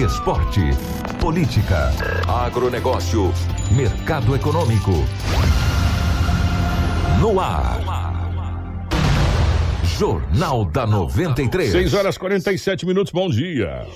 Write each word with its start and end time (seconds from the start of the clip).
esporte, 0.00 0.60
política, 1.20 1.92
agronegócio, 2.26 3.32
mercado 3.70 4.34
econômico. 4.34 4.90
No 7.20 7.38
ar. 7.38 7.80
Jornal 9.96 10.64
da 10.64 10.86
93. 10.86 11.70
6 11.70 11.94
horas 11.94 12.18
47 12.18 12.84
minutos, 12.84 13.12
bom 13.12 13.30
dia. 13.30 13.86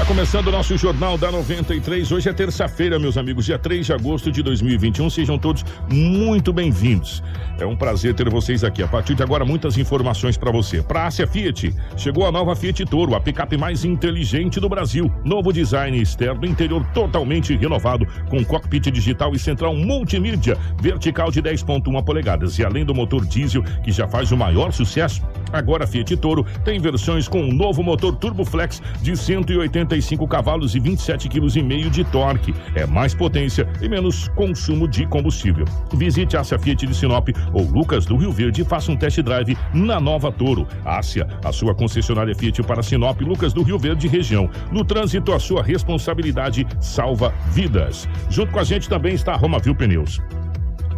Está 0.00 0.14
começando 0.14 0.46
o 0.46 0.50
nosso 0.50 0.78
Jornal 0.78 1.18
da 1.18 1.30
93. 1.30 2.10
Hoje 2.10 2.26
é 2.26 2.32
terça-feira, 2.32 2.98
meus 2.98 3.18
amigos, 3.18 3.44
dia 3.44 3.58
3 3.58 3.84
de 3.84 3.92
agosto 3.92 4.32
de 4.32 4.42
2021. 4.42 5.10
Sejam 5.10 5.38
todos 5.38 5.62
muito 5.90 6.54
bem-vindos. 6.54 7.22
É 7.58 7.66
um 7.66 7.76
prazer 7.76 8.14
ter 8.14 8.26
vocês 8.30 8.64
aqui. 8.64 8.82
A 8.82 8.88
partir 8.88 9.14
de 9.14 9.22
agora, 9.22 9.44
muitas 9.44 9.76
informações 9.76 10.38
para 10.38 10.50
você. 10.50 10.82
Para 10.82 11.06
a 11.06 11.10
Fiat, 11.10 11.74
chegou 11.98 12.26
a 12.26 12.32
nova 12.32 12.56
Fiat 12.56 12.82
Toro, 12.86 13.14
a 13.14 13.20
picape 13.20 13.58
mais 13.58 13.84
inteligente 13.84 14.58
do 14.58 14.70
Brasil. 14.70 15.12
Novo 15.22 15.52
design 15.52 16.00
externo, 16.00 16.46
interior 16.46 16.82
totalmente 16.94 17.54
renovado, 17.54 18.06
com 18.30 18.42
cockpit 18.42 18.90
digital 18.90 19.34
e 19.34 19.38
central 19.38 19.76
multimídia, 19.76 20.56
vertical 20.80 21.30
de 21.30 21.42
10,1 21.42 22.02
polegadas. 22.02 22.58
E 22.58 22.64
além 22.64 22.86
do 22.86 22.94
motor 22.94 23.26
diesel, 23.26 23.62
que 23.84 23.92
já 23.92 24.08
faz 24.08 24.32
o 24.32 24.36
maior 24.36 24.72
sucesso, 24.72 25.20
agora 25.52 25.84
a 25.84 25.86
Fiat 25.86 26.16
Toro 26.16 26.44
tem 26.64 26.80
versões 26.80 27.28
com 27.28 27.40
um 27.40 27.52
novo 27.52 27.82
motor 27.82 28.14
Turbo 28.16 28.44
Flex 28.44 28.82
de 29.02 29.16
185 29.16 30.26
cavalos 30.26 30.74
e 30.74 30.80
27,5 30.80 31.30
kg 31.30 31.90
de 31.90 32.04
torque. 32.04 32.54
É 32.74 32.86
mais 32.86 33.14
potência 33.14 33.68
e 33.80 33.88
menos 33.88 34.28
consumo 34.28 34.86
de 34.88 35.06
combustível. 35.06 35.64
Visite 35.94 36.36
a 36.36 36.44
Fiat 36.44 36.86
de 36.86 36.94
Sinop 36.94 37.28
ou 37.52 37.62
Lucas 37.62 38.04
do 38.06 38.16
Rio 38.16 38.32
Verde 38.32 38.62
e 38.62 38.64
faça 38.64 38.90
um 38.90 38.96
test 38.96 39.20
drive 39.20 39.56
na 39.72 40.00
nova 40.00 40.32
Toro. 40.32 40.66
Ásia, 40.84 41.26
a 41.44 41.52
sua 41.52 41.74
concessionária 41.74 42.34
Fiat 42.34 42.62
para 42.62 42.82
Sinop, 42.82 43.20
Lucas 43.20 43.52
do 43.52 43.62
Rio 43.62 43.78
Verde 43.78 44.08
região. 44.08 44.50
No 44.70 44.84
trânsito, 44.84 45.32
a 45.32 45.38
sua 45.38 45.62
responsabilidade 45.62 46.66
salva 46.80 47.32
vidas. 47.52 48.08
Junto 48.28 48.52
com 48.52 48.58
a 48.58 48.64
gente 48.64 48.88
também 48.88 49.14
está 49.14 49.32
a 49.32 49.36
Romavil 49.36 49.74
Pneus. 49.74 50.20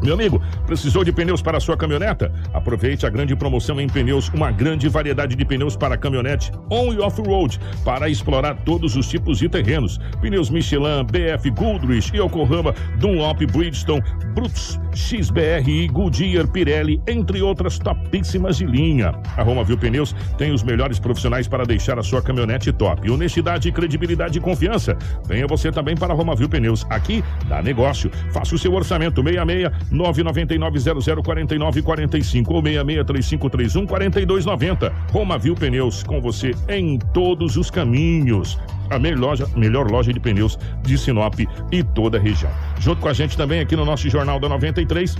Meu 0.02 0.14
amigo, 0.14 0.42
precisou 0.66 1.04
de 1.04 1.12
pneus 1.12 1.40
para 1.40 1.58
a 1.58 1.60
sua 1.60 1.76
caminhoneta? 1.76 2.32
Aproveite 2.52 3.06
a 3.06 3.08
grande 3.08 3.36
promoção 3.36 3.80
em 3.80 3.86
pneus, 3.86 4.28
uma 4.30 4.50
grande 4.50 4.88
variedade 4.88 5.36
de 5.36 5.44
pneus 5.44 5.76
para 5.76 5.96
caminhonete 5.96 6.50
on 6.68 6.92
e 6.92 6.98
off-road, 6.98 7.60
para 7.84 8.08
explorar 8.08 8.56
todos 8.64 8.96
os 8.96 9.06
tipos 9.06 9.38
de 9.38 9.48
terrenos. 9.48 9.98
Pneus 10.20 10.50
Michelin, 10.50 11.04
BF 11.04 11.48
Goodrich, 11.50 12.16
Yokohama, 12.16 12.74
Dunlop, 12.98 13.46
Bridgestone, 13.46 14.02
Brutus, 14.34 14.80
XBRI, 14.92 15.86
Goodyear, 15.88 16.48
Pirelli, 16.48 17.00
entre 17.06 17.40
outras 17.40 17.78
topíssimas 17.78 18.56
de 18.56 18.66
linha. 18.66 19.14
A 19.36 19.42
Roma 19.44 19.62
Viu 19.62 19.78
Pneus 19.78 20.16
tem 20.36 20.52
os 20.52 20.64
melhores 20.64 20.98
profissionais 20.98 21.46
para 21.46 21.64
deixar 21.64 21.98
a 21.98 22.02
sua 22.02 22.20
caminhonete 22.20 22.72
top. 22.72 23.08
Honestidade, 23.08 23.70
credibilidade 23.70 24.38
e 24.38 24.40
confiança. 24.40 24.96
Venha 25.28 25.46
você 25.46 25.70
também 25.70 25.94
para 25.94 26.12
a 26.12 26.16
Roma 26.16 26.34
Viu 26.34 26.48
Pneus. 26.48 26.84
Aqui 26.90 27.22
dá 27.48 27.62
negócio. 27.62 28.10
Faça 28.32 28.54
o 28.54 28.58
seu 28.58 28.72
orçamento 28.72 29.22
66 29.22 29.91
999-0049-45 29.92 32.48
ou 32.48 32.62
663531-4290. 32.62 34.92
Roma 35.10 35.38
Viu 35.38 35.54
Pneus, 35.54 36.02
com 36.02 36.20
você 36.20 36.54
em 36.68 36.98
todos 37.12 37.56
os 37.56 37.70
caminhos. 37.70 38.58
A 38.90 38.98
melhor 38.98 39.20
loja, 39.20 39.46
melhor 39.56 39.88
loja 39.90 40.12
de 40.12 40.20
pneus 40.20 40.58
de 40.82 40.98
Sinop 40.98 41.34
e 41.70 41.82
toda 41.82 42.18
a 42.18 42.20
região. 42.20 42.50
Junto 42.78 43.00
com 43.00 43.08
a 43.08 43.12
gente 43.12 43.36
também 43.36 43.60
aqui 43.60 43.76
no 43.76 43.84
nosso 43.84 44.08
Jornal 44.10 44.38
da 44.38 44.48
93 44.48 45.16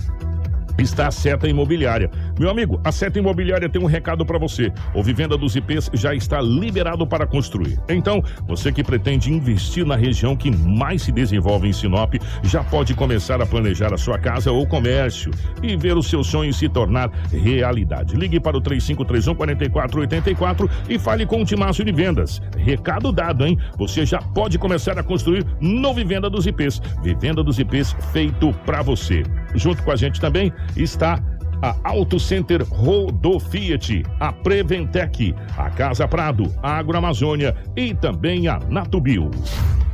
está 0.79 1.09
a 1.09 1.11
Seta 1.11 1.49
Imobiliária. 1.49 2.11
Meu 2.39 2.51
amigo, 2.51 2.81
a 2.85 2.93
Seta 2.93 3.19
Imobiliária 3.19 3.69
tem 3.69 3.81
um 3.81 3.87
recado 3.87 4.25
para 4.25 4.39
você. 4.39 4.73
O 4.95 5.03
Vivenda 5.03 5.37
dos 5.37 5.57
IPs 5.57 5.91
já 5.93 6.15
está 6.15 6.41
liberado 6.41 7.07
para 7.07 7.27
construir. 7.27 7.79
Então, 7.89 8.23
você 8.47 8.73
que 8.73 8.83
pretende 8.83 9.33
investir 9.33 9.87
na 9.87 9.97
região 9.97 10.37
que 10.37 10.51
mais 10.51 11.03
se 11.03 11.13
desenvolve 11.13 11.69
em 11.69 11.73
Sinop, 11.73 12.15
já 12.43 12.63
pode 12.65 12.95
começar 12.95 13.41
a 13.41 13.47
planejar 13.47 13.93
a 13.93 13.99
sua 13.99 14.19
casa 14.19 14.51
ou 14.51 14.67
comércio 14.67 15.31
e 15.63 15.77
ver 15.77 15.97
o 15.97 16.03
seu 16.03 16.23
sonho 16.25 16.53
se 16.53 16.69
tornar 16.69 17.11
realidade. 17.31 18.17
Ligue 18.17 18.41
para 18.41 18.57
o 18.57 18.61
3531 18.61 19.35
4484 19.35 20.71
e 20.89 20.99
fale 20.99 21.27
com 21.27 21.43
o 21.43 21.45
Timácio 21.45 21.85
de 21.85 21.93
Vendas. 21.93 22.41
Recado 22.57 23.13
dado, 23.13 23.47
hein? 23.47 23.59
Você 23.79 24.05
já 24.07 24.19
pode 24.19 24.59
começar 24.59 24.99
a 24.99 25.03
construir 25.03 25.45
no 25.61 25.93
Vivenda 25.95 26.31
dos 26.31 26.47
IPs. 26.47 26.81
Vivenda 27.03 27.43
dos 27.43 27.59
IPs 27.59 27.95
feito 28.13 28.53
para 28.65 28.83
você. 28.83 29.23
Junto 29.55 29.83
com 29.83 29.91
a 29.91 29.97
gente 29.97 30.21
também 30.21 30.53
está 30.77 31.21
a 31.63 31.77
Auto 31.85 32.19
Center 32.19 32.67
Rodo 32.69 33.39
Fiat, 33.39 34.03
a 34.19 34.33
Preventec, 34.33 35.35
a 35.57 35.71
Casa 35.71 36.09
Prado, 36.09 36.53
a 36.61 36.77
Agroamazônia 36.77 37.57
e 37.77 37.95
também 37.95 38.49
a 38.49 38.59
Natubio. 38.69 39.31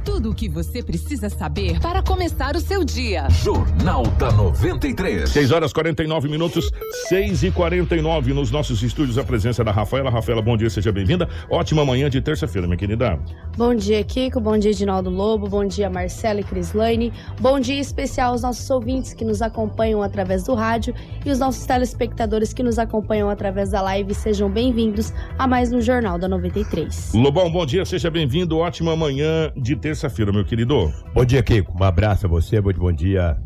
Tudo 0.05 0.31
o 0.31 0.35
que 0.35 0.49
você 0.49 0.83
precisa 0.83 1.29
saber 1.29 1.79
para 1.81 2.03
começar 2.03 2.57
o 2.57 2.61
seu 2.61 2.83
dia. 2.83 3.29
Jornal 3.29 4.05
da 4.19 4.33
93. 4.33 5.29
6 5.29 5.51
horas 5.51 5.73
49 5.73 6.29
minutos, 6.29 6.71
6 7.09 7.43
e 7.43 7.51
49 7.51 8.33
nos 8.33 8.51
nossos 8.51 8.83
estúdios. 8.83 9.19
A 9.19 9.23
presença 9.23 9.63
da 9.63 9.71
Rafaela. 9.71 10.11
Rafaela, 10.11 10.41
bom 10.41 10.57
dia, 10.57 10.71
seja 10.71 10.91
bem-vinda. 10.91 11.29
Ótima 11.51 11.85
manhã 11.85 12.09
de 12.09 12.23
terça-feira, 12.23 12.67
minha 12.67 12.79
querida. 12.79 13.19
Bom 13.57 13.75
dia, 13.75 14.03
Kiko. 14.03 14.41
Bom 14.41 14.57
dia, 14.57 14.71
Edinaldo 14.71 15.11
Lobo. 15.11 15.47
Bom 15.47 15.67
dia, 15.67 15.91
Marcela 15.91 16.41
e 16.41 16.45
Crislane. 16.45 17.13
Bom 17.39 17.61
dia 17.61 17.79
especial 17.79 18.33
aos 18.33 18.43
nossos 18.43 18.69
ouvintes 18.71 19.13
que 19.13 19.27
nos 19.27 19.43
acompanham 19.43 20.03
através 20.03 20.43
do 20.43 20.55
rádio 20.55 20.95
e 21.25 21.31
os 21.31 21.39
nossos 21.39 21.58
telespectadores 21.67 22.53
que 22.53 22.63
nos 22.63 22.79
acompanham 22.79 23.29
através 23.31 23.71
da 23.71 23.81
live. 23.83 24.15
Sejam 24.15 24.51
bem-vindos 24.51 25.13
a 25.39 25.47
mais 25.47 25.73
um 25.73 25.81
Jornal 25.81 26.19
da 26.19 26.29
93. 26.29 27.13
Lobão, 27.15 27.51
bom 27.51 27.65
dia, 27.65 27.85
seja 27.85 28.11
bem-vindo. 28.11 28.59
Ótima 28.59 28.97
manhã 28.97 29.53
de 29.57 29.77
terça-feira 29.77 30.33
meu 30.33 30.45
querido. 30.45 30.93
Bom 31.15 31.25
dia, 31.25 31.43
Kiko. 31.43 31.77
Um 31.79 31.85
abraço 31.85 32.27
a 32.27 32.29
você, 32.29 32.61
muito 32.61 32.81
bom 32.81 32.93
dia 32.93 33.39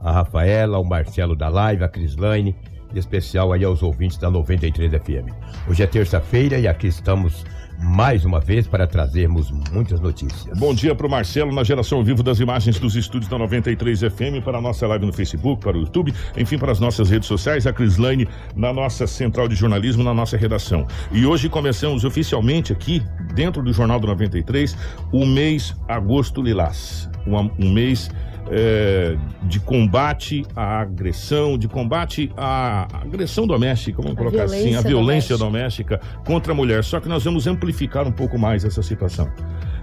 a 0.00 0.12
Rafaela, 0.12 0.76
ao 0.76 0.84
Marcelo 0.84 1.34
da 1.34 1.48
Live, 1.48 1.82
a 1.82 1.88
Crislaine, 1.88 2.54
e 2.94 2.98
especial 2.98 3.52
aí 3.52 3.64
aos 3.64 3.82
ouvintes 3.82 4.18
da 4.18 4.30
93 4.30 4.92
FM. 4.92 5.32
Hoje 5.68 5.82
é 5.82 5.86
terça-feira 5.86 6.58
e 6.58 6.68
aqui 6.68 6.86
estamos 6.86 7.44
mais 7.78 8.24
uma 8.24 8.40
vez 8.40 8.66
para 8.66 8.86
trazermos 8.86 9.50
muitas 9.72 10.00
notícias. 10.00 10.58
Bom 10.58 10.74
dia 10.74 10.94
para 10.94 11.06
o 11.06 11.10
Marcelo 11.10 11.52
na 11.52 11.62
geração 11.64 12.02
vivo 12.02 12.22
das 12.22 12.40
imagens 12.40 12.78
dos 12.78 12.96
estúdios 12.96 13.28
da 13.28 13.38
93 13.38 14.00
FM 14.00 14.44
para 14.44 14.58
a 14.58 14.60
nossa 14.60 14.86
live 14.86 15.06
no 15.06 15.12
Facebook, 15.12 15.62
para 15.62 15.76
o 15.76 15.80
YouTube, 15.80 16.14
enfim, 16.36 16.58
para 16.58 16.72
as 16.72 16.80
nossas 16.80 17.10
redes 17.10 17.28
sociais, 17.28 17.66
a 17.66 17.72
Crislaine 17.72 18.28
na 18.54 18.72
nossa 18.72 19.06
central 19.06 19.48
de 19.48 19.54
jornalismo, 19.54 20.02
na 20.02 20.14
nossa 20.14 20.36
redação. 20.36 20.86
E 21.12 21.26
hoje 21.26 21.48
começamos 21.48 22.04
oficialmente 22.04 22.72
aqui, 22.72 23.02
dentro 23.34 23.62
do 23.62 23.72
Jornal 23.72 24.00
do 24.00 24.06
93, 24.06 24.76
o 25.12 25.26
mês 25.26 25.74
Agosto 25.88 26.42
Lilás. 26.42 27.08
Um, 27.26 27.50
um 27.58 27.72
mês 27.72 28.10
é, 28.50 29.16
de 29.42 29.60
combate 29.60 30.44
à 30.54 30.80
agressão, 30.80 31.58
de 31.58 31.68
combate 31.68 32.32
à 32.36 32.86
agressão 33.02 33.46
doméstica, 33.46 34.00
vamos 34.00 34.16
a 34.16 34.18
colocar 34.18 34.44
assim, 34.44 34.74
a 34.74 34.80
violência 34.80 35.36
doméstica. 35.36 35.96
doméstica 35.96 36.00
contra 36.24 36.52
a 36.52 36.54
mulher. 36.54 36.84
Só 36.84 37.00
que 37.00 37.08
nós 37.08 37.24
vamos 37.24 37.46
amplificar 37.46 38.06
um 38.06 38.12
pouco 38.12 38.38
mais 38.38 38.64
essa 38.64 38.82
situação. 38.82 39.30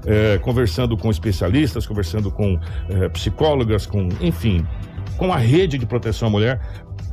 É, 0.05 0.37
conversando 0.39 0.97
com 0.97 1.09
especialistas, 1.09 1.87
conversando 1.87 2.29
com 2.29 2.59
é, 2.89 3.07
psicólogas, 3.09 3.85
com, 3.85 4.09
enfim, 4.19 4.65
com 5.17 5.31
a 5.31 5.37
rede 5.37 5.77
de 5.77 5.85
proteção 5.85 6.27
à 6.27 6.31
mulher, 6.31 6.61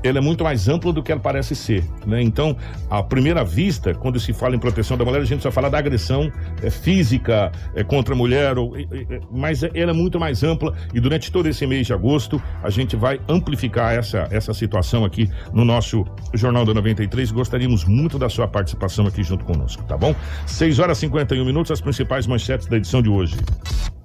ela 0.02 0.18
é 0.18 0.20
muito 0.20 0.42
mais 0.44 0.68
ampla 0.68 0.92
do 0.92 1.02
que 1.02 1.12
ela 1.12 1.20
parece 1.20 1.54
ser. 1.54 1.84
Né? 2.06 2.22
Então, 2.22 2.56
à 2.88 3.02
primeira 3.02 3.44
vista, 3.44 3.94
quando 3.94 4.18
se 4.18 4.32
fala 4.32 4.56
em 4.56 4.58
proteção 4.58 4.96
da 4.96 5.04
mulher, 5.04 5.20
a 5.20 5.24
gente 5.24 5.42
só 5.42 5.50
fala 5.50 5.68
da 5.68 5.78
agressão 5.78 6.30
é, 6.62 6.70
física 6.70 7.52
é, 7.74 7.84
contra 7.84 8.14
a 8.14 8.16
mulher, 8.16 8.58
ou, 8.58 8.76
é, 8.76 8.86
mas 9.30 9.62
ela 9.62 9.90
é 9.90 9.92
muito 9.92 10.18
mais 10.18 10.42
ampla 10.42 10.74
e 10.94 11.00
durante 11.00 11.30
todo 11.30 11.46
esse 11.46 11.66
mês 11.66 11.86
de 11.86 11.92
agosto 11.92 12.42
a 12.62 12.70
gente 12.70 12.96
vai 12.96 13.20
amplificar 13.28 13.94
essa, 13.94 14.26
essa 14.30 14.54
situação 14.54 15.04
aqui 15.04 15.30
no 15.52 15.64
nosso 15.64 16.04
Jornal 16.34 16.64
da 16.64 16.72
93. 16.72 17.30
Gostaríamos 17.30 17.84
muito 17.84 18.18
da 18.18 18.28
sua 18.28 18.48
participação 18.48 19.06
aqui 19.06 19.22
junto 19.22 19.44
conosco, 19.44 19.82
tá 19.84 19.96
bom? 19.96 20.14
6 20.46 20.78
horas 20.78 20.98
e 20.98 21.00
51 21.02 21.44
minutos, 21.44 21.70
as 21.70 21.80
principais 21.80 22.26
manchetes 22.26 22.66
da 22.66 22.76
edição 22.76 23.02
de 23.02 23.08
hoje. 23.08 23.36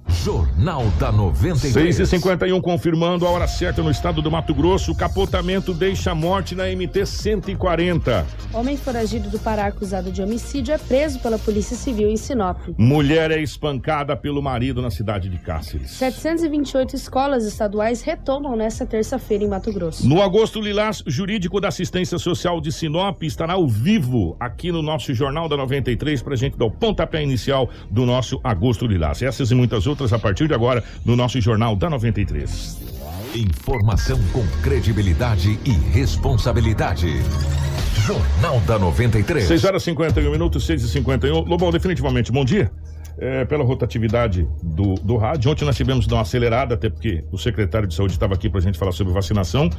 Jornal 0.08 0.86
da 1.00 1.12
93. 1.12 1.96
6 1.96 2.00
e 2.00 2.06
51 2.06 2.62
confirmando 2.62 3.26
a 3.26 3.30
hora 3.30 3.48
certa 3.48 3.82
no 3.82 3.90
estado 3.90 4.22
do 4.22 4.30
Mato 4.30 4.54
Grosso. 4.54 4.92
O 4.92 4.96
capotamento 4.96 5.74
deixa 5.74 6.14
morte 6.14 6.54
na 6.54 6.66
MT 6.66 7.06
140. 7.06 8.26
Homem 8.54 8.78
foragido 8.78 9.30
do 9.30 9.40
Pará 9.40 9.66
acusado 9.66 10.12
de 10.12 10.22
homicídio 10.22 10.74
é 10.74 10.78
preso 10.78 11.20
pela 11.20 11.40
Polícia 11.40 11.76
Civil 11.76 12.10
em 12.10 12.18
Sinop. 12.18 12.60
Mulher 12.78 13.32
é 13.32 13.42
espancada 13.42 14.16
pelo 14.16 14.42
marido 14.42 14.82
na 14.82 14.92
cidade 14.92 15.28
de 15.28 15.38
Cáceres. 15.40 15.92
728 15.92 16.96
escolas 16.96 17.46
estaduais 17.46 18.02
retomam 18.02 18.56
nesta 18.56 18.86
terça-feira 18.86 19.44
em 19.44 19.48
Mato 19.48 19.74
Grosso. 19.74 20.08
No 20.08 20.22
agosto 20.22 20.62
Lilás, 20.62 21.04
jurídico 21.06 21.60
da 21.60 21.70
assistência 21.70 22.18
social 22.18 22.62
de 22.62 22.72
Sinop 22.72 23.24
estará 23.24 23.54
ao 23.54 23.68
vivo 23.68 24.36
aqui 24.40 24.72
no 24.72 24.82
nosso 24.82 25.14
Jornal 25.14 25.50
da 25.50 25.58
93 25.58 26.22
para 26.22 26.36
gente 26.36 26.58
dar 26.58 26.66
o 26.66 26.72
pontapé 26.72 27.24
inicial 27.24 27.70
do 27.90 28.06
nosso 28.06 28.40
agosto 28.44 28.86
Lilás. 28.86 29.22
Essas 29.22 29.52
e 29.52 29.56
muitas 29.56 29.88
outras 29.88 29.95
a 30.14 30.20
partir 30.20 30.48
de 30.48 30.54
agora 30.54 30.84
no 31.04 31.16
nosso 31.16 31.40
Jornal 31.40 31.76
da 31.76 31.90
93. 31.90 32.96
Informação 33.36 34.18
com 34.32 34.46
credibilidade 34.62 35.60
e 35.66 35.72
responsabilidade. 35.72 37.22
Jornal 38.06 38.60
da 38.62 38.78
93. 38.80 39.48
6 39.48 39.64
horas 39.66 39.82
e 39.82 39.86
51 39.86 40.32
minutos, 40.32 40.66
6 40.66 40.84
e 40.84 40.88
51 40.90 41.42
Lobão, 41.42 41.72
definitivamente, 41.72 42.32
bom 42.32 42.46
dia. 42.46 42.72
É, 43.18 43.46
pela 43.46 43.64
rotatividade 43.64 44.48
do, 44.62 44.96
do 44.96 45.16
rádio. 45.16 45.50
Ontem 45.50 45.64
nós 45.64 45.78
tivemos 45.78 46.06
dar 46.06 46.18
uma 46.18 46.22
acelerada, 46.22 46.76
até 46.76 46.90
porque 46.90 47.24
o 47.32 47.38
secretário 47.38 47.88
de 47.88 47.96
saúde 47.96 48.14
estava 48.14 48.34
aqui 48.34 48.50
para 48.50 48.60
a 48.60 48.62
gente 48.62 48.78
falar 48.78 48.92
sobre 48.92 49.14
vacinação 49.14 49.70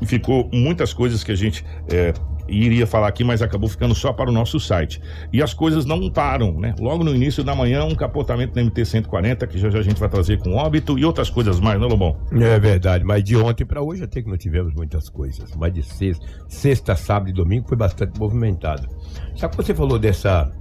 e 0.00 0.06
ficou 0.06 0.48
muitas 0.50 0.94
coisas 0.94 1.22
que 1.22 1.30
a 1.30 1.34
gente 1.34 1.62
é, 1.90 2.14
iria 2.48 2.86
falar 2.86 3.08
aqui, 3.08 3.24
mas 3.24 3.42
acabou 3.42 3.68
ficando 3.68 3.94
só 3.94 4.12
para 4.12 4.30
o 4.30 4.32
nosso 4.32 4.58
site. 4.60 5.00
E 5.32 5.42
as 5.42 5.52
coisas 5.52 5.84
não 5.84 6.10
param, 6.10 6.52
né? 6.58 6.74
Logo 6.78 7.02
no 7.02 7.14
início 7.14 7.42
da 7.42 7.54
manhã, 7.54 7.84
um 7.84 7.94
capotamento 7.94 8.54
na 8.56 8.62
MT-140, 8.62 9.46
que 9.46 9.58
já, 9.58 9.70
já 9.70 9.78
a 9.78 9.82
gente 9.82 9.98
vai 9.98 10.08
trazer 10.08 10.38
com 10.38 10.54
óbito 10.54 10.98
e 10.98 11.04
outras 11.04 11.30
coisas 11.30 11.60
mais, 11.60 11.80
né, 11.80 11.86
Lobão? 11.86 12.16
É 12.32 12.58
verdade, 12.58 13.04
mas 13.04 13.22
de 13.22 13.36
ontem 13.36 13.64
para 13.64 13.82
hoje 13.82 14.04
até 14.04 14.22
que 14.22 14.28
não 14.28 14.36
tivemos 14.36 14.74
muitas 14.74 15.08
coisas. 15.08 15.54
Mas 15.56 15.72
de 15.72 15.82
sexta, 15.82 16.26
sexta, 16.48 16.96
sábado 16.96 17.30
e 17.30 17.32
domingo 17.32 17.68
foi 17.68 17.76
bastante 17.76 18.18
movimentado. 18.18 18.88
Sabe 19.36 19.56
que 19.56 19.62
você 19.62 19.74
falou 19.74 19.98
dessa 19.98 20.52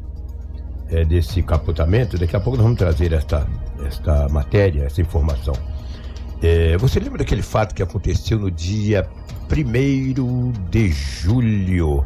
é, 0.90 1.04
desse 1.06 1.42
capotamento? 1.42 2.18
Daqui 2.18 2.36
a 2.36 2.40
pouco 2.40 2.58
nós 2.58 2.64
vamos 2.64 2.80
trazer 2.80 3.14
esta, 3.14 3.48
esta 3.86 4.28
matéria, 4.30 4.84
essa 4.84 5.02
informação. 5.02 5.54
É, 6.42 6.78
você 6.78 7.00
lembra 7.00 7.20
daquele 7.20 7.42
fato 7.42 7.74
que 7.74 7.82
aconteceu 7.82 8.38
no 8.38 8.52
dia 8.52 9.08
1 9.52 10.52
de 10.72 10.92
julho? 10.92 12.06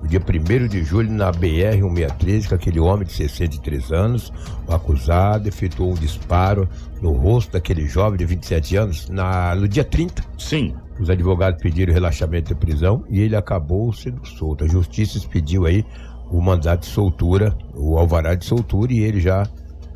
No 0.00 0.08
dia 0.08 0.20
1 0.20 0.68
de 0.68 0.82
julho, 0.82 1.10
na 1.10 1.32
BR-163, 1.32 2.48
com 2.48 2.54
aquele 2.54 2.80
homem 2.80 3.06
de 3.06 3.12
63 3.12 3.92
anos, 3.92 4.32
o 4.66 4.72
acusado 4.72 5.48
efetuou 5.48 5.92
um 5.92 5.94
disparo 5.94 6.68
no 7.00 7.12
rosto 7.12 7.52
daquele 7.52 7.86
jovem 7.86 8.18
de 8.18 8.24
27 8.24 8.76
anos 8.76 9.08
na, 9.08 9.54
no 9.54 9.68
dia 9.68 9.84
30. 9.84 10.24
Sim. 10.38 10.74
Os 11.00 11.10
advogados 11.10 11.60
pediram 11.60 11.92
relaxamento 11.92 12.48
de 12.48 12.54
prisão 12.54 13.04
e 13.08 13.20
ele 13.20 13.36
acabou 13.36 13.92
sendo 13.92 14.24
solto. 14.26 14.64
A 14.64 14.68
justiça 14.68 15.18
expediu 15.18 15.66
aí 15.66 15.84
o 16.30 16.40
mandato 16.40 16.80
de 16.80 16.86
soltura, 16.86 17.56
o 17.74 17.98
alvará 17.98 18.34
de 18.34 18.44
soltura, 18.44 18.92
e 18.92 19.00
ele 19.00 19.20
já 19.20 19.46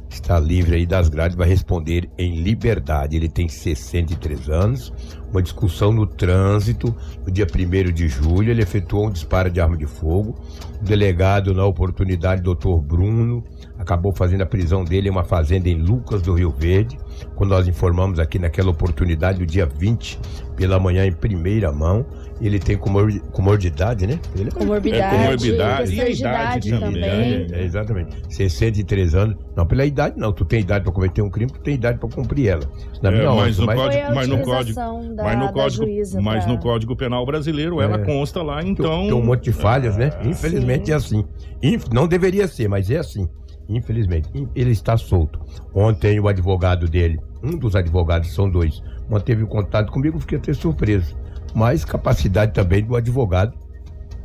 está 0.09 0.39
livre 0.39 0.77
aí 0.77 0.87
das 0.87 1.09
grades, 1.09 1.37
vai 1.37 1.49
responder 1.49 2.09
em 2.17 2.37
liberdade. 2.37 3.17
Ele 3.17 3.29
tem 3.29 3.49
63 3.49 4.49
anos. 4.49 4.93
Uma 5.31 5.43
discussão 5.43 5.93
no 5.93 6.07
trânsito, 6.07 6.95
no 7.25 7.31
dia 7.31 7.47
1 7.47 7.93
de 7.93 8.09
julho, 8.09 8.51
ele 8.51 8.63
efetuou 8.63 9.09
um 9.09 9.11
disparo 9.11 9.51
de 9.51 9.61
arma 9.61 9.77
de 9.77 9.87
fogo. 9.87 10.39
O 10.81 10.85
delegado, 10.85 11.53
na 11.53 11.65
oportunidade, 11.65 12.43
doutor 12.43 12.81
Bruno, 12.81 13.45
acabou 13.87 14.13
fazendo 14.13 14.43
a 14.43 14.47
prisão 14.47 14.85
dele 14.85 15.07
em 15.07 15.11
uma 15.13 15.23
fazenda 15.23 15.69
em 15.69 15.77
Lucas 15.81 16.21
do 16.21 16.35
Rio 16.35 16.51
Verde. 16.51 16.99
Quando 17.37 17.51
nós 17.51 17.69
informamos 17.69 18.19
aqui 18.19 18.37
naquela 18.37 18.71
oportunidade, 18.71 19.41
o 19.43 19.47
dia 19.47 19.65
20, 19.65 20.19
pela 20.57 20.81
manhã, 20.81 21.07
em 21.07 21.13
primeira 21.13 21.71
mão. 21.73 22.05
Ele 22.39 22.59
tem 22.59 22.77
comor 22.77 23.11
comorbidade, 23.33 24.07
né? 24.07 24.21
Ele 24.39 24.51
Comorbidade, 24.51 25.17
É, 25.17 25.25
comorbidade 25.25 25.95
e 25.95 26.01
a 26.03 26.05
de 26.05 26.11
idade 26.21 26.69
idade 26.69 26.71
também, 26.71 26.93
também. 27.01 27.49
né? 27.49 27.61
É, 27.61 27.65
exatamente. 27.65 28.15
63 28.29 29.15
anos. 29.15 29.37
Não, 29.57 29.65
pela 29.65 29.87
idade 29.87 30.19
não. 30.19 30.33
Tu 30.35 30.45
tem 30.45 30.61
idade 30.61 30.85
para 30.85 30.93
cometer 30.93 31.23
um 31.23 31.31
crime, 31.31 31.51
tu 31.51 31.61
tem 31.61 31.75
idade 31.77 31.99
para 31.99 32.11
cumprir 32.11 32.49
ela. 32.49 32.63
Na 33.01 33.09
É, 33.11 33.13
minha 33.17 33.31
mas, 33.33 33.59
onda, 33.59 33.73
no 33.73 33.79
código, 33.81 34.15
mas 34.15 34.29
no 34.29 34.39
código, 34.43 34.75
da- 35.15 35.25
mas 35.25 35.39
no 35.39 35.53
código, 35.53 35.85
juíza 35.87 36.21
mas 36.21 36.45
pra- 36.45 36.53
no 36.53 36.59
código 36.61 36.95
penal 36.97 37.25
brasileiro 37.25 37.81
ela 37.81 37.97
É. 37.97 38.05
consta 38.05 38.43
lá, 38.43 38.61
tem, 38.61 38.71
então. 38.73 39.05
tem 39.05 39.13
um 39.15 39.25
monte 39.25 39.45
de 39.45 39.53
falhas, 39.53 39.97
né? 39.97 40.13
É. 40.23 40.29
Infelizmente 40.29 40.93
é 40.93 40.95
assim. 40.95 41.25
Inf- 41.63 41.89
não 41.91 42.07
deveria 42.07 42.47
ser, 42.47 42.69
mas 42.69 42.91
é 42.91 42.99
assim. 42.99 43.27
Infelizmente. 43.69 44.29
In- 44.35 44.49
Ele 44.55 44.71
está 44.71 44.97
solto. 44.97 45.41
Ontem 45.75 46.21
o 46.21 46.29
advogado 46.29 46.89
dele, 46.89 47.19
um 47.43 47.57
dos 47.57 47.75
advogados, 47.75 48.33
são 48.33 48.49
dois, 48.49 48.83
manteve 49.09 49.43
o 49.43 49.47
contato 49.47 49.91
comigo, 49.93 50.21
fiquei 50.21 50.39
até 50.39 50.53
surpreso. 50.53 51.17
Mas 51.55 51.85
capacidade 51.85 52.53
também 52.53 52.85
do 52.85 52.97
advogado. 52.97 53.57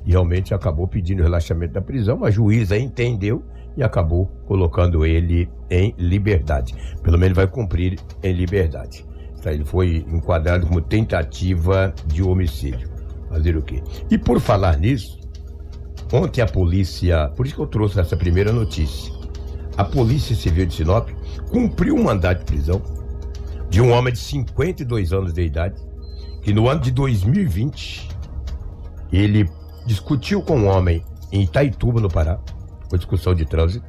E 0.05 0.11
realmente 0.11 0.53
acabou 0.53 0.88
pedindo 0.88 1.21
relaxamento 1.23 1.73
da 1.73 1.81
prisão. 1.81 2.23
A 2.25 2.31
juíza 2.31 2.77
entendeu 2.77 3.43
e 3.77 3.83
acabou 3.83 4.25
colocando 4.47 5.05
ele 5.05 5.47
em 5.69 5.94
liberdade. 5.97 6.73
Pelo 7.03 7.17
menos 7.17 7.35
vai 7.35 7.47
cumprir 7.47 7.99
em 8.23 8.33
liberdade. 8.33 9.05
Ele 9.45 9.63
foi 9.63 10.05
enquadrado 10.11 10.67
como 10.67 10.81
tentativa 10.81 11.94
de 12.07 12.21
homicídio. 12.21 12.89
Fazer 13.29 13.55
o 13.55 13.61
quê? 13.61 13.81
E 14.09 14.17
por 14.17 14.39
falar 14.39 14.77
nisso, 14.77 15.17
ontem 16.11 16.41
a 16.41 16.45
polícia, 16.45 17.29
por 17.35 17.45
isso 17.45 17.55
que 17.55 17.61
eu 17.61 17.67
trouxe 17.67 17.99
essa 17.99 18.17
primeira 18.17 18.51
notícia. 18.51 19.13
A 19.77 19.85
Polícia 19.85 20.35
Civil 20.35 20.65
de 20.65 20.75
Sinop 20.75 21.09
cumpriu 21.50 21.95
um 21.95 22.03
mandado 22.03 22.39
de 22.39 22.45
prisão 22.45 22.81
de 23.69 23.81
um 23.81 23.91
homem 23.91 24.12
de 24.12 24.19
52 24.19 25.13
anos 25.13 25.33
de 25.33 25.41
idade, 25.41 25.81
que 26.41 26.53
no 26.53 26.68
ano 26.68 26.81
de 26.81 26.91
2020 26.91 28.09
ele 29.12 29.50
discutiu 29.85 30.41
com 30.41 30.57
um 30.57 30.68
homem 30.68 31.03
em 31.31 31.44
Itaituba, 31.44 32.01
no 32.01 32.09
Pará, 32.09 32.38
com 32.89 32.97
discussão 32.97 33.33
de 33.33 33.45
trânsito. 33.45 33.85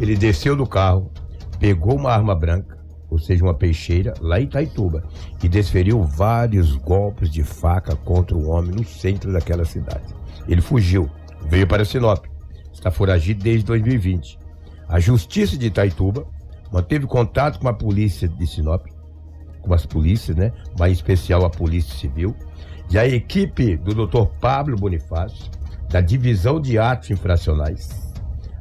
Ele 0.00 0.16
desceu 0.16 0.56
do 0.56 0.66
carro, 0.66 1.12
pegou 1.60 1.94
uma 1.94 2.10
arma 2.10 2.34
branca, 2.34 2.76
ou 3.08 3.18
seja, 3.18 3.44
uma 3.44 3.54
peixeira, 3.54 4.14
lá 4.20 4.40
em 4.40 4.44
Itaituba, 4.44 5.04
e 5.40 5.48
desferiu 5.48 6.02
vários 6.02 6.74
golpes 6.74 7.30
de 7.30 7.44
faca 7.44 7.94
contra 7.94 8.36
o 8.36 8.48
homem 8.48 8.72
no 8.72 8.84
centro 8.84 9.32
daquela 9.32 9.64
cidade. 9.64 10.12
Ele 10.48 10.60
fugiu, 10.60 11.08
veio 11.46 11.68
para 11.68 11.84
Sinop, 11.84 12.24
está 12.72 12.90
foragido 12.90 13.44
desde 13.44 13.64
2020. 13.66 14.43
A 14.88 15.00
Justiça 15.00 15.56
de 15.56 15.66
Itaituba 15.66 16.26
manteve 16.72 17.06
contato 17.06 17.58
com 17.58 17.68
a 17.68 17.72
polícia 17.72 18.28
de 18.28 18.46
Sinop, 18.46 18.86
com 19.62 19.72
as 19.72 19.86
polícias, 19.86 20.36
né? 20.36 20.52
Mas 20.78 20.90
em 20.90 20.94
especial 20.94 21.44
a 21.44 21.50
Polícia 21.50 21.94
Civil, 21.94 22.34
e 22.90 22.98
a 22.98 23.06
equipe 23.06 23.76
do 23.76 24.06
Dr. 24.06 24.26
Pablo 24.40 24.76
Bonifácio, 24.76 25.50
da 25.88 26.00
Divisão 26.00 26.60
de 26.60 26.78
Atos 26.78 27.10
Infracionais, 27.10 27.88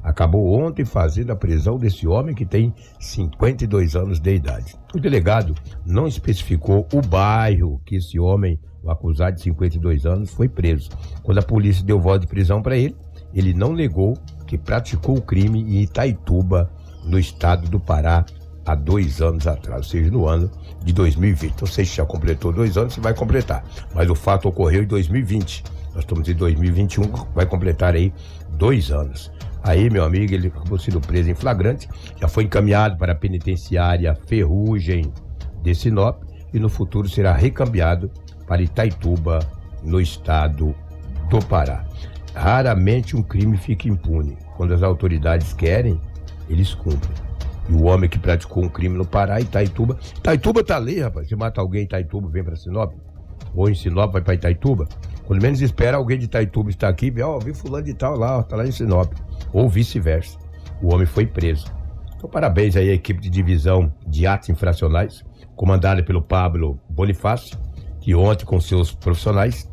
acabou 0.03 0.53
ontem 0.53 0.85
fazendo 0.85 1.31
a 1.31 1.35
prisão 1.35 1.77
desse 1.77 2.05
homem 2.07 2.35
que 2.35 2.45
tem 2.45 2.73
52 2.99 3.95
anos 3.95 4.19
de 4.19 4.35
idade. 4.35 4.75
O 4.93 4.99
delegado 4.99 5.55
não 5.85 6.07
especificou 6.07 6.87
o 6.93 7.01
bairro 7.01 7.81
que 7.85 7.95
esse 7.95 8.19
homem, 8.19 8.59
o 8.81 8.91
acusado 8.91 9.37
de 9.37 9.41
52 9.41 10.05
anos, 10.05 10.29
foi 10.31 10.49
preso. 10.49 10.89
Quando 11.21 11.39
a 11.39 11.43
polícia 11.43 11.85
deu 11.85 11.99
voz 11.99 12.19
de 12.19 12.27
prisão 12.27 12.61
para 12.61 12.77
ele, 12.77 12.95
ele 13.33 13.53
não 13.53 13.73
negou 13.73 14.13
que 14.53 14.57
praticou 14.59 15.17
o 15.17 15.21
crime 15.21 15.61
em 15.61 15.81
Itaituba, 15.81 16.69
no 17.03 17.17
estado 17.17 17.67
do 17.67 17.79
Pará, 17.79 18.23
há 18.63 18.75
dois 18.75 19.19
anos 19.19 19.47
atrás, 19.47 19.77
ou 19.79 19.83
seja, 19.83 20.11
no 20.11 20.27
ano 20.27 20.51
de 20.83 20.93
2020. 20.93 21.61
Não 21.61 21.67
sei 21.67 21.83
se 21.83 21.95
já 21.95 22.05
completou 22.05 22.53
dois 22.53 22.77
anos, 22.77 22.93
se 22.93 22.99
vai 22.99 23.15
completar. 23.15 23.65
Mas 23.95 24.07
o 24.11 24.13
fato 24.13 24.47
ocorreu 24.47 24.83
em 24.83 24.85
2020. 24.85 25.63
Nós 25.95 26.03
estamos 26.03 26.29
em 26.29 26.35
2021, 26.35 27.01
vai 27.33 27.47
completar 27.47 27.95
aí 27.95 28.13
dois 28.51 28.91
anos. 28.91 29.31
Aí, 29.63 29.89
meu 29.89 30.03
amigo, 30.03 30.31
ele 30.31 30.49
acabou 30.49 30.77
sendo 30.77 31.01
preso 31.01 31.31
em 31.31 31.35
flagrante, 31.35 31.89
já 32.21 32.27
foi 32.27 32.43
encaminhado 32.43 32.95
para 32.95 33.13
a 33.13 33.15
penitenciária 33.15 34.15
Ferrugem 34.27 35.11
de 35.63 35.73
Sinop 35.73 36.21
e 36.53 36.59
no 36.59 36.69
futuro 36.69 37.09
será 37.09 37.33
recambiado 37.33 38.11
para 38.45 38.61
Itaituba, 38.61 39.39
no 39.81 39.99
estado 39.99 40.75
do 41.27 41.39
Pará. 41.39 41.83
Raramente 42.35 43.15
um 43.15 43.23
crime 43.23 43.57
fica 43.57 43.87
impune. 43.87 44.42
Quando 44.55 44.73
as 44.73 44.83
autoridades 44.83 45.53
querem, 45.53 45.99
eles 46.49 46.73
cumprem. 46.73 47.15
E 47.69 47.73
o 47.73 47.83
homem 47.83 48.09
que 48.09 48.19
praticou 48.19 48.63
um 48.63 48.69
crime 48.69 48.97
no 48.97 49.05
Pará, 49.05 49.39
Itaituba. 49.39 49.97
Itaituba 50.17 50.63
tá 50.63 50.75
ali, 50.75 50.99
rapaz. 50.99 51.27
Se 51.27 51.35
mata 51.35 51.61
alguém 51.61 51.81
em 51.81 51.85
Itaituba, 51.85 52.27
vem 52.29 52.43
para 52.43 52.55
Sinop. 52.55 52.93
Ou 53.55 53.69
em 53.69 53.75
Sinop, 53.75 54.11
vai 54.11 54.21
para 54.21 54.33
Itaituba. 54.33 54.87
Quando 55.25 55.41
menos 55.41 55.61
espera, 55.61 55.97
alguém 55.97 56.17
de 56.17 56.25
Itaituba 56.25 56.69
está 56.69 56.89
aqui, 56.89 57.09
vê, 57.09 57.21
ó, 57.21 57.39
vi 57.39 57.53
fulano 57.53 57.85
de 57.85 57.93
tal 57.93 58.17
lá, 58.17 58.39
ó, 58.39 58.43
tá 58.43 58.57
lá 58.57 58.65
em 58.65 58.71
Sinop. 58.71 59.13
Ou 59.53 59.69
vice-versa. 59.69 60.37
O 60.81 60.93
homem 60.93 61.05
foi 61.05 61.25
preso. 61.25 61.65
Então, 62.15 62.29
parabéns 62.29 62.75
aí 62.75 62.89
à 62.89 62.93
equipe 62.93 63.21
de 63.21 63.29
divisão 63.29 63.93
de 64.05 64.27
atos 64.27 64.49
infracionais, 64.49 65.23
comandada 65.55 66.03
pelo 66.03 66.21
Pablo 66.21 66.79
Bonifácio, 66.89 67.57
que 68.01 68.13
ontem, 68.13 68.45
com 68.45 68.59
seus 68.59 68.91
profissionais, 68.91 69.69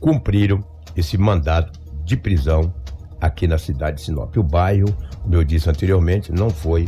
cumpriram 0.00 0.60
esse 0.96 1.16
mandado 1.16 1.70
de 2.04 2.16
prisão 2.16 2.72
aqui 3.20 3.46
na 3.46 3.58
cidade 3.58 3.98
de 3.98 4.04
Sinop. 4.04 4.36
O 4.36 4.42
bairro, 4.42 4.94
como 5.22 5.34
eu 5.34 5.44
disse 5.44 5.68
anteriormente, 5.68 6.32
não 6.32 6.50
foi 6.50 6.86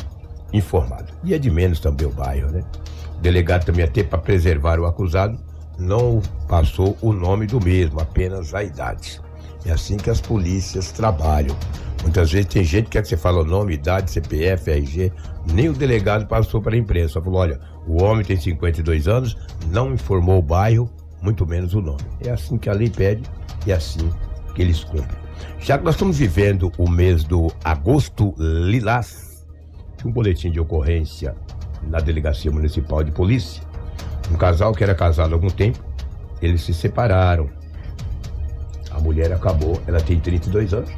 informado. 0.52 1.12
E 1.25 1.34
é 1.34 1.38
de 1.38 1.50
menos 1.50 1.80
também 1.80 2.06
o 2.06 2.10
bairro, 2.10 2.50
né? 2.50 2.62
O 3.16 3.20
delegado 3.20 3.64
também 3.64 3.84
até 3.84 4.02
para 4.02 4.18
preservar 4.18 4.78
o 4.78 4.87
acusado 4.87 5.38
não 5.78 6.20
passou 6.46 6.96
o 7.00 7.12
nome 7.12 7.46
do 7.46 7.62
mesmo, 7.62 8.00
apenas 8.00 8.54
a 8.54 8.62
idade. 8.62 9.20
É 9.64 9.72
assim 9.72 9.96
que 9.96 10.10
as 10.10 10.20
polícias 10.20 10.92
trabalham. 10.92 11.56
Muitas 12.02 12.32
vezes 12.32 12.46
tem 12.46 12.64
gente 12.64 12.84
que 12.84 12.90
quer 12.92 13.02
que 13.02 13.08
você 13.08 13.16
fale 13.16 13.38
o 13.38 13.44
nome, 13.44 13.75
idade, 13.75 14.10
CPF, 14.10 14.70
RG, 14.70 15.12
nem 15.52 15.68
o 15.68 15.72
delegado 15.75 16.26
passou 16.26 16.60
para 16.60 16.75
a 16.75 16.78
imprensa. 16.78 17.20
Falou: 17.20 17.40
olha, 17.40 17.60
o 17.87 18.02
homem 18.02 18.25
tem 18.25 18.38
52 18.38 19.06
anos, 19.06 19.37
não 19.70 19.92
informou 19.92 20.38
o 20.38 20.42
bairro, 20.42 20.90
muito 21.20 21.46
menos 21.46 21.75
o 21.75 21.80
nome. 21.80 22.02
É 22.25 22.30
assim 22.30 22.56
que 22.56 22.70
a 22.70 22.72
lei 22.72 22.88
pede 22.88 23.22
e 23.66 23.72
é 23.72 23.75
assim 23.75 24.10
que 24.54 24.62
eles 24.62 24.82
cumprem. 24.82 25.29
Já 25.59 25.78
que 25.78 25.85
nós 25.85 25.94
estamos 25.94 26.18
vivendo 26.18 26.73
o 26.78 26.88
mês 26.88 27.25
do 27.25 27.52
agosto 27.62 28.35
lilás, 28.38 29.47
um 30.04 30.11
boletim 30.11 30.50
de 30.50 30.59
ocorrência 30.61 31.35
na 31.82 31.99
Delegacia 31.99 32.50
Municipal 32.50 33.02
de 33.02 33.11
Polícia. 33.11 33.62
Um 34.30 34.37
casal 34.37 34.73
que 34.73 34.82
era 34.82 34.94
casado 34.94 35.32
há 35.32 35.35
algum 35.35 35.50
tempo, 35.50 35.78
eles 36.40 36.62
se 36.62 36.73
separaram. 36.73 37.50
A 38.90 39.00
mulher 39.00 39.32
acabou, 39.32 39.80
ela 39.87 40.00
tem 40.00 40.18
32 40.18 40.75
anos, 40.75 40.90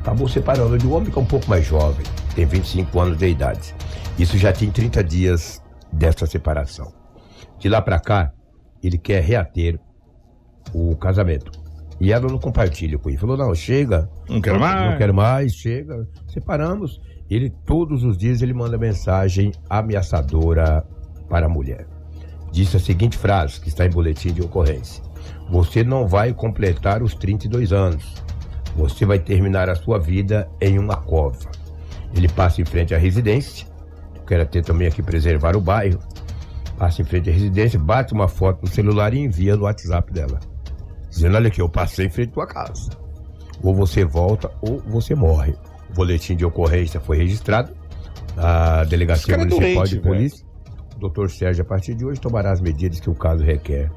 acabou 0.00 0.28
separando 0.28 0.78
de 0.78 0.86
um 0.86 0.94
homem 0.94 1.10
que 1.10 1.18
é 1.18 1.22
um 1.22 1.26
pouco 1.26 1.48
mais 1.48 1.64
jovem, 1.64 2.04
tem 2.34 2.44
25 2.46 3.00
anos 3.00 3.18
de 3.18 3.28
idade. 3.28 3.74
Isso 4.18 4.38
já 4.38 4.52
tem 4.52 4.70
30 4.70 5.02
dias 5.04 5.62
dessa 5.92 6.26
separação. 6.26 6.92
De 7.58 7.68
lá 7.68 7.80
para 7.82 7.98
cá, 7.98 8.32
ele 8.82 8.98
quer 8.98 9.22
reater 9.22 9.78
o 10.72 10.96
casamento. 10.96 11.65
E 12.00 12.12
ela 12.12 12.28
não 12.28 12.38
compartilha 12.38 12.98
com 12.98 13.08
ele. 13.08 13.18
Falou, 13.18 13.36
não, 13.36 13.54
chega. 13.54 14.08
Não 14.28 14.40
quero 14.40 14.60
mais. 14.60 14.90
Não 14.90 14.98
quero 14.98 15.14
mais, 15.14 15.54
chega. 15.54 16.06
Separamos. 16.26 17.00
Ele, 17.28 17.50
todos 17.64 18.04
os 18.04 18.16
dias, 18.16 18.42
ele 18.42 18.52
manda 18.52 18.78
mensagem 18.78 19.52
ameaçadora 19.68 20.84
para 21.28 21.46
a 21.46 21.48
mulher. 21.48 21.86
Disse 22.52 22.76
a 22.76 22.80
seguinte 22.80 23.16
frase, 23.16 23.60
que 23.60 23.68
está 23.68 23.84
em 23.84 23.90
boletim 23.90 24.32
de 24.32 24.42
ocorrência. 24.42 25.02
Você 25.50 25.82
não 25.82 26.06
vai 26.06 26.32
completar 26.32 27.02
os 27.02 27.14
32 27.14 27.72
anos. 27.72 28.14
Você 28.76 29.06
vai 29.06 29.18
terminar 29.18 29.68
a 29.68 29.74
sua 29.74 29.98
vida 29.98 30.48
em 30.60 30.78
uma 30.78 30.96
cova. 30.96 31.50
Ele 32.14 32.28
passa 32.28 32.60
em 32.60 32.64
frente 32.64 32.94
à 32.94 32.98
residência. 32.98 33.66
Quero 34.26 34.42
até 34.42 34.60
também 34.60 34.86
aqui 34.86 35.02
preservar 35.02 35.56
o 35.56 35.60
bairro. 35.60 35.98
Passa 36.78 37.00
em 37.00 37.04
frente 37.04 37.30
à 37.30 37.32
residência, 37.32 37.78
bate 37.78 38.12
uma 38.12 38.28
foto 38.28 38.62
no 38.62 38.68
celular 38.68 39.14
e 39.14 39.20
envia 39.20 39.56
no 39.56 39.62
WhatsApp 39.62 40.12
dela 40.12 40.38
dizendo: 41.16 41.36
Olha 41.36 41.48
aqui, 41.48 41.60
eu 41.60 41.68
passei 41.68 42.06
em 42.06 42.10
frente 42.10 42.30
à 42.30 42.32
tua 42.32 42.46
casa. 42.46 42.90
Ou 43.62 43.74
você 43.74 44.04
volta 44.04 44.50
ou 44.60 44.78
você 44.86 45.14
morre. 45.14 45.54
O 45.90 45.94
boletim 45.94 46.36
de 46.36 46.44
ocorrência 46.44 47.00
foi 47.00 47.16
registrado 47.18 47.72
na 48.36 48.84
Delegacia 48.84 49.34
é 49.34 49.38
Municipal 49.38 49.74
doente, 49.74 49.90
de 49.90 50.00
Polícia. 50.00 50.46
O 50.94 50.98
doutor 50.98 51.30
Sérgio, 51.30 51.62
a 51.62 51.64
partir 51.64 51.94
de 51.94 52.04
hoje, 52.04 52.20
tomará 52.20 52.52
as 52.52 52.60
medidas 52.60 53.00
que 53.00 53.08
o 53.10 53.14
caso 53.14 53.42
requer. 53.42 53.90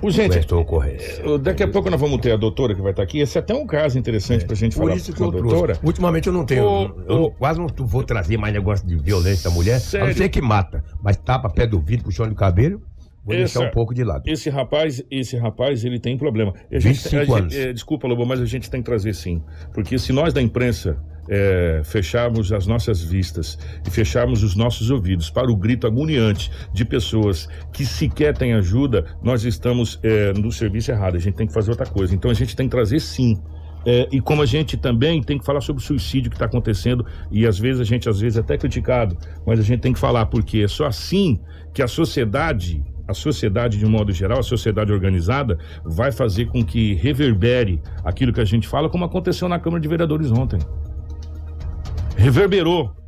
Ô, 0.00 0.10
gente, 0.10 0.54
ocorrência. 0.54 1.22
eh, 1.24 1.38
daqui 1.38 1.62
a 1.62 1.68
pouco 1.68 1.90
nós 1.90 2.00
vamos 2.00 2.18
ter 2.18 2.32
a 2.32 2.36
doutora 2.36 2.74
que 2.74 2.80
vai 2.80 2.92
estar 2.92 3.02
aqui. 3.02 3.20
Esse 3.20 3.36
é 3.36 3.40
até 3.40 3.54
um 3.54 3.66
caso 3.66 3.98
interessante 3.98 4.44
pra 4.46 4.56
gente 4.56 4.74
Por 4.76 4.84
falar 4.84 4.96
isso 4.96 5.12
que 5.12 5.18
com 5.18 5.28
a 5.28 5.30
doutora. 5.30 5.74
trouxe. 5.74 5.80
Ultimamente 5.86 6.26
eu 6.26 6.32
não 6.32 6.44
tenho. 6.46 6.64
Ô, 6.64 7.02
eu 7.06 7.22
ô. 7.24 7.30
quase 7.30 7.58
não 7.60 7.66
vou 7.80 8.02
trazer 8.02 8.38
mais 8.38 8.54
negócio 8.54 8.86
de 8.86 8.96
violência 8.96 9.50
da 9.50 9.54
mulher. 9.54 9.76
A 9.76 9.80
Sério? 9.80 10.06
não 10.08 10.14
ser 10.14 10.28
que 10.30 10.40
mata. 10.40 10.82
Mas 11.02 11.16
tapa 11.18 11.50
pé 11.50 11.66
do 11.66 11.80
vidro, 11.80 12.06
puxão 12.06 12.26
de 12.26 12.34
cabelo, 12.34 12.80
vou 13.24 13.34
Essa- 13.34 13.58
deixar 13.58 13.70
um 13.70 13.72
pouco 13.72 13.94
de 13.94 14.04
lado. 14.04 14.22
Esse 14.26 14.50
rapaz, 14.50 15.02
esse 15.10 15.36
rapaz, 15.36 15.84
ele 15.84 15.98
tem 15.98 16.16
problema. 16.18 16.52
A 16.70 16.78
gente- 16.78 16.94
25 17.08 17.34
a 17.34 17.38
anos. 17.38 17.54
eh, 17.54 17.72
desculpa, 17.72 18.06
Lobo, 18.06 18.24
mas 18.26 18.40
a 18.40 18.46
gente 18.46 18.70
tem 18.70 18.80
que 18.80 18.86
trazer 18.86 19.14
sim. 19.14 19.42
Porque 19.72 19.98
se 19.98 20.12
nós 20.12 20.32
da 20.34 20.42
imprensa 20.42 20.96
eh, 21.26 21.80
fecharmos 21.84 22.52
as 22.52 22.66
nossas 22.66 23.02
vistas 23.02 23.58
e 23.86 23.90
fecharmos 23.90 24.42
os 24.42 24.54
nossos 24.54 24.90
ouvidos 24.90 25.30
para 25.30 25.50
o 25.50 25.56
grito 25.56 25.86
agoniante 25.86 26.50
de 26.70 26.84
pessoas 26.84 27.48
que 27.72 27.86
sequer 27.86 28.36
têm 28.36 28.52
ajuda, 28.52 29.06
nós 29.22 29.42
estamos 29.42 29.98
eh, 30.02 30.34
no 30.34 30.52
serviço 30.52 30.90
errado. 30.90 31.16
A 31.16 31.18
gente 31.18 31.34
tem 31.34 31.46
que 31.46 31.52
fazer 31.54 31.70
outra 31.70 31.86
coisa. 31.86 32.14
Então 32.14 32.30
a 32.30 32.34
gente 32.34 32.54
tem 32.54 32.66
que 32.66 32.70
trazer 32.72 33.00
sim. 33.00 33.40
É, 33.86 34.06
e 34.12 34.18
como 34.20 34.40
a 34.40 34.46
gente 34.46 34.76
também 34.78 35.22
tem 35.22 35.38
que 35.38 35.44
falar 35.44 35.60
sobre 35.60 35.82
o 35.82 35.84
suicídio 35.86 36.30
que 36.30 36.36
está 36.36 36.46
acontecendo, 36.46 37.04
e 37.30 37.46
às 37.46 37.58
vezes 37.58 37.80
a 37.80 37.84
gente 37.84 38.08
às 38.08 38.18
vezes 38.20 38.36
é 38.38 38.40
até 38.40 38.56
criticado, 38.56 39.14
mas 39.46 39.58
a 39.60 39.62
gente 39.62 39.80
tem 39.80 39.92
que 39.92 39.98
falar, 39.98 40.24
porque 40.26 40.60
é 40.60 40.68
só 40.68 40.86
assim 40.86 41.38
que 41.72 41.82
a 41.82 41.86
sociedade, 41.88 42.82
a 43.06 43.14
sociedade 43.14 43.78
de 43.78 43.86
um 43.86 43.90
modo 43.90 44.12
geral, 44.12 44.38
a 44.38 44.42
sociedade 44.42 44.92
organizada, 44.92 45.58
vai 45.84 46.10
fazer 46.10 46.46
com 46.46 46.64
que 46.64 46.94
reverbere 46.94 47.80
aquilo 48.04 48.32
que 48.32 48.40
a 48.40 48.44
gente 48.44 48.66
fala, 48.66 48.88
como 48.88 49.04
aconteceu 49.04 49.48
na 49.48 49.58
Câmara 49.58 49.80
de 49.80 49.88
Vereadores 49.88 50.30
ontem. 50.30 50.58
Reverberou 52.16 53.03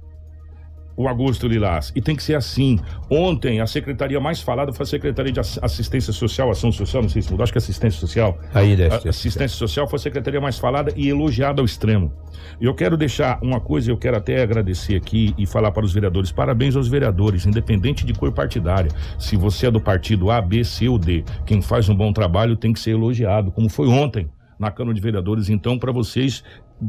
o 0.96 1.06
Agosto 1.08 1.46
Lilás. 1.46 1.92
E 1.94 2.00
tem 2.00 2.16
que 2.16 2.22
ser 2.22 2.34
assim. 2.34 2.78
Ontem, 3.10 3.60
a 3.60 3.66
secretaria 3.66 4.18
mais 4.18 4.40
falada 4.40 4.72
foi 4.72 4.84
a 4.84 4.86
Secretaria 4.86 5.30
de 5.32 5.38
Ass- 5.40 5.58
Assistência 5.62 6.12
Social, 6.12 6.50
Ação 6.50 6.72
Social, 6.72 7.02
não 7.02 7.08
sei 7.08 7.20
se 7.22 7.30
mudou, 7.30 7.44
acho 7.44 7.52
que 7.52 7.58
é 7.58 7.60
Assistência 7.60 8.00
Social. 8.00 8.38
Ainda 8.54 8.84
é 8.84 8.88
A- 8.92 9.08
assistência 9.10 9.56
social 9.56 9.86
foi 9.88 9.98
a 9.98 10.00
secretaria 10.00 10.40
mais 10.40 10.58
falada 10.58 10.92
e 10.96 11.08
elogiada 11.08 11.60
ao 11.60 11.66
extremo. 11.66 12.12
E 12.60 12.64
eu 12.64 12.74
quero 12.74 12.96
deixar 12.96 13.38
uma 13.42 13.60
coisa, 13.60 13.90
eu 13.90 13.96
quero 13.98 14.16
até 14.16 14.42
agradecer 14.42 14.96
aqui 14.96 15.34
e 15.36 15.46
falar 15.46 15.70
para 15.72 15.84
os 15.84 15.92
vereadores. 15.92 16.32
Parabéns 16.32 16.74
aos 16.76 16.88
vereadores, 16.88 17.44
independente 17.46 18.04
de 18.06 18.12
cor 18.14 18.32
partidária. 18.32 18.90
Se 19.18 19.36
você 19.36 19.66
é 19.66 19.70
do 19.70 19.80
partido 19.80 20.30
A, 20.30 20.40
B, 20.40 20.64
C 20.64 20.88
ou 20.88 20.98
D, 20.98 21.24
quem 21.44 21.60
faz 21.60 21.88
um 21.88 21.94
bom 21.94 22.12
trabalho 22.12 22.56
tem 22.56 22.72
que 22.72 22.80
ser 22.80 22.92
elogiado, 22.92 23.50
como 23.50 23.68
foi 23.68 23.88
ontem 23.88 24.30
na 24.58 24.70
Câmara 24.70 24.94
de 24.94 25.00
Vereadores. 25.02 25.50
Então, 25.50 25.78
para 25.78 25.92
vocês 25.92 26.42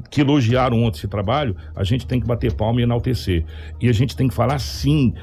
que 0.09 0.21
elogiaram 0.21 0.83
ontem 0.83 0.97
esse 0.97 1.07
trabalho, 1.07 1.55
a 1.75 1.83
gente 1.83 2.05
tem 2.05 2.19
que 2.19 2.27
bater 2.27 2.53
palma 2.53 2.79
e 2.79 2.83
enaltecer. 2.83 3.45
E 3.81 3.87
a 3.87 3.93
gente 3.93 4.15
tem 4.15 4.27
que 4.27 4.33
falar 4.33 4.59
sim 4.59 5.13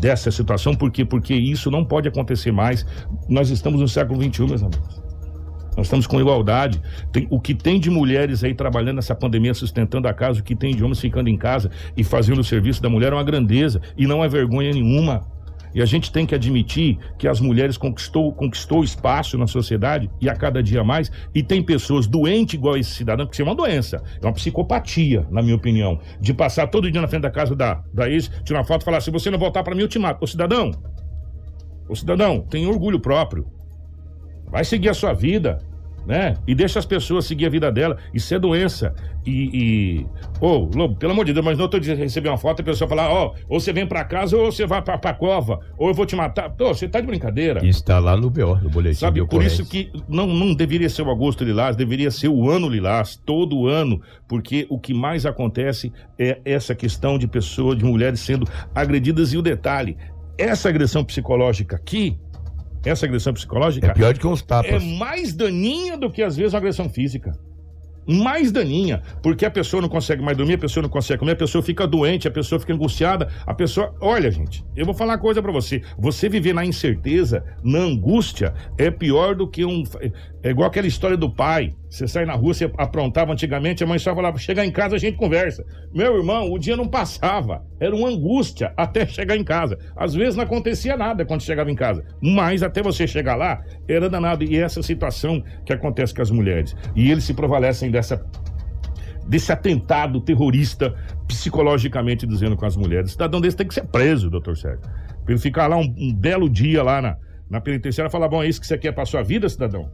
dessa 0.00 0.30
situação, 0.30 0.74
por 0.74 0.90
quê? 0.90 1.04
Porque 1.04 1.34
isso 1.34 1.70
não 1.70 1.84
pode 1.84 2.08
acontecer 2.08 2.50
mais. 2.52 2.84
Nós 3.28 3.50
estamos 3.50 3.80
no 3.80 3.88
século 3.88 4.20
XXI, 4.22 4.46
meus 4.46 4.62
amigos. 4.62 5.00
Nós 5.76 5.86
estamos 5.86 6.06
com 6.06 6.20
igualdade. 6.20 6.80
Tem- 7.12 7.26
o 7.30 7.40
que 7.40 7.54
tem 7.54 7.78
de 7.78 7.88
mulheres 7.88 8.42
aí 8.42 8.54
trabalhando 8.54 8.96
nessa 8.96 9.14
pandemia, 9.14 9.54
sustentando 9.54 10.08
a 10.08 10.12
casa, 10.12 10.40
o 10.40 10.42
que 10.42 10.56
tem 10.56 10.74
de 10.74 10.82
homens 10.82 11.00
ficando 11.00 11.28
em 11.28 11.36
casa 11.36 11.70
e 11.96 12.02
fazendo 12.02 12.40
o 12.40 12.44
serviço 12.44 12.82
da 12.82 12.88
mulher 12.90 13.12
é 13.12 13.14
uma 13.16 13.24
grandeza 13.24 13.80
e 13.96 14.06
não 14.06 14.22
é 14.24 14.28
vergonha 14.28 14.72
nenhuma. 14.72 15.22
E 15.74 15.80
a 15.80 15.86
gente 15.86 16.10
tem 16.10 16.26
que 16.26 16.34
admitir 16.34 16.98
que 17.18 17.28
as 17.28 17.40
mulheres 17.40 17.76
conquistou, 17.76 18.32
conquistou 18.32 18.82
espaço 18.82 19.38
na 19.38 19.46
sociedade 19.46 20.10
e 20.20 20.28
a 20.28 20.34
cada 20.34 20.62
dia 20.62 20.82
mais. 20.82 21.10
E 21.34 21.42
tem 21.42 21.62
pessoas 21.62 22.06
doentes 22.06 22.54
igual 22.54 22.76
esse 22.76 22.90
cidadão, 22.90 23.26
porque 23.26 23.36
isso 23.36 23.42
é 23.42 23.44
uma 23.44 23.54
doença, 23.54 24.02
é 24.20 24.26
uma 24.26 24.32
psicopatia, 24.32 25.26
na 25.30 25.42
minha 25.42 25.56
opinião, 25.56 26.00
de 26.20 26.34
passar 26.34 26.66
todo 26.66 26.90
dia 26.90 27.00
na 27.00 27.08
frente 27.08 27.22
da 27.22 27.30
casa 27.30 27.54
da, 27.54 27.82
da 27.92 28.08
ex, 28.08 28.30
tirar 28.44 28.60
uma 28.60 28.64
foto 28.64 28.82
e 28.82 28.84
falar: 28.84 29.00
se 29.00 29.10
você 29.10 29.30
não 29.30 29.38
voltar 29.38 29.62
para 29.62 29.74
mim, 29.74 29.82
eu 29.82 29.88
te 29.88 29.98
mato. 29.98 30.22
Ô 30.22 30.26
cidadão, 30.26 30.70
ô 31.88 31.94
cidadão, 31.94 32.40
tem 32.40 32.66
orgulho 32.66 33.00
próprio. 33.00 33.46
Vai 34.50 34.64
seguir 34.64 34.88
a 34.88 34.94
sua 34.94 35.12
vida, 35.12 35.58
né? 36.06 36.34
E 36.46 36.54
deixa 36.54 36.78
as 36.78 36.86
pessoas 36.86 37.26
seguir 37.26 37.46
a 37.46 37.48
vida 37.48 37.70
dela. 37.70 37.96
Isso 38.12 38.34
é 38.34 38.38
doença. 38.38 38.94
E. 39.26 39.50
e... 39.52 40.06
Ô, 40.40 40.68
Lobo, 40.74 40.96
pelo 40.96 41.12
amor 41.12 41.24
de 41.24 41.32
Deus, 41.32 41.44
mas 41.44 41.58
não 41.58 41.68
tô 41.68 41.78
dizendo 41.78 41.98
receber 41.98 42.28
uma 42.28 42.38
foto 42.38 42.60
e 42.60 42.62
a 42.62 42.64
pessoa 42.64 42.88
falar, 42.88 43.10
ó, 43.10 43.34
ou 43.48 43.60
você 43.60 43.72
vem 43.72 43.86
pra 43.86 44.04
casa 44.04 44.36
ou 44.36 44.50
você 44.50 44.66
vai 44.66 44.80
pra, 44.82 44.96
pra 44.96 45.12
cova, 45.12 45.60
ou 45.76 45.88
eu 45.88 45.94
vou 45.94 46.06
te 46.06 46.16
matar. 46.16 46.50
Pô, 46.50 46.68
você 46.68 46.88
tá 46.88 47.00
de 47.00 47.06
brincadeira. 47.06 47.64
Está 47.66 47.98
lá 47.98 48.16
no 48.16 48.30
BO, 48.30 48.56
no 48.56 48.70
boletim 48.70 49.00
Sabe, 49.00 49.26
por 49.26 49.42
isso 49.42 49.68
que 49.68 49.92
não, 50.08 50.26
não 50.26 50.54
deveria 50.54 50.88
ser 50.88 51.02
o 51.02 51.10
agosto 51.10 51.44
lilás, 51.44 51.76
deveria 51.76 52.10
ser 52.10 52.28
o 52.28 52.50
ano 52.50 52.68
lilás, 52.68 53.20
todo 53.24 53.66
ano, 53.66 54.00
porque 54.26 54.66
o 54.70 54.78
que 54.78 54.94
mais 54.94 55.26
acontece 55.26 55.92
é 56.18 56.40
essa 56.44 56.74
questão 56.74 57.18
de 57.18 57.28
pessoas, 57.28 57.76
de 57.76 57.84
mulheres 57.84 58.20
sendo 58.20 58.46
agredidas. 58.74 59.32
E 59.32 59.36
o 59.36 59.42
detalhe, 59.42 59.96
essa 60.38 60.68
agressão 60.68 61.04
psicológica 61.04 61.76
aqui, 61.76 62.18
essa 62.84 63.04
agressão 63.06 63.32
psicológica 63.34 63.86
É 63.88 63.92
pior 63.92 64.14
do 64.14 64.20
que 64.20 64.26
uns 64.26 64.40
é 64.42 64.44
tapas. 64.46 64.82
mais 64.84 65.34
daninha 65.34 65.96
do 65.98 66.10
que 66.10 66.22
às 66.22 66.36
vezes 66.36 66.52
uma 66.54 66.58
agressão 66.58 66.88
física. 66.88 67.32
Mais 68.06 68.50
daninha, 68.50 69.02
porque 69.22 69.44
a 69.44 69.50
pessoa 69.50 69.80
não 69.80 69.88
consegue 69.88 70.20
mais 70.22 70.36
dormir, 70.36 70.54
a 70.54 70.58
pessoa 70.58 70.82
não 70.82 70.88
consegue 70.88 71.20
comer, 71.20 71.32
a 71.32 71.36
pessoa 71.36 71.62
fica 71.62 71.86
doente, 71.86 72.26
a 72.26 72.30
pessoa 72.30 72.58
fica 72.58 72.72
angustiada, 72.72 73.28
a 73.46 73.54
pessoa. 73.54 73.94
Olha, 74.00 74.30
gente, 74.32 74.64
eu 74.74 74.84
vou 74.84 74.94
falar 74.94 75.12
uma 75.12 75.18
coisa 75.18 75.40
pra 75.40 75.52
você. 75.52 75.82
Você 75.98 76.28
viver 76.28 76.52
na 76.54 76.64
incerteza, 76.64 77.44
na 77.62 77.78
angústia, 77.78 78.52
é 78.78 78.90
pior 78.90 79.36
do 79.36 79.46
que 79.46 79.64
um. 79.64 79.84
É 80.42 80.50
igual 80.50 80.68
aquela 80.68 80.86
história 80.86 81.16
do 81.16 81.28
pai. 81.28 81.74
Você 81.88 82.08
sai 82.08 82.24
na 82.24 82.34
rua, 82.34 82.54
você 82.54 82.70
aprontava 82.78 83.32
antigamente, 83.32 83.84
a 83.84 83.86
mãe 83.86 83.98
só 83.98 84.14
falava: 84.14 84.38
chegar 84.38 84.64
em 84.64 84.70
casa 84.70 84.96
a 84.96 84.98
gente 84.98 85.18
conversa. 85.18 85.64
Meu 85.94 86.16
irmão, 86.16 86.50
o 86.50 86.58
dia 86.58 86.76
não 86.76 86.88
passava. 86.88 87.62
Era 87.78 87.94
uma 87.94 88.08
angústia 88.08 88.72
até 88.76 89.06
chegar 89.06 89.36
em 89.36 89.44
casa. 89.44 89.78
Às 89.94 90.14
vezes 90.14 90.36
não 90.36 90.44
acontecia 90.44 90.96
nada 90.96 91.26
quando 91.26 91.42
chegava 91.42 91.70
em 91.70 91.74
casa. 91.74 92.04
Mas 92.22 92.62
até 92.62 92.82
você 92.82 93.06
chegar 93.06 93.36
lá, 93.36 93.62
era 93.86 94.08
danado. 94.08 94.42
E 94.44 94.56
essa 94.56 94.82
situação 94.82 95.42
que 95.66 95.72
acontece 95.72 96.14
com 96.14 96.22
as 96.22 96.30
mulheres. 96.30 96.74
E 96.96 97.10
eles 97.10 97.24
se 97.24 97.34
prevalecem 97.34 97.90
dessa 97.90 98.24
desse 99.28 99.52
atentado 99.52 100.20
terrorista 100.20 100.94
psicologicamente 101.28 102.26
dizendo 102.26 102.56
com 102.56 102.66
as 102.66 102.76
mulheres. 102.76 103.12
Cidadão 103.12 103.40
desse 103.40 103.56
tem 103.56 103.68
que 103.68 103.74
ser 103.74 103.86
preso, 103.86 104.30
doutor 104.30 104.56
Sérgio. 104.56 104.80
Pra 105.24 105.34
ele 105.34 105.38
ficar 105.38 105.66
lá 105.66 105.76
um, 105.76 105.94
um 105.98 106.14
belo 106.14 106.48
dia 106.48 106.82
lá 106.82 107.02
na, 107.02 107.16
na 107.48 107.60
penitenciária 107.60 108.08
e 108.08 108.12
falar: 108.12 108.28
bom, 108.28 108.42
é 108.42 108.48
isso 108.48 108.60
que 108.60 108.66
você 108.66 108.78
quer 108.78 108.92
pra 108.92 109.04
sua 109.04 109.22
vida, 109.22 109.48
cidadão? 109.48 109.90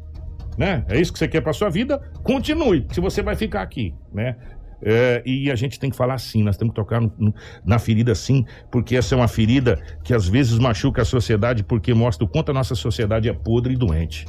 Né? 0.57 0.85
É 0.89 0.99
isso 1.01 1.13
que 1.13 1.19
você 1.19 1.29
quer 1.29 1.41
pra 1.43 1.53
sua 1.53 1.69
vida? 1.69 1.99
Continue, 2.23 2.87
se 2.91 3.01
você 3.01 3.23
vai 3.23 3.37
ficar 3.37 3.63
aqui, 3.63 3.95
né? 4.13 4.37
É, 4.83 5.23
e 5.25 5.51
a 5.51 5.55
gente 5.55 5.79
tem 5.81 5.89
que 5.91 5.97
falar 5.97 6.15
assim, 6.15 6.43
nós 6.43 6.57
temos 6.57 6.73
que 6.73 6.77
tocar 6.77 7.01
no- 7.01 7.35
na 7.65 7.79
ferida 7.79 8.15
sim, 8.15 8.45
porque 8.71 8.95
essa 8.95 9.15
é 9.15 9.17
uma 9.19 9.27
ferida 9.29 9.79
que 10.05 10.13
às 10.13 10.29
vezes 10.29 10.59
machuca 10.59 11.01
a 11.03 11.05
sociedade 11.05 11.65
porque 11.65 11.95
mostra 11.95 12.25
o 12.25 12.29
quanto 12.29 12.51
a 12.51 12.55
nossa 12.55 12.75
sociedade 12.75 13.29
é 13.29 13.33
podre 13.33 13.73
e 13.73 13.77
doente. 13.77 14.27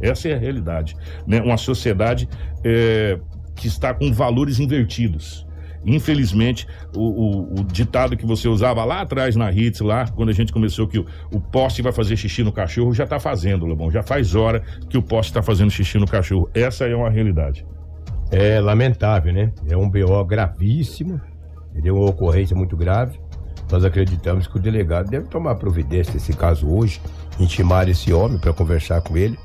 Essa 0.00 0.28
é 0.28 0.34
a 0.34 0.38
realidade. 0.38 0.96
Né? 1.26 1.40
Uma 1.40 1.56
sociedade 1.56 2.28
é, 2.64 3.18
que 3.56 3.66
está 3.66 3.92
com 3.92 4.12
valores 4.12 4.58
invertidos. 4.60 5.46
Infelizmente, 5.84 6.66
o, 6.94 7.00
o- 7.00 7.60
o 7.60 7.64
ditado 7.64 8.16
que 8.16 8.24
você 8.26 8.48
usava 8.48 8.84
lá 8.84 9.00
atrás 9.00 9.34
na 9.36 9.50
Hits, 9.52 9.80
lá, 9.80 10.06
quando 10.08 10.28
a 10.28 10.32
gente 10.32 10.52
começou 10.52 10.86
que 10.86 10.98
o, 10.98 11.06
o 11.32 11.40
poste 11.40 11.82
vai 11.82 11.92
fazer 11.92 12.16
xixi 12.16 12.42
no 12.42 12.52
cachorro, 12.52 12.92
já 12.94 13.04
está 13.04 13.18
fazendo, 13.18 13.66
Lobão. 13.66 13.90
Já 13.90 14.02
faz 14.02 14.34
hora 14.34 14.62
que 14.88 14.96
o 14.96 15.02
poste 15.02 15.30
está 15.32 15.42
fazendo 15.42 15.70
xixi 15.70 15.98
no 15.98 16.06
cachorro. 16.06 16.48
Essa 16.54 16.84
é 16.86 16.94
uma 16.94 17.10
realidade. 17.10 17.66
É 18.30 18.60
lamentável, 18.60 19.32
né? 19.32 19.52
É 19.68 19.76
um 19.76 19.88
BO 19.90 20.24
gravíssimo, 20.24 21.20
entendeu? 21.72 21.96
Uma 21.96 22.10
ocorrência 22.10 22.56
muito 22.56 22.76
grave. 22.76 23.18
Nós 23.70 23.84
acreditamos 23.84 24.46
que 24.46 24.56
o 24.56 24.60
delegado 24.60 25.08
deve 25.10 25.26
tomar 25.28 25.54
providência 25.56 26.12
nesse 26.14 26.32
caso 26.34 26.68
hoje, 26.68 27.00
intimar 27.40 27.88
esse 27.88 28.12
homem 28.12 28.38
para 28.38 28.52
conversar 28.52 29.00
com 29.02 29.16
ele. 29.16 29.38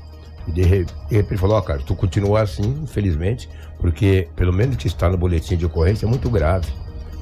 E 0.48 0.52
de 0.52 0.62
re- 0.62 0.84
de 0.84 1.14
repente 1.16 1.32
ele 1.32 1.38
falou, 1.40 1.56
ó, 1.56 1.60
cara, 1.60 1.80
tu 1.86 1.94
continua 1.94 2.40
assim, 2.40 2.80
infelizmente, 2.82 3.48
porque 3.78 4.28
pelo 4.34 4.52
menos 4.52 4.76
que 4.76 4.86
está 4.88 5.08
no 5.08 5.16
boletim 5.16 5.56
de 5.56 5.66
ocorrência 5.66 6.06
é 6.06 6.08
muito 6.08 6.28
grave. 6.30 6.72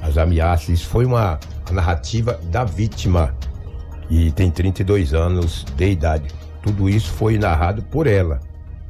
As 0.01 0.17
ameaças, 0.17 0.69
isso 0.69 0.87
foi 0.87 1.05
uma 1.05 1.39
narrativa 1.71 2.39
da 2.51 2.63
vítima, 2.63 3.35
e 4.09 4.31
tem 4.31 4.49
32 4.49 5.13
anos 5.13 5.65
de 5.75 5.89
idade. 5.91 6.29
Tudo 6.63 6.87
isso 6.89 7.11
foi 7.11 7.37
narrado 7.37 7.81
por 7.83 8.07
ela. 8.07 8.39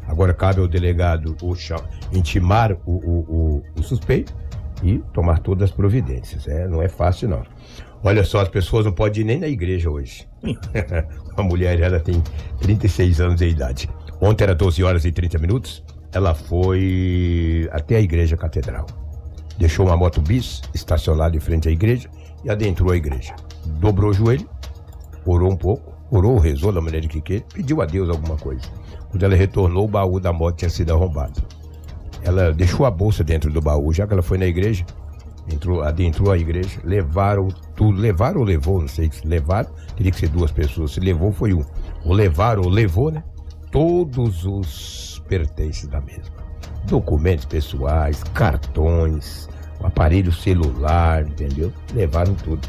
Agora 0.08 0.34
cabe 0.34 0.60
ao 0.62 0.68
delegado 0.68 1.36
o 1.42 1.56
cha- 1.56 1.84
intimar 2.14 2.74
o, 2.86 2.92
o- 2.92 3.26
o- 3.28 3.64
o 3.80 3.84
suspeito 3.84 4.34
e 4.84 5.00
tomar 5.14 5.40
todas 5.40 5.70
as 5.72 5.76
providências. 5.76 6.48
É, 6.48 6.68
não 6.68 6.82
é 6.82 6.88
fácil, 6.88 7.28
não. 7.30 7.42
Olha 8.04 8.24
só, 8.24 8.42
as 8.42 8.48
pessoas 8.48 8.86
não 8.86 8.92
podem 8.92 9.22
ir 9.22 9.26
nem 9.26 9.40
na 9.40 9.48
igreja 9.48 9.90
hoje. 9.90 10.28
A 11.36 11.42
mulher, 11.42 11.80
ela 11.82 12.00
tem 12.00 12.22
36 12.60 13.20
anos 13.20 13.38
de 13.38 13.48
idade. 13.48 13.90
Ontem 14.20 14.44
era 14.44 14.56
12 14.56 14.84
horas 14.84 15.06
e 15.06 15.12
30 15.12 15.38
minutos. 15.38 15.84
Ela 16.12 16.34
foi 16.34 17.70
até 17.72 17.98
a 17.98 18.02
igreja 18.02 18.36
catedral. 18.36 18.86
Deixou 19.58 19.88
uma 19.88 19.98
moto 19.98 20.22
bis 20.22 20.62
estacionada 20.74 21.36
em 21.36 21.40
frente 21.40 21.68
à 21.68 21.72
igreja 21.72 22.10
e 22.44 22.50
adentrou 22.50 22.92
a 22.92 22.98
igreja. 22.98 23.36
Dobrou 23.66 24.12
o 24.12 24.14
joelho, 24.14 24.48
orou 25.26 25.52
um 25.52 25.56
pouco, 25.56 25.94
orou, 26.10 26.38
rezou 26.38 26.72
da 26.72 26.82
maneira 26.82 27.08
que 27.08 27.22
quer, 27.22 27.42
pediu 27.54 27.82
a 27.82 27.86
Deus 27.86 28.10
alguma 28.10 28.38
coisa. 28.38 28.62
Quando 29.10 29.24
ela 29.24 29.36
retornou, 29.36 29.86
o 29.86 29.88
baú 29.88 30.20
da 30.20 30.32
moto 30.32 30.58
tinha 30.58 30.70
sido 30.70 30.94
arrombado. 30.94 31.42
Ela 32.24 32.52
deixou 32.54 32.86
a 32.86 32.92
bolsa 32.92 33.24
dentro 33.24 33.52
do 33.52 33.62
baú, 33.62 33.94
já 33.94 34.08
que 34.08 34.14
ela 34.14 34.22
foi 34.22 34.38
na 34.38 34.46
igreja, 34.46 34.86
entrou, 35.52 35.82
adentrou 35.82 36.32
a 36.32 36.38
igreja, 36.38 36.80
levaram 36.84 37.48
tudo, 37.76 38.00
levaram 38.00 38.40
ou 38.40 38.46
levou, 38.46 38.82
não 38.82 38.88
sei 38.88 39.10
se 39.12 39.26
levaram, 39.28 39.70
teria 39.96 40.12
que 40.12 40.20
ser 40.20 40.30
duas 40.30 40.52
pessoas, 40.52 40.92
se 40.92 41.00
levou 41.00 41.32
foi 41.32 41.54
um. 41.54 41.64
Ou 42.04 42.14
levaram 42.14 42.64
ou 42.64 42.70
levou, 42.70 43.12
né? 43.12 43.24
Todos 43.72 44.46
os 44.46 45.22
pertences 45.28 45.88
da 45.88 46.00
mesma. 46.02 46.38
Documentos 46.86 47.46
pessoais, 47.46 48.24
cartões, 48.34 49.50
aparelho 49.84 50.32
celular, 50.32 51.24
entendeu? 51.28 51.72
Levaram 51.94 52.34
tudo. 52.34 52.68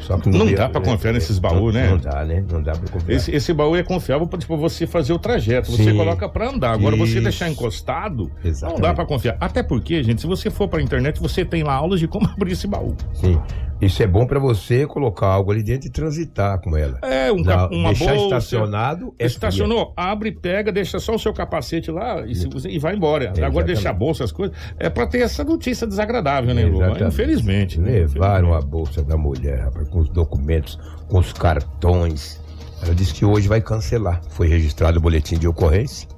Só 0.00 0.16
que 0.16 0.30
Não 0.30 0.46
deu- 0.46 0.56
dá 0.56 0.70
pra 0.70 0.80
confiar 0.80 1.12
nesses 1.12 1.38
baús, 1.38 1.74
não- 1.74 1.80
né? 1.82 1.90
Não 1.90 1.98
dá, 1.98 2.24
né? 2.24 2.42
Não 2.50 2.62
dá 2.62 2.72
pra 2.72 2.88
confiar. 2.90 3.14
Esse, 3.16 3.30
esse 3.30 3.52
baú 3.52 3.76
é 3.76 3.82
confiável 3.82 4.26
para 4.26 4.38
tipo, 4.38 4.56
você 4.56 4.86
fazer 4.86 5.12
o 5.12 5.18
trajeto. 5.18 5.70
Você 5.70 5.84
Sim. 5.84 5.96
coloca 5.96 6.26
para 6.26 6.48
andar. 6.48 6.72
Agora, 6.72 6.96
você 6.96 7.14
Isso. 7.14 7.22
deixar 7.22 7.50
encostado, 7.50 8.30
não 8.42 8.50
Exatamente. 8.50 8.82
dá 8.82 8.94
para 8.94 9.04
confiar. 9.04 9.36
Até 9.38 9.62
porque, 9.62 10.02
gente, 10.02 10.22
se 10.22 10.26
você 10.26 10.48
for 10.50 10.66
para 10.66 10.80
internet, 10.80 11.20
você 11.20 11.44
tem 11.44 11.62
lá 11.62 11.74
aulas 11.74 12.00
de 12.00 12.08
como 12.08 12.26
abrir 12.32 12.52
esse 12.52 12.66
baú. 12.66 12.96
Sim. 13.12 13.38
Isso 13.80 14.02
é 14.02 14.06
bom 14.06 14.26
pra 14.26 14.38
você 14.40 14.86
colocar 14.86 15.26
algo 15.28 15.52
ali 15.52 15.62
dentro 15.62 15.88
e 15.88 15.90
transitar 15.92 16.60
com 16.60 16.76
ela. 16.76 16.98
É, 17.02 17.30
um 17.30 17.42
cap- 17.44 17.72
uma 17.74 17.90
deixar 17.90 18.14
bolsa. 18.14 18.24
estacionado 18.24 19.14
é 19.18 19.26
Estacionou, 19.26 19.92
abre, 19.96 20.32
pega, 20.32 20.72
deixa 20.72 20.98
só 20.98 21.14
o 21.14 21.18
seu 21.18 21.32
capacete 21.32 21.90
lá 21.90 22.26
e, 22.26 22.34
se 22.34 22.48
e 22.68 22.78
vai 22.78 22.96
embora. 22.96 23.26
Agora 23.26 23.40
Exatamente. 23.46 23.66
deixar 23.66 23.90
a 23.90 23.92
bolsa, 23.92 24.24
as 24.24 24.32
coisas. 24.32 24.56
É 24.78 24.90
para 24.90 25.06
ter 25.06 25.20
essa 25.20 25.44
notícia 25.44 25.86
desagradável, 25.86 26.52
né, 26.54 26.64
Lu? 26.64 26.80
Infelizmente. 27.06 27.78
né? 27.80 27.90
Levaram 27.92 28.52
a 28.52 28.60
bolsa 28.60 29.02
da 29.02 29.16
mulher, 29.16 29.60
rapaz, 29.64 29.88
com 29.88 30.00
os 30.00 30.08
documentos, 30.08 30.78
com 31.08 31.18
os 31.18 31.32
cartões. 31.32 32.40
Ela 32.82 32.94
disse 32.94 33.14
que 33.14 33.24
hoje 33.24 33.48
vai 33.48 33.60
cancelar. 33.60 34.20
Foi 34.30 34.48
registrado 34.48 34.98
o 34.98 35.00
boletim 35.00 35.36
de 35.38 35.46
ocorrência 35.48 36.08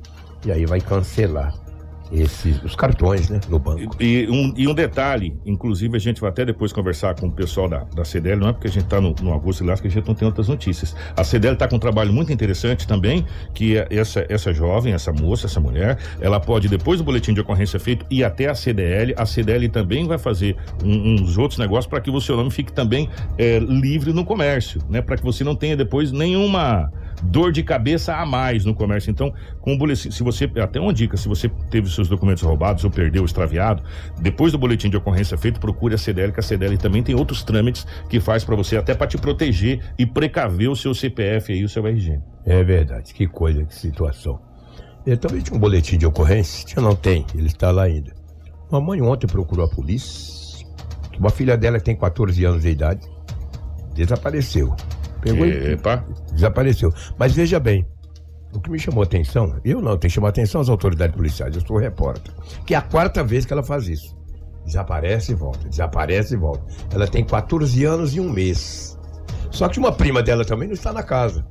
e 0.47 0.53
aí 0.53 0.65
vai 0.67 0.81
cancelar 0.81 1.55
esses, 2.13 2.63
os 2.63 2.75
cartões, 2.75 3.29
né, 3.29 3.41
no 3.49 3.59
banco. 3.59 3.97
E 4.03 4.27
um, 4.29 4.53
e 4.57 4.67
um 4.69 4.75
detalhe, 4.75 5.37
inclusive 5.47 5.97
a 5.97 6.01
gente 6.01 6.21
vai 6.21 6.31
até 6.31 6.45
depois 6.45 6.73
conversar 6.73 7.15
com 7.15 7.27
o 7.27 7.33
pessoal 7.33 7.69
da, 7.69 7.85
da 7.95 8.05
CDL, 8.05 8.41
não 8.41 8.49
é 8.49 8.53
porque 8.53 8.69
a 8.69 8.71
gente 8.71 8.85
está 8.85 9.01
no, 9.01 9.15
no 9.23 9.33
Augusto 9.33 9.63
Vilas 9.65 9.81
que 9.81 9.87
a 9.89 9.91
gente 9.91 10.07
não 10.07 10.15
tem 10.15 10.27
outras 10.27 10.49
notícias. 10.49 10.95
A 11.17 11.25
CDL 11.25 11.55
está 11.55 11.69
com 11.69 11.77
um 11.77 11.79
trabalho 11.81 12.13
muito 12.13 12.33
interessante 12.33 12.87
também, 12.87 13.25
que 13.55 13.77
é 13.77 13.87
essa, 13.91 14.25
essa 14.29 14.53
jovem, 14.53 14.93
essa 14.93 15.13
moça, 15.13 15.47
essa 15.47 15.61
mulher, 15.61 15.99
ela 16.21 16.41
pode, 16.41 16.69
depois 16.69 16.99
do 16.99 17.05
boletim 17.05 17.33
de 17.35 17.41
ocorrência 17.41 17.79
feito, 17.79 18.05
ir 18.11 18.25
até 18.25 18.49
a 18.49 18.55
CDL. 18.55 19.15
A 19.17 19.27
CDL 19.27 19.69
também 19.69 20.07
vai 20.07 20.19
fazer 20.19 20.57
um- 20.85 21.15
uns 21.23 21.39
outros 21.39 21.59
negócios 21.59 21.87
para 21.87 22.01
que 22.01 22.11
o 22.11 22.21
seu 22.21 22.37
nome 22.37 22.51
fique 22.51 22.73
também 22.73 23.09
é, 23.39 23.59
livre 23.59 24.13
no 24.13 24.25
comércio, 24.25 24.81
né? 24.89 25.01
Para 25.01 25.17
que 25.17 25.23
você 25.23 25.45
não 25.45 25.55
tenha 25.55 25.77
depois 25.77 26.13
nenhuma 26.13 26.91
dor 27.23 27.53
de 27.53 27.63
cabeça 27.63 28.15
a 28.15 28.25
mais 28.25 28.65
no 28.65 28.75
comércio. 28.75 29.11
Então, 29.11 29.33
com 29.61 29.75
o 29.75 29.79
boletim, 29.79 30.11
se 30.11 30.23
você, 30.23 30.51
até 30.63 30.81
uma 30.81 30.93
dica, 30.93 31.17
se 31.17 31.29
você 31.29 31.49
teve 31.71 31.89
seus 31.91 32.09
documentos 32.09 32.43
roubados 32.43 32.85
ou 32.85 32.91
perdeu, 32.91 33.25
extraviado, 33.25 33.83
depois 34.21 34.53
do 34.53 34.59
boletim 34.59 34.89
de 34.89 34.97
ocorrência 34.97 35.37
feito, 35.37 35.61
procure 35.61 35.95
a 35.95 35.99
CDL, 35.99 36.33
que 36.33 36.41
a 36.41 36.43
CDL 36.43 36.77
também 36.79 37.03
tem 37.03 37.15
outros 37.15 37.43
trâmites 37.43 37.87
que 38.09 38.21
faz 38.21 38.45
para 38.45 38.57
você, 38.57 38.77
até 38.77 38.95
para 38.95 39.07
te 39.07 39.19
proteger 39.19 39.81
e 39.99 40.07
precaver 40.07 40.71
o 40.71 40.77
seu 40.77 40.95
CPF 40.95 41.53
e 41.53 41.65
o 41.65 41.69
seu 41.69 41.87
RG. 41.87 42.21
É 42.45 42.63
verdade, 42.63 43.13
que 43.15 43.27
coisa, 43.27 43.65
que 43.65 43.75
situação. 43.75 44.41
Ele 45.07 45.17
também 45.17 45.41
tinha 45.41 45.57
um 45.57 45.61
boletim 45.61 45.97
de 45.97 46.07
ocorrência? 46.07 46.67
Tinha, 46.67 46.83
não 46.83 46.95
tem, 46.95 47.27
ele 47.35 47.47
está 47.47 47.71
lá 47.71 47.85
ainda. 47.85 48.13
Mamãe 48.71 49.01
ontem 49.03 49.27
procurou 49.27 49.65
a 49.65 49.69
polícia, 49.69 50.67
uma 51.19 51.31
filha 51.31 51.57
dela 51.57 51.79
que 51.79 51.85
tem 51.85 51.97
14 51.97 52.45
anos 52.45 52.63
de 52.63 52.69
idade 52.71 53.01
desapareceu. 53.95 54.75
Pegou 55.21 55.47
e 55.47 55.77
desapareceu. 56.33 56.93
Mas 57.19 57.33
veja 57.33 57.61
bem, 57.61 57.87
o 58.53 58.61
que 58.61 58.71
me 58.71 58.79
chamou 58.79 59.03
a 59.03 59.07
atenção, 59.07 59.61
eu 59.65 59.81
não, 59.81 59.97
tem 59.97 60.09
que 60.09 60.15
chamar 60.15 60.29
atenção 60.31 60.61
as 60.61 60.69
autoridades 60.69 61.15
policiais, 61.15 61.55
eu 61.55 61.63
sou 61.67 61.77
repórter, 61.79 62.33
que 62.67 62.75
é 62.75 62.77
a 62.77 62.83
quarta 62.83 63.23
vez 63.23 63.45
que 63.45 63.53
ela 63.53 63.63
faz 63.63 63.89
isso. 63.89 64.17
Desaparece 64.65 65.33
e 65.33 65.35
volta, 65.35 65.69
desaparece 65.69 66.35
e 66.35 66.37
volta. 66.37 66.65
Ela 66.93 67.07
tem 67.07 67.25
14 67.25 67.85
anos 67.85 68.15
e 68.15 68.21
um 68.21 68.31
mês. 68.31 68.99
Só 69.51 69.69
que 69.69 69.79
uma 69.79 69.93
prima 69.93 70.23
dela 70.23 70.45
também 70.45 70.69
não 70.69 70.75
está 70.75 70.93
na 70.93 71.03
casa. 71.03 71.45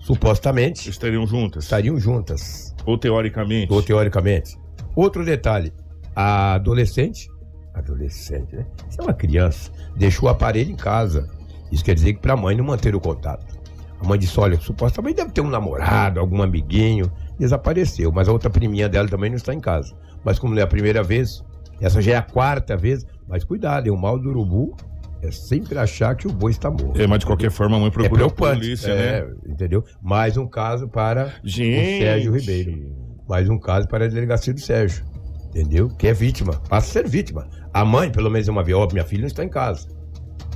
Supostamente 0.00 0.88
Estariam 0.88 1.26
juntas. 1.26 1.64
estariam 1.64 1.98
juntas, 1.98 2.74
Ou 2.86 2.96
teoricamente. 2.98 3.72
ou 3.72 3.82
teoricamente. 3.82 4.58
Outro 4.96 5.24
detalhe, 5.24 5.72
a 6.16 6.54
adolescente, 6.54 7.28
adolescente, 7.74 8.56
né? 8.56 8.66
Isso 8.88 9.00
é 9.00 9.04
uma 9.04 9.14
criança, 9.14 9.70
deixou 9.96 10.28
o 10.28 10.32
aparelho 10.32 10.72
em 10.72 10.76
casa. 10.76 11.28
Isso 11.70 11.84
quer 11.84 11.94
dizer 11.94 12.14
que 12.14 12.20
para 12.20 12.34
a 12.34 12.36
mãe 12.36 12.56
não 12.56 12.64
manter 12.64 12.94
o 12.94 13.00
contato. 13.00 13.58
A 14.00 14.06
mãe 14.06 14.18
disse: 14.18 14.38
olha, 14.40 14.58
supostamente 14.60 15.16
deve 15.16 15.32
ter 15.32 15.40
um 15.40 15.50
namorado, 15.50 16.18
algum 16.18 16.42
amiguinho. 16.42 17.10
Desapareceu, 17.38 18.12
mas 18.12 18.28
a 18.28 18.32
outra 18.32 18.50
priminha 18.50 18.88
dela 18.88 19.08
também 19.08 19.30
não 19.30 19.36
está 19.36 19.54
em 19.54 19.60
casa. 19.60 19.94
Mas 20.24 20.38
como 20.38 20.54
não 20.54 20.60
é 20.60 20.64
a 20.64 20.66
primeira 20.66 21.02
vez, 21.02 21.42
essa 21.80 22.02
já 22.02 22.12
é 22.12 22.16
a 22.16 22.22
quarta 22.22 22.76
vez. 22.76 23.04
Mas 23.26 23.44
cuidado, 23.44 23.86
hein? 23.86 23.92
o 23.92 23.96
mal 23.96 24.18
do 24.18 24.28
urubu 24.28 24.76
é 25.22 25.30
sempre 25.30 25.78
achar 25.78 26.14
que 26.16 26.26
o 26.26 26.32
boi 26.32 26.50
está 26.50 26.70
morto. 26.70 27.00
É, 27.00 27.06
mas 27.06 27.20
de 27.20 27.26
qualquer 27.26 27.50
forma, 27.50 27.76
a 27.76 27.80
mãe 27.80 27.88
É 27.88 27.90
procurou 27.90 28.26
a 28.26 28.30
preocupante, 28.30 28.60
polícia, 28.60 28.90
é, 28.90 29.24
né? 29.24 29.34
entendeu? 29.46 29.84
Mais 30.02 30.36
um 30.36 30.46
caso 30.46 30.88
para 30.88 31.34
Gente. 31.44 31.96
o 31.96 31.98
Sérgio 32.02 32.32
Ribeiro. 32.36 32.96
Mais 33.28 33.48
um 33.48 33.58
caso 33.58 33.86
para 33.86 34.06
a 34.06 34.08
delegacia 34.08 34.52
do 34.52 34.60
Sérgio. 34.60 35.04
Entendeu? 35.50 35.88
Que 35.88 36.08
é 36.08 36.12
vítima. 36.12 36.54
Passa 36.68 36.88
a 36.88 37.02
ser 37.02 37.08
vítima. 37.08 37.48
A 37.72 37.84
mãe, 37.84 38.10
pelo 38.10 38.30
menos, 38.30 38.48
é 38.48 38.50
uma 38.50 38.62
vez, 38.62 38.76
ó, 38.76 38.88
minha 38.90 39.04
filha 39.04 39.20
não 39.20 39.26
está 39.26 39.44
em 39.44 39.48
casa. 39.48 39.88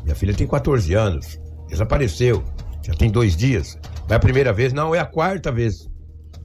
Minha 0.04 0.14
filha 0.14 0.34
tem 0.34 0.46
14 0.46 0.94
anos. 0.94 1.40
Desapareceu. 1.68 2.42
Já 2.82 2.94
tem 2.94 3.10
dois 3.10 3.36
dias. 3.36 3.78
Não 4.08 4.14
é 4.14 4.16
a 4.16 4.20
primeira 4.20 4.52
vez, 4.52 4.72
não, 4.72 4.94
é 4.94 4.98
a 4.98 5.06
quarta 5.06 5.50
vez. 5.50 5.88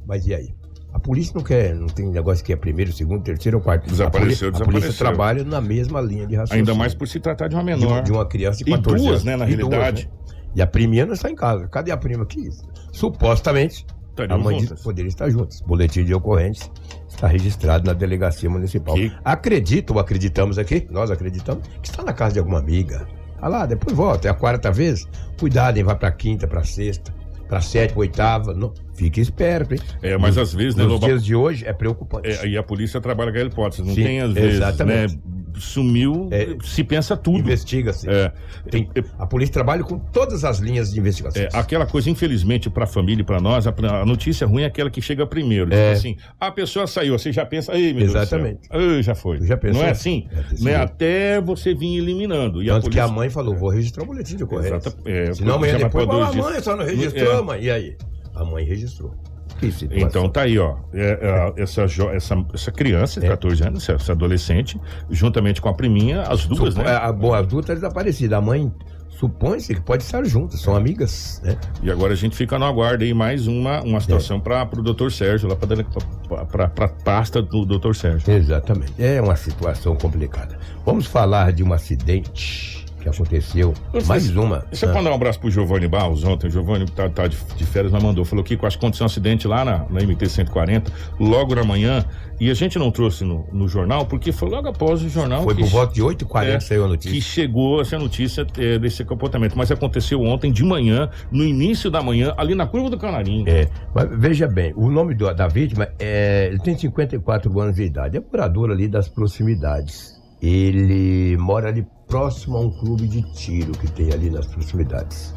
Mas 0.08 0.26
e 0.26 0.34
aí? 0.34 0.48
A 0.94 1.00
polícia 1.00 1.34
não 1.36 1.44
quer, 1.44 1.76
não 1.76 1.86
tem 1.88 2.10
negócio 2.10 2.44
que 2.44 2.52
é 2.52 2.56
primeiro, 2.56 2.92
segundo, 2.92 3.22
terceiro 3.22 3.58
ou 3.60 3.64
quarto. 3.64 3.88
Desapareceu, 3.88 4.48
a 4.48 4.52
polícia, 4.52 4.64
a 4.64 4.66
polícia 4.66 4.90
desapareceu. 4.90 5.06
trabalha 5.08 5.44
na 5.44 5.62
mesma 5.62 6.02
linha 6.02 6.26
de 6.26 6.36
raciocínio. 6.36 6.62
Ainda 6.62 6.74
mais 6.74 6.96
por 6.96 7.08
se 7.08 7.20
tratar 7.20 7.48
de 7.48 7.56
uma 7.56 7.62
de, 7.64 7.66
menor. 7.70 7.88
uma- 7.92 8.02
de 8.02 8.12
uma 8.12 8.26
criança 8.26 8.64
de 8.64 8.72
E 8.72 8.76
14 8.76 8.98
duas, 9.04 9.12
anos. 9.12 9.24
né, 9.26 9.36
na 9.36 9.48
E 9.50 9.56
duas, 9.56 9.70
realidade. 9.70 10.06
né? 10.06 10.34
E 10.56 10.62
a 10.64 10.68
priminha 10.68 11.06
não 11.06 11.14
está 11.14 11.30
em 11.30 11.36
casa. 11.36 11.68
Cadê 11.68 11.92
a 11.92 11.98
prima 11.98 12.26
que 12.26 12.40
isso? 12.40 12.64
Supostamente, 12.92 13.86
Estariam 14.10 14.40
a 14.40 14.44
mãe 14.44 14.60
juntas. 14.62 14.82
poderia 14.82 15.10
estar 15.10 15.30
juntas. 15.30 15.62
Boletim 15.62 16.04
de 16.04 16.14
ocorrência 16.14 16.72
está 17.08 17.28
registrado 17.28 17.86
na 17.86 17.94
delegacia 17.94 18.50
municipal. 18.50 18.96
Que- 18.96 19.12
Acredito, 19.24 19.92
ou 19.94 20.00
acreditamos 20.00 20.58
aqui, 20.58 20.88
nós 20.90 21.12
acreditamos, 21.12 21.68
que 21.84 21.90
está 21.90 22.02
na 22.04 22.14
casa 22.14 22.34
de 22.34 22.40
alguma 22.40 22.58
amiga. 22.60 23.08
Ah 23.42 23.48
lá, 23.48 23.66
depois 23.66 23.96
volta, 23.96 24.28
é 24.28 24.32
a 24.32 24.34
quarta 24.34 24.72
vez. 24.72 25.08
Cuidado, 25.40 25.78
hein? 25.78 25.84
Vai 25.84 25.96
pra 25.96 26.12
quinta, 26.12 26.48
pra 26.48 26.64
sexta. 26.64 27.14
para 27.48 27.62
sétima, 27.62 28.02
oitava. 28.02 28.54
Não, 28.54 28.72
fique 28.94 29.20
esperto, 29.20 29.74
hein? 29.74 29.80
É, 30.04 30.16
mas 30.18 30.38
às 30.38 30.54
vezes, 30.54 30.76
né, 30.76 30.84
Nos 30.84 30.94
Lobo? 30.94 31.06
dias 31.08 31.26
de 31.26 31.34
hoje 31.36 31.66
é 31.66 31.74
preocupante. 31.74 32.28
É, 32.30 32.48
e 32.48 32.58
a 32.58 32.62
polícia 32.64 33.02
trabalha 33.02 33.32
com 33.32 33.38
a 33.40 33.42
hipótese. 33.42 33.82
Não 33.82 33.96
Sim, 33.96 34.04
tem, 34.04 34.20
às 34.22 34.34
vezes, 34.34 34.56
exatamente. 34.56 35.16
né? 35.16 35.22
Sumiu, 35.58 36.28
É. 36.32 36.56
se 36.64 36.84
pensa 36.84 37.16
tudo. 37.18 37.40
Investiga-se. 37.40 38.10
É, 38.10 38.32
Tem- 38.70 38.90
a 39.18 39.26
polícia 39.26 39.54
trabalha 39.54 39.84
com 39.84 39.98
todas 39.98 40.44
as 40.44 40.60
linhas 40.60 40.92
de 40.92 41.00
investigação. 41.00 41.42
É, 41.44 41.50
aquela 41.54 41.86
coisa, 41.86 42.10
infelizmente, 42.10 42.70
para 42.70 42.84
a 42.84 42.88
família 42.88 43.22
e 43.22 43.26
para 43.26 43.40
nós, 43.40 43.66
a, 43.68 43.74
a 44.02 44.06
notícia 44.06 44.46
ruim 44.46 44.64
é 44.64 44.66
aquela 44.66 44.90
que 44.90 45.02
chega 45.02 45.26
primeiro. 45.26 45.74
É. 45.74 45.94
Tipo 45.94 45.98
assim, 46.00 46.18
a 46.40 46.52
pessoa 46.52 46.88
saiu, 46.88 47.18
você 47.18 47.32
já 47.32 47.46
pensa, 47.46 47.74
ei, 47.76 47.94
meu 47.94 48.04
Exatamente. 48.04 48.68
Deus 48.70 48.84
do 48.84 48.90
céu. 48.94 49.04
Já 49.04 49.16
foi. 49.16 49.42
Já 49.46 49.58
pensou? 49.58 49.82
Não 49.82 49.88
é 49.88 49.92
assim? 49.92 50.28
É 50.32 50.64
né? 50.64 50.76
Até 50.76 51.42
você 51.42 51.74
vir 51.74 51.98
eliminando. 51.98 52.62
E 52.64 52.70
a 52.70 52.74
Tanto 52.76 52.84
que 52.84 52.90
polícia... 52.98 53.04
a 53.06 53.08
mãe 53.08 53.30
falou, 53.30 53.56
vou 53.56 53.70
registrar 53.70 54.04
o 54.04 54.06
boletim 54.08 54.36
de 54.36 54.44
ocorrência. 54.44 54.76
Exata- 54.76 54.98
é, 55.06 55.34
Senão 55.34 55.56
amanhã 55.56 55.78
depois, 55.78 55.92
pra 55.92 56.06
"Pô, 56.06 56.12
dois 56.20 56.28
a 56.28 56.32
dias." 56.32 56.46
mãe 56.46 56.60
só 56.62 56.76
não 56.76 56.86
registrou, 56.86 57.40
É. 57.40 57.42
mãe. 57.42 57.64
E 57.64 57.72
aí? 57.72 57.98
A 58.36 58.46
mãe 58.46 58.64
registrou. 58.64 59.14
Que 59.60 59.72
situação. 59.72 60.08
Então 60.08 60.30
tá 60.30 60.42
aí, 60.42 60.58
ó. 60.58 60.76
É, 60.94 61.54
é, 61.58 61.62
essa, 61.64 61.84
essa, 61.84 62.46
essa 62.54 62.72
criança 62.72 63.20
de 63.20 63.26
É. 63.26 63.30
14 63.30 63.64
anos, 63.64 63.88
essa, 63.90 64.12
adolescente, 64.14 64.80
juntamente 65.10 65.62
com 65.62 65.70
a 65.70 65.74
priminha, 65.74 66.22
as 66.22 66.46
duas, 66.46 66.74
Supo- 66.74 66.86
né? 66.86 66.96
a, 66.96 67.12
bom, 67.12 67.34
as 67.34 67.46
duas 67.48 67.64
estão 67.64 67.76
desaparecidas. 67.76 68.38
A 68.38 68.42
mãe 68.42 68.72
supõe-se 69.10 69.76
que 69.76 69.82
pode 69.82 70.04
estar 70.04 70.24
juntas, 70.24 70.62
são 70.62 70.74
amigas, 70.76 71.42
né? 71.44 71.58
E 71.84 71.92
agora 71.92 72.14
a 72.14 72.16
gente 72.16 72.38
fica 72.38 72.58
no 72.58 72.64
aguardo 72.64 73.04
aí 73.04 73.14
mais 73.14 73.48
uma, 73.48 73.82
uma 73.82 74.00
situação 74.00 74.38
É. 74.38 74.40
para 74.40 74.80
o 74.80 74.82
doutor 74.82 75.12
Sérgio, 75.12 75.50
lá 75.50 75.58
para 75.58 76.66
a 76.86 76.88
pasta 76.88 77.42
do 77.42 77.66
doutor 77.66 77.96
Sérgio. 77.98 78.32
Exatamente. 78.34 78.94
É 78.98 79.22
uma 79.22 79.36
situação 79.36 79.94
complicada. 79.96 80.58
Vamos 80.86 81.06
falar 81.06 81.52
de 81.52 81.64
um 81.64 81.74
acidente 81.74 82.79
que 83.00 83.10
aconteceu. 83.10 83.74
Mais 84.08 84.36
uma. 84.36 84.66
Deixa 84.70 84.86
eu 84.86 84.92
Ah, 84.92 84.94
mandar 84.96 85.12
um 85.12 85.16
abraço 85.16 85.40
pro 85.40 85.50
Giovanni 85.50 85.88
Barros 85.88 86.24
ontem. 86.24 86.48
O 86.48 86.50
Giovanni 86.50 86.86
tá, 86.92 87.10
tá 87.10 87.28
de, 87.28 87.38
de 87.56 87.66
férias, 87.66 87.92
mas 87.92 88.04
mandou. 88.04 88.24
Falou 88.26 88.44
que 88.44 88.56
que 88.58 88.66
aconteceu 88.66 89.04
um 89.04 89.08
acidente 89.08 89.48
lá 89.48 89.64
na, 89.66 89.78
na 89.90 90.00
MT-140, 90.02 90.92
logo 91.20 91.56
na 91.56 91.64
manhã. 91.64 92.06
E 92.40 92.50
a 92.50 92.54
gente 92.54 92.80
não 92.80 92.90
trouxe 92.90 93.26
no, 93.26 93.46
no 93.52 93.68
jornal, 93.68 94.06
porque 94.06 94.32
foi 94.32 94.50
logo 94.50 94.70
após 94.70 95.04
o 95.04 95.10
jornal 95.10 95.44
Foi 95.44 95.54
que, 95.56 95.62
por 95.62 95.70
volta 95.70 95.94
de 95.94 96.02
8h40 96.02 96.46
É, 96.46 96.60
saiu 96.62 96.82
a 96.84 96.86
que 96.86 96.92
notícia. 96.92 97.22
chegou 97.22 97.82
essa 97.82 98.00
notícia 98.00 98.48
é, 98.58 98.80
desse 98.80 99.04
comportamento. 99.04 99.58
Mas 99.58 99.70
aconteceu 99.72 100.22
ontem 100.22 100.50
de 100.52 100.64
manhã, 100.64 101.10
no 101.32 101.44
início 101.44 101.92
da 101.92 102.02
manhã, 102.02 102.34
ali 102.38 102.56
na 102.56 102.66
curva 102.66 102.90
do 102.90 102.98
Canarinho. 102.98 103.44
É, 103.48 103.68
mas 103.94 104.08
veja 104.18 104.48
bem, 104.48 104.72
o 104.78 104.90
nome 104.90 105.16
do- 105.16 105.34
da 105.34 105.48
vítima 105.50 105.90
é. 106.00 106.48
Ele 106.50 106.60
tem 106.60 106.78
54 106.78 107.60
anos 107.60 107.76
de 107.76 107.84
idade, 107.84 108.16
é 108.18 108.22
morador 108.22 108.72
ali 108.72 108.88
das 108.88 109.10
proximidades. 109.10 110.18
Ele 110.42 111.36
mora 111.38 111.68
ali 111.68 111.86
próximo 112.10 112.58
a 112.58 112.62
um 112.62 112.72
clube 112.72 113.08
de 113.08 113.22
tiro 113.32 113.72
que 113.72 113.90
tem 113.92 114.12
ali 114.12 114.30
nas 114.30 114.48
proximidades. 114.48 115.34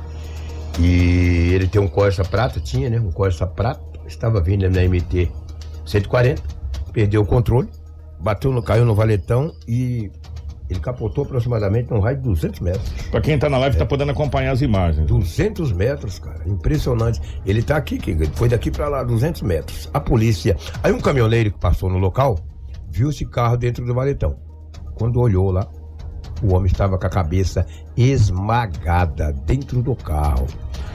E 0.80 1.52
ele 1.52 1.68
tem 1.68 1.80
um 1.80 1.86
Corsa 1.86 2.24
prata, 2.24 2.58
tinha, 2.58 2.88
né? 2.88 2.98
Um 2.98 3.12
Corsa 3.12 3.46
prata, 3.46 3.82
estava 4.06 4.40
vindo 4.40 4.68
na 4.68 4.82
MT 4.82 5.30
140, 5.84 6.42
perdeu 6.92 7.20
o 7.20 7.26
controle, 7.26 7.68
bateu 8.18 8.50
no, 8.50 8.62
caiu 8.62 8.86
no 8.86 8.94
valetão 8.94 9.52
e 9.68 10.10
ele 10.70 10.80
capotou 10.80 11.24
aproximadamente 11.24 11.90
num 11.90 12.00
raio 12.00 12.16
de 12.16 12.22
200 12.22 12.60
metros. 12.60 12.90
Pra 13.10 13.20
quem 13.20 13.38
tá 13.38 13.50
na 13.50 13.58
live, 13.58 13.76
tá 13.76 13.84
podendo 13.84 14.12
acompanhar 14.12 14.52
as 14.52 14.62
imagens. 14.62 15.06
200 15.06 15.70
metros, 15.72 16.18
cara. 16.18 16.42
Impressionante. 16.48 17.20
Ele 17.44 17.62
tá 17.62 17.76
aqui, 17.76 17.98
que 17.98 18.16
foi 18.34 18.48
daqui 18.48 18.70
pra 18.70 18.88
lá, 18.88 19.04
200 19.04 19.42
metros. 19.42 19.90
A 19.92 20.00
polícia. 20.00 20.56
Aí 20.82 20.90
um 20.90 21.00
caminhoneiro 21.00 21.52
que 21.52 21.58
passou 21.58 21.90
no 21.90 21.98
local 21.98 22.38
viu 22.90 23.10
esse 23.10 23.26
carro 23.26 23.58
dentro 23.58 23.84
do 23.84 23.92
valetão. 23.92 24.38
Quando 24.94 25.20
olhou 25.20 25.50
lá, 25.50 25.68
o 26.42 26.54
homem 26.54 26.66
estava 26.66 26.98
com 26.98 27.06
a 27.06 27.10
cabeça 27.10 27.66
esmagada 27.96 29.32
dentro 29.46 29.82
do 29.82 29.94
carro. 29.94 30.46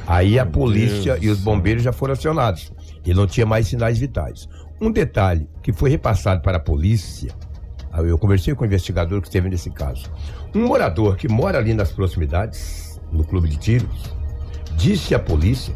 Aí 0.06 0.38
a 0.38 0.44
Meu 0.44 0.54
polícia 0.54 1.14
Deus 1.14 1.26
e 1.26 1.30
os 1.30 1.40
bombeiros 1.40 1.84
já 1.84 1.92
foram 1.92 2.14
acionados. 2.14 2.72
Ele 3.06 3.16
não 3.16 3.28
tinha 3.28 3.46
mais 3.46 3.68
sinais 3.68 3.98
vitais. 3.98 4.48
Um 4.82 4.92
detalhe 4.92 5.50
que 5.64 5.72
foi 5.72 5.90
repassado 5.90 6.42
para 6.42 6.58
a 6.58 6.60
polícia. 6.60 7.32
Eu 7.94 8.18
conversei 8.18 8.54
com 8.54 8.64
o 8.64 8.68
investigador 8.68 9.22
que 9.22 9.28
esteve 9.28 9.50
nesse 9.50 9.72
caso. 9.72 10.12
Um 10.54 10.68
morador 10.68 11.16
que 11.16 11.28
mora 11.28 11.58
ali 11.58 11.74
nas 11.74 11.92
proximidades, 11.92 13.02
no 13.12 13.24
clube 13.24 13.50
de 13.50 13.58
tiros, 13.58 14.14
disse 14.76 15.16
à 15.16 15.20
polícia 15.20 15.74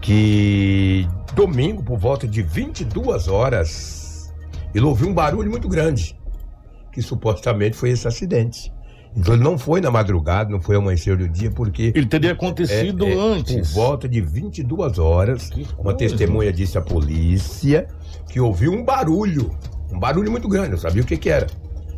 que 0.00 1.06
domingo, 1.34 1.82
por 1.82 1.98
volta 1.98 2.26
de 2.26 2.42
22 2.42 3.28
horas, 3.28 4.34
ele 4.74 4.84
ouviu 4.84 5.08
um 5.08 5.14
barulho 5.14 5.50
muito 5.50 5.68
grande, 5.68 6.18
que 6.92 7.00
supostamente 7.02 7.76
foi 7.76 7.90
esse 7.90 8.08
acidente. 8.08 8.72
Então 9.16 9.34
ele 9.34 9.42
não 9.42 9.56
foi 9.56 9.80
na 9.80 9.90
madrugada, 9.90 10.50
não 10.50 10.60
foi 10.60 10.76
amanhecer 10.76 11.16
do 11.16 11.26
dia, 11.26 11.50
porque 11.50 11.90
Ele 11.94 12.06
teria 12.06 12.32
acontecido 12.32 13.06
é, 13.06 13.12
é, 13.12 13.18
antes. 13.18 13.72
Por 13.72 13.80
volta 13.80 14.08
de 14.08 14.20
22 14.20 14.98
horas, 14.98 15.50
uma 15.78 15.94
testemunha 15.94 16.52
disse 16.52 16.76
à 16.76 16.82
polícia 16.82 17.86
que 18.28 18.38
ouviu 18.38 18.72
um 18.72 18.84
barulho. 18.84 19.50
Um 19.90 19.98
barulho 19.98 20.30
muito 20.30 20.48
grande, 20.48 20.70
não 20.70 20.78
sabia 20.78 21.02
o 21.02 21.06
que, 21.06 21.16
que 21.16 21.30
era. 21.30 21.46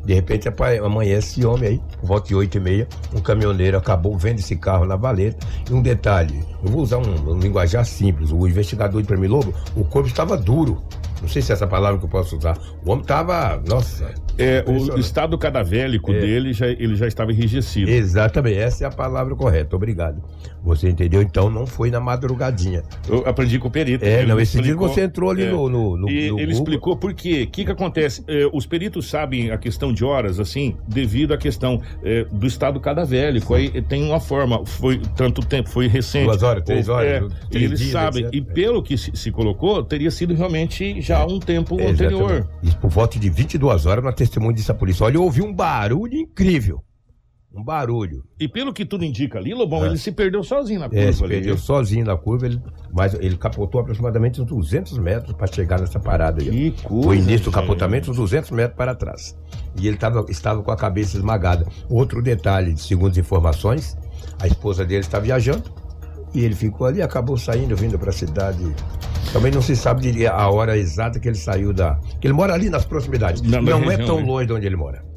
De 0.05 0.15
repente 0.15 0.49
amanhece 0.83 1.41
esse 1.41 1.47
homem 1.47 1.69
aí, 1.69 1.81
por 2.01 2.07
volta 2.07 2.29
de 2.29 2.35
8 2.35 2.57
e 2.57 2.61
meia, 2.61 2.89
um 3.15 3.21
caminhoneiro 3.21 3.77
acabou 3.77 4.17
vendo 4.17 4.39
esse 4.39 4.57
carro 4.57 4.87
na 4.87 4.97
valeta. 4.97 5.47
E 5.69 5.75
um 5.75 5.83
detalhe, 5.83 6.43
eu 6.65 6.71
vou 6.71 6.83
usar 6.83 6.99
um, 6.99 7.33
um 7.33 7.39
linguajar 7.39 7.85
simples, 7.85 8.31
o 8.31 8.47
investigador 8.47 9.03
de 9.03 9.07
Prêmio 9.07 9.29
Lobo, 9.29 9.53
o 9.77 9.85
corpo 9.85 10.09
estava 10.09 10.37
duro. 10.37 10.83
Não 11.21 11.29
sei 11.29 11.43
se 11.43 11.51
é 11.53 11.55
essa 11.55 11.67
palavra 11.67 11.99
que 11.99 12.05
eu 12.05 12.09
posso 12.09 12.37
usar. 12.37 12.57
O 12.85 12.91
homem 12.91 13.03
estava, 13.03 13.61
nossa. 13.67 14.13
É, 14.39 14.65
o 14.69 14.99
estado 14.99 15.37
cadavélico 15.37 16.13
É. 16.13 16.21
dele 16.21 16.53
já, 16.53 16.69
ele 16.69 16.95
já 16.95 17.09
estava 17.09 17.33
enrijecido. 17.33 17.91
Exatamente, 17.91 18.57
essa 18.57 18.85
é 18.85 18.87
a 18.87 18.91
palavra 18.91 19.35
correta, 19.35 19.75
obrigado. 19.75 20.23
Você 20.63 20.89
entendeu? 20.89 21.21
Então 21.23 21.51
não 21.51 21.67
foi 21.67 21.91
na 21.91 21.99
madrugadinha. 21.99 22.83
Eu 23.09 23.27
aprendi 23.27 23.59
com 23.59 23.67
o 23.69 23.71
perito. 23.71 24.05
É, 24.05 24.25
não, 24.25 24.39
esse 24.39 24.53
dia 24.61 24.73
explicou- 24.73 24.89
você 24.89 25.03
entrou 25.03 25.31
ali 25.31 25.43
é. 25.45 25.51
no, 25.51 25.69
no, 25.69 25.97
no, 25.97 26.09
E 26.09 26.13
no 26.13 26.19
ele 26.21 26.31
Google. 26.31 26.51
explicou 26.53 26.97
por 26.97 27.15
quê. 27.15 27.45
O 27.49 27.51
que, 27.51 27.65
que 27.65 27.71
acontece? 27.73 28.23
É, 28.29 28.49
os 28.53 28.65
peritos 28.67 29.09
sabem 29.09 29.51
a 29.51 29.59
questão 29.59 29.93
de 29.93 30.05
horas, 30.05 30.39
assim, 30.39 30.77
devido 30.87 31.33
à 31.35 31.39
questão 31.39 31.81
é, 32.05 32.25
do 32.31 32.47
estado 32.47 32.79
cadavélico. 32.79 33.55
Aí 33.55 33.83
tem 33.83 34.05
uma 34.05 34.21
forma, 34.21 34.65
foi 34.67 35.01
tanto 35.17 35.41
tempo, 35.45 35.69
foi 35.69 35.89
recente. 35.89 36.27
Duas 36.27 36.43
horas, 36.43 36.63
três 36.65 36.89
horas, 36.89 37.09
é, 37.09 37.21
três 37.51 37.65
eles 37.65 37.79
dias, 37.81 37.93
sabem. 37.93 38.23
etc. 38.25 38.35
E 38.35 38.41
pelo 38.41 38.83
que 38.83 38.97
se, 38.97 39.11
se 39.17 39.31
colocou, 39.33 39.83
teria 39.83 40.11
sido 40.11 40.35
realmente 40.35 41.01
já 41.09 41.27
um 41.27 41.39
tempo 41.41 41.79
É, 41.81 41.91
anterior. 41.91 42.49
Isso 42.63 42.77
por 42.79 42.91
volta 42.91 43.19
de 43.19 43.29
22 43.31 43.87
horas, 43.87 44.05
uma 44.05 44.13
testemunha 44.13 44.55
disse 44.55 44.71
à 44.71 44.75
polícia: 44.75 45.05
Olha, 45.05 45.17
eu 45.17 45.23
ouvi 45.23 45.43
um 45.43 45.53
barulho 45.53 46.15
incrível. 46.17 46.83
Um 47.53 47.65
barulho. 47.65 48.23
E 48.39 48.47
pelo 48.47 48.75
que 48.75 48.85
tudo 48.85 49.05
indica 49.05 49.39
ali, 49.39 49.55
Lobão, 49.55 49.83
É. 49.83 49.89
ele 49.89 49.97
se 49.97 50.13
perdeu 50.13 50.45
sozinho 50.45 50.81
na 50.81 50.89
curva 50.89 51.03
É, 51.03 51.11
se 51.13 51.25
ali. 51.25 51.35
perdeu 51.35 51.57
sozinho 51.57 52.05
na 52.05 52.15
curva, 52.17 52.45
ele, 52.47 52.61
mas 52.93 53.15
ele 53.15 53.37
capotou 53.39 53.81
aproximadamente 53.81 54.41
uns 54.41 54.47
200 54.47 54.99
metros 54.99 55.33
para 55.35 55.47
chegar 55.47 55.81
nessa 55.81 55.99
parada 55.99 56.43
aí. 56.43 56.71
Que 56.73 56.83
coisa. 56.83 57.09
O 57.09 57.15
início 57.15 57.47
do 57.47 57.51
capotamento, 57.51 58.11
uns 58.11 58.19
200 58.19 58.51
metros 58.51 58.77
para 58.77 58.95
trás. 58.95 59.35
E 59.81 59.89
ele 59.89 59.97
tava, 59.97 60.27
estava 60.29 60.63
com 60.63 60.71
a 60.71 60.77
cabeça 60.77 61.17
esmagada. 61.17 61.67
Outro 61.89 62.23
detalhe, 62.23 62.77
segundo 62.77 63.13
as 63.13 63.19
informações, 63.19 63.97
a 64.39 64.47
esposa 64.47 64.85
dele 64.85 65.01
está 65.01 65.19
viajando 65.19 65.65
e 66.35 66.45
ele 66.45 66.55
ficou 66.55 66.87
ali, 66.87 67.03
acabou 67.03 67.37
saindo, 67.37 67.77
vindo 67.77 67.99
para 67.99 68.11
a 68.11 68.13
cidade. 68.13 68.75
Também 69.33 69.53
não 69.53 69.61
se 69.61 69.77
sabe 69.77 70.01
diria, 70.03 70.33
a 70.33 70.51
hora 70.51 70.77
exata 70.77 71.19
que 71.21 71.29
ele 71.29 71.37
saiu 71.37 71.73
da. 71.73 71.99
que 72.21 72.27
ele 72.27 72.35
mora 72.35 72.55
ali 72.55 72.71
nas 72.71 72.85
proximidades. 72.85 73.43
Na- 73.43 73.61
não 73.61 73.91
é 73.91 73.97
tão 73.99 74.21
né? 74.21 74.27
longe 74.27 74.47
de 74.47 74.53
onde 74.53 74.67
ele 74.67 74.77
mora. 74.77 75.08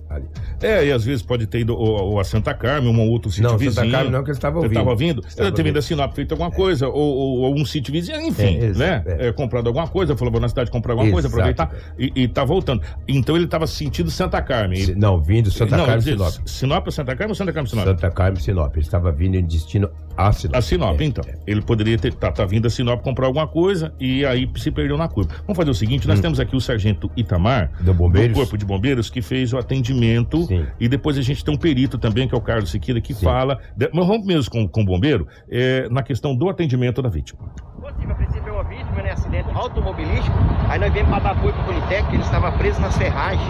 É, 0.62 0.86
e 0.86 0.92
às 0.92 1.04
vezes 1.04 1.22
pode 1.24 1.46
ter 1.48 1.60
ido 1.60 1.76
ou, 1.76 2.12
ou 2.12 2.20
a 2.20 2.24
Santa 2.24 2.54
Carmen, 2.54 2.90
ou 2.96 3.04
um 3.06 3.10
outro 3.10 3.30
sítio 3.32 3.44
Não, 3.50 3.58
vizinho. 3.58 3.74
Santa 3.74 3.92
Carmen 3.92 4.12
não, 4.12 4.24
que 4.24 4.30
ele 4.30 4.38
estava 4.38 4.58
Ele 4.60 4.64
ouvindo. 4.66 4.80
estava 4.80 4.96
vindo? 4.96 5.24
Estava 5.28 5.52
ter 5.52 5.64
vindo 5.64 5.78
a 5.80 5.82
Sinop 5.82 6.14
feito 6.14 6.32
alguma 6.34 6.52
coisa, 6.52 6.88
ou, 6.88 6.96
ou, 6.96 7.40
ou 7.42 7.56
um 7.60 7.66
sítio 7.66 7.92
vizinho, 7.92 8.20
enfim, 8.22 8.58
É, 8.58 8.68
né? 8.74 9.04
é. 9.06 9.28
É, 9.28 9.32
comprado 9.32 9.68
alguma 9.68 9.88
coisa, 9.88 10.16
falou, 10.16 10.32
vou 10.32 10.42
na 10.42 10.50
cidade 10.50 10.70
comprar 10.72 10.94
alguma 10.94 11.10
coisa, 11.12 11.28
Exato, 11.28 11.42
aproveitar, 11.42 11.76
e, 11.98 12.12
e 12.24 12.28
tá 12.28 12.44
voltando. 12.44 12.82
Então 13.08 13.36
ele 13.36 13.46
estava 13.46 13.66
sentindo 13.68 14.10
Santa 14.12 14.42
Carmen. 14.42 14.80
Ele- 14.80 14.96
Não, 14.96 15.22
vindo 15.22 15.50
Santa 15.52 15.78
não, 15.78 15.86
Carmen, 15.86 16.02
Sinop. 16.02 16.34
Sinop 16.46 16.88
é 16.88 16.92
Santa 16.92 17.16
Carmen 17.16 17.30
ou 17.32 17.36
Santa 17.36 17.54
Carmen 17.54 17.70
Sinop? 17.70 17.86
Santa 17.86 18.12
Carmen, 18.12 18.42
Sinop. 18.42 18.76
Ele 18.76 18.86
estava 18.86 19.12
vindo 19.12 19.36
em 19.36 19.44
destino 19.46 19.90
a 20.18 20.32
Sinop. 20.32 20.56
A 20.56 20.62
Sinop, 20.62 21.00
É, 21.02 21.04
então. 21.06 21.24
é. 21.28 21.36
Ele 21.48 21.62
poderia 21.62 21.98
ter 21.98 22.14
tá, 22.14 22.32
tá 22.32 22.46
vindo 22.46 22.68
a 22.68 22.70
Sinop 22.70 23.02
comprar 23.02 23.28
alguma 23.28 23.48
coisa 23.48 23.94
e 24.00 24.26
aí 24.26 24.50
se 24.58 24.70
perdeu 24.72 24.98
na 24.98 25.08
curva. 25.08 25.32
Vamos 25.48 25.58
fazer 25.58 25.72
o 25.72 25.74
seguinte: 25.76 26.08
nós 26.08 26.20
temos 26.20 26.40
aqui 26.40 26.56
o 26.56 26.62
sargento 26.62 27.10
Itamar, 27.16 27.72
Hum. 27.82 27.86
Do 27.86 27.94
Bombeiros? 27.94 28.36
Corpo 28.38 28.58
de 28.58 28.66
Bombeiros, 28.66 29.10
que 29.10 29.22
fez 29.22 29.54
o 29.54 29.58
atendimento. 29.58 30.01
Sim. 30.46 30.66
E 30.80 30.88
depois 30.88 31.18
a 31.18 31.22
gente 31.22 31.44
tem 31.44 31.54
um 31.54 31.58
perito 31.58 31.98
também, 31.98 32.28
que 32.28 32.34
é 32.36 32.38
o 32.38 32.42
Carlos 32.42 32.72
Siqueira, 32.72 33.00
que 33.02 33.14
Sim. 33.14 33.24
fala. 33.26 33.60
de- 33.76 33.90
Mas 33.94 34.08
vamos 34.08 34.26
mesmo 34.26 34.52
com, 34.52 34.68
com 34.68 34.82
o 34.82 34.86
bombeiro, 34.86 35.28
é, 35.50 35.88
na 35.90 36.02
questão 36.04 36.36
do 36.36 36.50
atendimento 36.50 37.02
da 37.02 37.10
vítima. 37.10 37.40
possível. 37.80 38.12
A 38.12 38.16
princípio 38.16 38.50
é 38.50 38.52
uma 38.52 38.64
vítima, 38.64 39.02
né? 39.02 39.12
Acidente 39.12 39.50
automobilístico. 39.54 40.36
Aí 40.70 40.80
nós 40.80 40.92
viemos 40.94 41.10
para 41.12 41.24
dar 41.24 41.32
apoio 41.32 41.54
pro 41.54 41.64
Politec, 41.64 42.08
que 42.10 42.16
ele 42.16 42.24
estava 42.24 42.52
preso 42.54 42.80
nas 42.82 42.96
ferragens. 42.98 43.50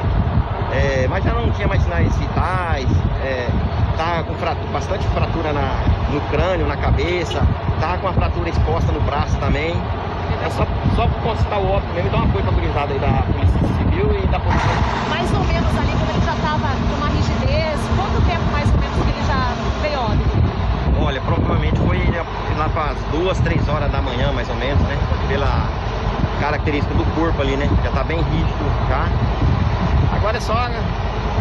É, 0.73 1.07
mas 1.07 1.23
já 1.23 1.33
não 1.33 1.51
tinha 1.51 1.67
mais 1.67 1.81
sinais 1.83 2.15
vitais. 2.17 2.87
É, 3.23 3.47
tá 3.97 4.23
com 4.23 4.33
fratu- 4.35 4.65
bastante 4.71 5.05
fratura 5.07 5.51
na- 5.51 5.83
no 6.13 6.21
crânio, 6.31 6.65
na 6.65 6.77
cabeça. 6.77 7.41
Tá 7.79 7.97
com 7.97 8.07
a 8.07 8.13
fratura 8.13 8.49
exposta 8.49 8.91
no 8.91 9.01
braço 9.01 9.37
também. 9.39 9.75
É 10.45 10.49
só, 10.49 10.65
só 10.95 11.07
consultar 11.23 11.59
o 11.59 11.71
óbito 11.71 11.93
mesmo 11.93 12.09
e 12.09 12.11
dar 12.11 12.17
um 12.19 12.23
apoio 12.23 12.43
pra 12.43 12.53
gurizada 12.53 12.93
aí 12.93 12.99
da 12.99 13.23
Polícia 13.33 13.59
Civil 13.77 14.23
e 14.23 14.27
da 14.27 14.39
Polícia 14.39 15.01
mais 15.21 15.33
ou 15.33 15.43
menos 15.45 15.77
ali 15.77 15.91
quando 15.91 16.09
ele 16.09 16.25
já 16.25 16.33
estava 16.33 16.67
com 16.67 16.95
uma 16.97 17.07
rigidez, 17.09 17.79
quanto 17.95 18.25
tempo 18.25 18.43
mais 18.51 18.67
ou 18.73 18.79
menos 18.79 18.95
que 18.95 19.09
ele 19.11 19.23
já 19.27 19.53
veio 19.81 19.99
óbito? 19.99 20.41
Olha, 20.99 21.21
provavelmente 21.21 21.79
foi 21.79 21.99
lá 22.57 22.69
para 22.69 22.91
as 22.91 22.97
duas, 23.11 23.39
três 23.41 23.67
horas 23.69 23.91
da 23.91 24.01
manhã, 24.01 24.31
mais 24.31 24.49
ou 24.49 24.55
menos, 24.55 24.81
né? 24.83 24.97
Pela 25.27 25.67
característica 26.39 26.93
do 26.95 27.05
corpo 27.15 27.41
ali, 27.41 27.55
né? 27.55 27.69
Já 27.83 27.91
tá 27.91 28.03
bem 28.03 28.17
rígido 28.17 28.65
já. 28.89 29.05
Agora 30.15 30.37
é 30.37 30.41
só 30.41 30.53
né, 30.53 30.81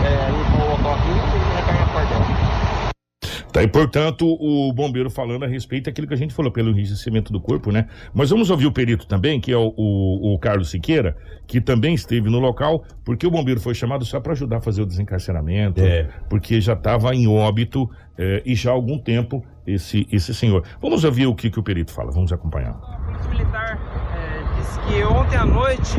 é, 0.04 0.30
limpar 0.30 0.64
o 0.66 0.70
local 0.72 0.94
aqui 0.94 1.10
e 1.10 1.56
recarregar 1.56 1.88
a 1.88 1.92
porta. 1.92 2.49
Tá, 3.52 3.62
e 3.62 3.68
portanto, 3.68 4.26
o 4.26 4.72
bombeiro 4.72 5.10
falando 5.10 5.44
a 5.44 5.48
respeito 5.48 5.86
daquilo 5.86 6.06
que 6.06 6.14
a 6.14 6.16
gente 6.16 6.32
falou, 6.32 6.52
pelo 6.52 6.70
enrijecimento 6.70 7.32
do 7.32 7.40
corpo, 7.40 7.72
né? 7.72 7.86
Mas 8.14 8.30
vamos 8.30 8.48
ouvir 8.50 8.66
o 8.66 8.72
perito 8.72 9.06
também, 9.06 9.40
que 9.40 9.50
é 9.52 9.56
o, 9.56 9.74
o, 9.76 10.34
o 10.34 10.38
Carlos 10.38 10.70
Siqueira, 10.70 11.16
que 11.46 11.60
também 11.60 11.94
esteve 11.94 12.30
no 12.30 12.38
local, 12.38 12.84
porque 13.04 13.26
o 13.26 13.30
bombeiro 13.30 13.60
foi 13.60 13.74
chamado 13.74 14.04
só 14.04 14.20
para 14.20 14.32
ajudar 14.32 14.58
a 14.58 14.60
fazer 14.60 14.82
o 14.82 14.86
desencarceramento, 14.86 15.80
É. 15.80 16.08
porque 16.28 16.60
já 16.60 16.74
estava 16.74 17.12
em 17.14 17.26
óbito 17.26 17.90
eh, 18.16 18.42
e 18.46 18.54
já 18.54 18.70
há 18.70 18.72
algum 18.74 18.98
tempo 18.98 19.44
esse, 19.66 20.06
esse 20.12 20.32
senhor. 20.32 20.62
Vamos 20.80 21.02
ouvir 21.04 21.26
o 21.26 21.34
que, 21.34 21.50
que 21.50 21.58
o 21.58 21.62
perito 21.62 21.92
fala, 21.92 22.12
vamos 22.12 22.32
acompanhar. 22.32 22.70
A 22.70 22.98
polícia 23.04 23.30
militar 23.30 23.78
é, 24.16 24.60
disse 24.60 24.78
que 24.80 25.02
ontem 25.04 25.36
à 25.36 25.44
noite 25.44 25.98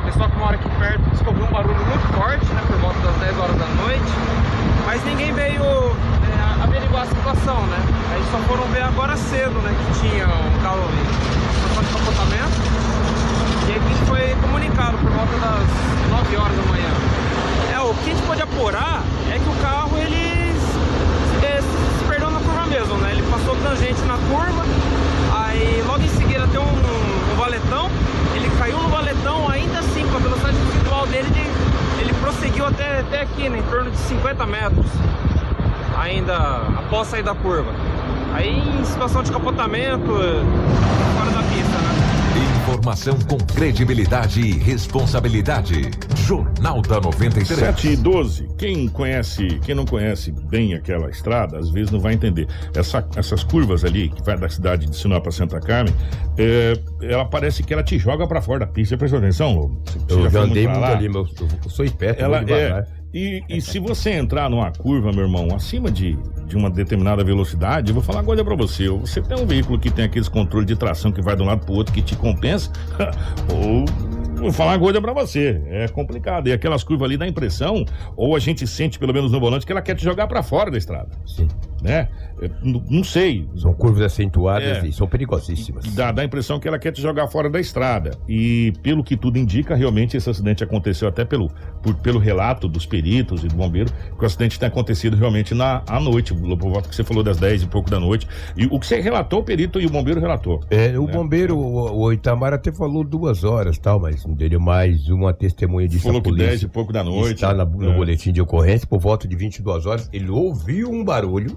o 0.00 0.04
pessoal 0.04 0.30
que 0.30 0.36
mora 0.38 0.56
aqui 0.56 0.68
perto 0.78 1.10
descobriu 1.10 1.44
um 1.44 1.52
barulho 1.52 1.74
muito 1.86 2.06
forte, 2.14 2.46
né, 2.46 2.62
por 2.66 2.76
volta 2.78 2.98
das 3.00 3.16
10 3.20 3.38
horas 3.38 3.56
da 3.58 3.66
noite, 3.66 4.10
mas 4.86 5.04
ninguém 5.04 5.32
veio 5.32 5.62
é, 5.62 6.29
averiguar 6.70 7.02
a 7.02 7.06
situação, 7.06 7.66
né? 7.66 7.78
Aí 8.12 8.22
só 8.30 8.38
foram 8.46 8.64
ver 8.68 8.82
agora 8.82 9.16
cedo, 9.16 9.58
né, 9.60 9.74
que 9.74 10.00
tinha 10.00 10.26
um 10.26 10.62
carro 10.62 10.88
situação 11.68 11.82
de 11.82 11.92
capotamento. 11.92 12.56
E 13.68 13.72
aí 13.72 13.80
foi 14.06 14.40
comunicado 14.40 14.96
por 14.98 15.10
volta 15.10 15.32
das 15.38 16.10
9 16.10 16.36
horas 16.36 16.56
da 16.56 16.62
manhã. 16.62 16.90
É, 17.74 17.80
o 17.80 17.94
que 17.94 18.10
a 18.10 18.14
gente 18.14 18.26
pode 18.26 18.42
apurar 18.42 19.02
é 19.30 19.38
que 19.38 19.48
o 19.48 19.62
carro 19.62 19.98
ele 19.98 20.54
se 20.60 22.04
perdeu 22.08 22.30
na 22.30 22.40
curva 22.40 22.66
mesmo, 22.66 22.94
né? 22.98 23.12
Ele 23.12 23.22
passou 23.30 23.56
tangente 23.56 24.00
na 24.02 24.16
curva, 24.30 24.64
aí 25.34 25.82
logo 25.86 26.02
em 26.02 26.08
seguida 26.08 26.46
tem 26.48 26.60
um, 26.60 27.32
um 27.32 27.36
valetão, 27.36 27.90
ele 28.34 28.50
caiu 28.58 28.78
no 28.78 28.88
valetão, 28.88 29.48
ainda 29.48 29.80
assim, 29.80 30.06
com 30.08 30.16
a 30.16 30.20
velocidade 30.20 30.56
residual 30.56 31.06
dele, 31.06 31.28
ele, 31.34 31.50
ele 32.00 32.12
prosseguiu 32.14 32.66
até, 32.66 33.00
até 33.00 33.22
aqui, 33.22 33.48
né? 33.48 33.58
Em 33.58 33.70
torno 33.70 33.90
de 33.90 33.96
50 33.96 34.46
metros, 34.46 34.86
ainda 35.96 36.36
após 36.78 37.08
sair 37.08 37.22
da 37.22 37.34
curva. 37.34 37.70
Aí 38.32 38.48
em 38.80 38.84
situação 38.84 39.22
de 39.22 39.30
capotamento, 39.32 40.06
fora 40.06 41.30
da 41.30 41.42
pista, 41.42 41.78
né? 41.78 42.10
Informação 42.62 43.18
com 43.28 43.36
credibilidade 43.38 44.40
e 44.40 44.52
responsabilidade. 44.52 45.90
Jornal 46.16 46.80
da 46.82 47.00
93. 47.00 47.58
7 47.58 47.88
e 47.88 47.96
12. 47.96 48.48
Quem 48.56 48.86
conhece, 48.88 49.58
quem 49.64 49.74
não 49.74 49.84
conhece 49.84 50.30
bem 50.48 50.74
aquela 50.74 51.10
estrada, 51.10 51.58
às 51.58 51.70
vezes 51.70 51.90
não 51.90 51.98
vai 51.98 52.14
entender. 52.14 52.46
Essa- 52.74 53.04
essas 53.16 53.42
curvas 53.42 53.84
ali, 53.84 54.08
que 54.10 54.22
vai 54.22 54.38
da 54.38 54.48
cidade 54.48 54.86
de 54.86 54.96
Sinop 54.96 55.26
a 55.26 55.32
Santa 55.32 55.58
Carmen, 55.58 55.92
é, 56.38 56.78
ela 57.02 57.24
parece 57.24 57.64
que 57.64 57.72
ela 57.74 57.82
te 57.82 57.98
joga 57.98 58.26
pra 58.28 58.40
fora 58.40 58.60
da 58.60 58.66
pista. 58.68 58.96
Prestou 58.96 59.18
atenção, 59.18 59.54
Lobo? 59.56 59.82
Eu 60.08 60.30
já 60.30 60.40
andei 60.42 60.62
pra 60.64 60.72
muito 60.74 60.80
lá? 60.88 60.96
ali, 60.96 61.08
meu, 61.08 61.26
eu 61.64 61.70
sou 61.70 61.84
esperto, 61.84 62.22
Ela 62.22 62.44
é. 62.48 62.86
E, 63.12 63.42
e 63.48 63.60
se 63.60 63.78
você 63.78 64.10
entrar 64.10 64.48
numa 64.48 64.70
curva, 64.70 65.12
meu 65.12 65.24
irmão, 65.24 65.48
acima 65.54 65.90
de, 65.90 66.16
de 66.46 66.56
uma 66.56 66.70
determinada 66.70 67.24
velocidade, 67.24 67.90
eu 67.90 67.94
vou 67.94 68.02
falar 68.02 68.20
uma 68.20 68.26
coisa 68.26 68.44
pra 68.44 68.54
você. 68.54 68.88
Você 68.88 69.20
tem 69.20 69.36
um 69.36 69.46
veículo 69.46 69.78
que 69.78 69.90
tem 69.90 70.04
aqueles 70.04 70.28
controles 70.28 70.66
de 70.66 70.76
tração 70.76 71.10
que 71.10 71.20
vai 71.20 71.34
de 71.34 71.42
um 71.42 71.46
lado 71.46 71.64
pro 71.64 71.74
outro 71.74 71.92
que 71.92 72.02
te 72.02 72.14
compensa, 72.14 72.70
ou 73.52 73.84
vou 74.40 74.52
falar 74.52 74.72
uma 74.72 74.78
coisa 74.78 75.00
pra 75.00 75.12
você. 75.12 75.60
É 75.68 75.88
complicado. 75.88 76.48
E 76.48 76.52
aquelas 76.52 76.82
curvas 76.82 77.06
ali 77.06 77.16
dá 77.16 77.26
impressão, 77.26 77.84
ou 78.16 78.34
a 78.34 78.38
gente 78.38 78.66
sente, 78.66 78.98
pelo 78.98 79.12
menos 79.12 79.32
no 79.32 79.40
volante, 79.40 79.64
que 79.66 79.72
ela 79.72 79.82
quer 79.82 79.94
te 79.94 80.04
jogar 80.04 80.26
pra 80.26 80.42
fora 80.42 80.70
da 80.70 80.78
estrada. 80.78 81.08
Sim. 81.26 81.48
Né? 81.82 82.08
É, 82.42 82.46
n- 82.62 82.82
não 82.90 83.02
sei. 83.04 83.48
São 83.56 83.72
curvas 83.72 84.02
acentuadas 84.02 84.84
É. 84.84 84.86
e 84.86 84.92
são 84.92 85.06
perigosíssimas. 85.06 85.84
Dá, 85.94 86.12
dá 86.12 86.22
a 86.22 86.24
impressão 86.24 86.60
que 86.60 86.68
ela 86.68 86.78
quer 86.78 86.92
te 86.92 87.00
jogar 87.00 87.26
fora 87.28 87.48
da 87.48 87.58
estrada. 87.60 88.10
E 88.28 88.72
pelo 88.82 89.02
que 89.02 89.16
tudo 89.16 89.38
indica, 89.38 89.74
realmente 89.74 90.16
esse 90.16 90.28
acidente 90.28 90.62
aconteceu 90.62 91.08
até 91.08 91.24
pelo, 91.24 91.50
por- 91.82 91.94
pelo 91.96 92.18
relato 92.18 92.68
dos 92.68 92.84
peritos 92.84 93.44
e 93.44 93.48
do 93.48 93.54
bombeiro, 93.54 93.90
que 94.18 94.22
o 94.22 94.26
acidente 94.26 94.58
tem 94.58 94.66
acontecido 94.68 95.16
realmente 95.16 95.54
na 95.54 95.82
à 95.88 95.98
noite, 95.98 96.34
por 96.34 96.56
volta 96.56 96.88
que 96.88 96.94
você 96.94 97.02
falou 97.04 97.22
das 97.22 97.38
10 97.38 97.62
e 97.62 97.66
pouco 97.66 97.88
da 97.90 97.98
noite. 97.98 98.26
E 98.56 98.66
o 98.66 98.78
que 98.78 98.86
você 98.86 99.00
relatou, 99.00 99.40
o 99.40 99.42
perito 99.44 99.80
e 99.80 99.86
o 99.86 99.90
bombeiro 99.90 100.20
relatou. 100.20 100.60
É, 100.70 100.98
o 100.98 101.06
né? 101.06 101.12
bombeiro, 101.12 101.56
o, 101.58 102.02
o 102.04 102.12
Itamar 102.12 102.52
até 102.52 102.70
falou 102.70 103.02
duas 103.04 103.42
horas 103.42 103.78
tal, 103.78 103.98
mas 103.98 104.24
não 104.30 104.36
deu 104.36 104.60
mais 104.60 105.08
uma 105.08 105.32
testemunha 105.32 105.86
disso 105.88 106.04
Falou 106.04 106.18
a 106.20 106.22
que 106.22 106.28
polícia. 106.30 106.48
10 106.50 106.62
e 106.62 106.68
pouco 106.68 106.92
da 106.92 107.02
noite. 107.04 107.34
Está 107.34 107.52
na- 107.54 107.64
no 107.64 107.90
É. 107.92 107.94
boletim 107.96 108.32
de 108.32 108.40
ocorrência, 108.40 108.86
por 108.86 109.00
volta 109.00 109.26
de 109.28 109.36
22 109.36 109.86
horas, 109.86 110.08
ele 110.12 110.30
ouviu 110.30 110.90
um 110.90 111.04
barulho 111.04 111.56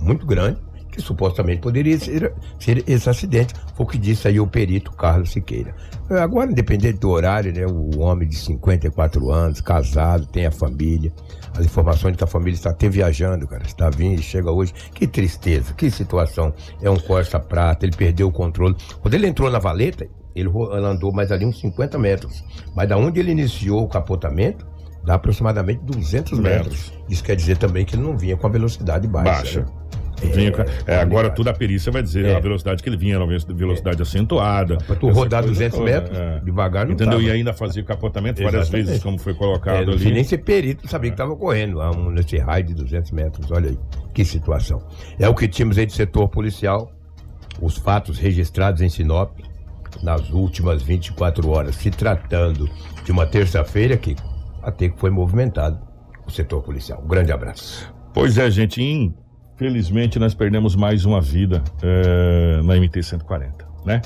muito 0.00 0.26
grande, 0.26 0.58
que 0.90 1.00
supostamente 1.02 1.60
poderia 1.60 1.98
ser, 1.98 2.32
ser 2.58 2.84
esse 2.88 3.08
acidente. 3.10 3.52
Foi 3.74 3.84
o 3.84 3.88
que 3.88 3.98
disse 3.98 4.28
aí 4.28 4.38
o 4.38 4.46
perito 4.46 4.92
Carlos 4.92 5.32
Siqueira. 5.32 5.74
Agora, 6.08 6.50
independente 6.50 6.98
do 7.00 7.10
horário, 7.10 7.52
né, 7.52 7.66
o 7.66 7.98
homem 8.00 8.28
de 8.28 8.36
54 8.36 9.30
anos, 9.32 9.60
casado, 9.60 10.26
tem 10.26 10.46
a 10.46 10.50
família. 10.52 11.12
As 11.56 11.64
informações 11.64 12.12
de 12.12 12.18
que 12.18 12.24
a 12.24 12.28
família 12.28 12.54
está 12.54 12.70
até 12.70 12.88
viajando, 12.88 13.46
cara. 13.48 13.62
Está 13.64 13.90
vindo, 13.90 14.20
chega 14.22 14.50
hoje. 14.52 14.72
Que 14.94 15.06
tristeza, 15.06 15.72
que 15.74 15.90
situação. 15.90 16.52
É 16.80 16.88
um 16.90 16.96
Corsa 16.96 17.40
Prata, 17.40 17.86
ele 17.86 17.96
perdeu 17.96 18.28
o 18.28 18.32
controle. 18.32 18.76
Quando 19.00 19.14
ele 19.14 19.26
entrou 19.26 19.50
na 19.50 19.58
valeta, 19.58 20.06
ele 20.34 20.50
andou 20.84 21.12
mais 21.12 21.30
ali 21.32 21.44
uns 21.44 21.58
50 21.60 21.98
metros. 21.98 22.44
Mas 22.74 22.88
da 22.88 22.96
onde 22.96 23.20
ele 23.20 23.30
iniciou 23.32 23.82
o 23.84 23.88
capotamento, 23.88 24.66
dá 25.04 25.14
aproximadamente 25.14 25.80
200 25.84 26.38
metros. 26.38 26.66
Metros. 26.90 26.92
Isso 27.08 27.22
quer 27.24 27.36
dizer 27.36 27.56
também 27.58 27.84
que 27.84 27.94
ele 27.94 28.02
não 28.02 28.16
vinha 28.16 28.36
com 28.36 28.46
a 28.46 28.50
velocidade 28.50 29.06
baixa. 29.06 29.30
Baixa. 29.30 29.60
né? 29.60 29.66
Vinha 30.32 30.52
com- 30.52 30.62
é, 30.62 30.64
agora 30.94 31.02
complicado. 31.28 31.34
tudo 31.34 31.48
a 31.48 31.52
perícia 31.52 31.92
vai 31.92 32.02
dizer 32.02 32.24
É. 32.24 32.36
a 32.36 32.40
velocidade 32.40 32.82
que 32.82 32.88
ele 32.88 32.96
vinha, 32.96 33.16
era 33.16 33.24
uma 33.24 33.36
velocidade 33.54 34.00
acentuada. 34.00 34.78
Pra 34.78 34.96
tu 34.96 35.10
rodar 35.10 35.42
coisa 35.42 35.52
200 35.54 35.78
toda, 35.78 35.90
metros, 35.90 36.16
é. 36.18 36.40
devagar 36.40 36.86
não 36.86 36.92
Entendeu? 36.94 37.18
tava. 37.18 37.22
E 37.28 37.30
ainda 37.30 37.52
fazia 37.52 37.82
o 37.82 37.84
capotamento 37.84 38.42
várias 38.42 38.62
Exatamente. 38.62 38.86
vezes, 38.86 39.02
como 39.02 39.18
foi 39.18 39.32
É, 39.32 39.36
colocado 39.36 39.90
ali. 39.90 40.12
nem 40.12 40.24
ser 40.24 40.38
perito, 40.38 40.88
sabia 40.88 41.10
que 41.10 41.14
estava 41.14 41.36
correndo 41.36 41.78
um, 41.80 42.10
nesse 42.10 42.38
raio 42.38 42.64
de 42.64 42.74
200 42.74 43.10
metros. 43.10 43.50
Olha 43.50 43.68
aí, 43.70 43.78
que 44.14 44.24
situação. 44.24 44.80
É 45.18 45.28
o 45.28 45.34
que 45.34 45.46
tínhamos 45.46 45.76
aí 45.76 45.84
de 45.84 45.92
setor 45.92 46.28
policial. 46.28 46.90
Os 47.60 47.76
fatos 47.76 48.16
registrados 48.18 48.80
em 48.80 48.88
Sinop 48.88 49.38
nas 50.04 50.30
últimas 50.30 50.82
24 50.82 51.48
horas, 51.50 51.74
se 51.76 51.90
tratando 51.90 52.68
de 53.04 53.10
uma 53.10 53.26
terça-feira 53.26 53.96
que 53.96 54.14
até 54.62 54.88
que 54.88 54.98
foi 55.00 55.10
movimentado 55.10 55.78
o 56.26 56.30
setor 56.30 56.62
policial. 56.62 57.02
Um 57.02 57.08
grande 57.08 57.32
abraço. 57.32 57.92
Pois 58.12 58.38
é, 58.38 58.50
gente, 58.50 58.80
infelizmente 58.82 60.18
nós 60.18 60.34
perdemos 60.34 60.76
mais 60.76 61.04
uma 61.04 61.20
vida 61.20 61.62
eh, 61.82 62.60
na 62.62 62.74
MT-140, 62.76 63.52
né? 63.84 64.00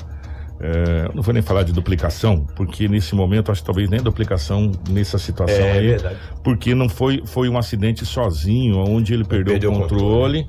Eu 1.05 1.13
não 1.15 1.23
vou 1.23 1.33
nem 1.33 1.41
falar 1.41 1.63
de 1.63 1.71
duplicação, 1.71 2.45
porque 2.53 2.89
nesse 2.89 3.15
momento 3.15 3.49
acho 3.49 3.61
que 3.61 3.65
talvez 3.65 3.89
nem 3.89 4.01
duplicação 4.01 4.69
nessa 4.89 5.17
situação 5.17 5.55
É 5.63 5.71
aí, 5.71 5.87
verdade. 5.87 6.17
porque 6.43 6.75
não 6.75 6.89
foi, 6.89 7.23
foi 7.25 7.47
um 7.47 7.57
acidente 7.57 8.05
sozinho, 8.05 8.77
onde 8.79 9.13
ele 9.13 9.23
perdeu, 9.23 9.53
perdeu 9.53 9.71
o 9.71 9.77
o 9.77 9.79
controle, 9.79 10.45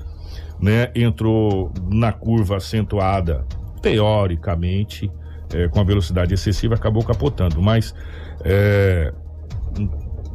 né? 0.59 0.91
Entrou 0.93 1.71
na 1.89 2.11
curva 2.11 2.57
acentuada, 2.57 3.45
teoricamente, 3.81 5.09
eh, 5.53 5.67
com 5.67 5.79
a 5.79 5.83
velocidade 5.83 6.33
excessiva, 6.33 6.75
acabou 6.75 7.03
capotando, 7.03 7.61
mas 7.61 7.93
eh, 8.43 9.13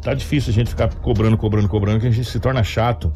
tá 0.03 0.15
difícil 0.15 0.51
a 0.51 0.55
gente 0.55 0.71
ficar 0.71 0.89
cobrando, 0.97 1.37
cobrando, 1.37 1.69
cobrando, 1.69 2.01
que 2.01 2.07
a 2.07 2.11
gente 2.11 2.29
se 2.29 2.39
torna 2.39 2.63
chato, 2.63 3.13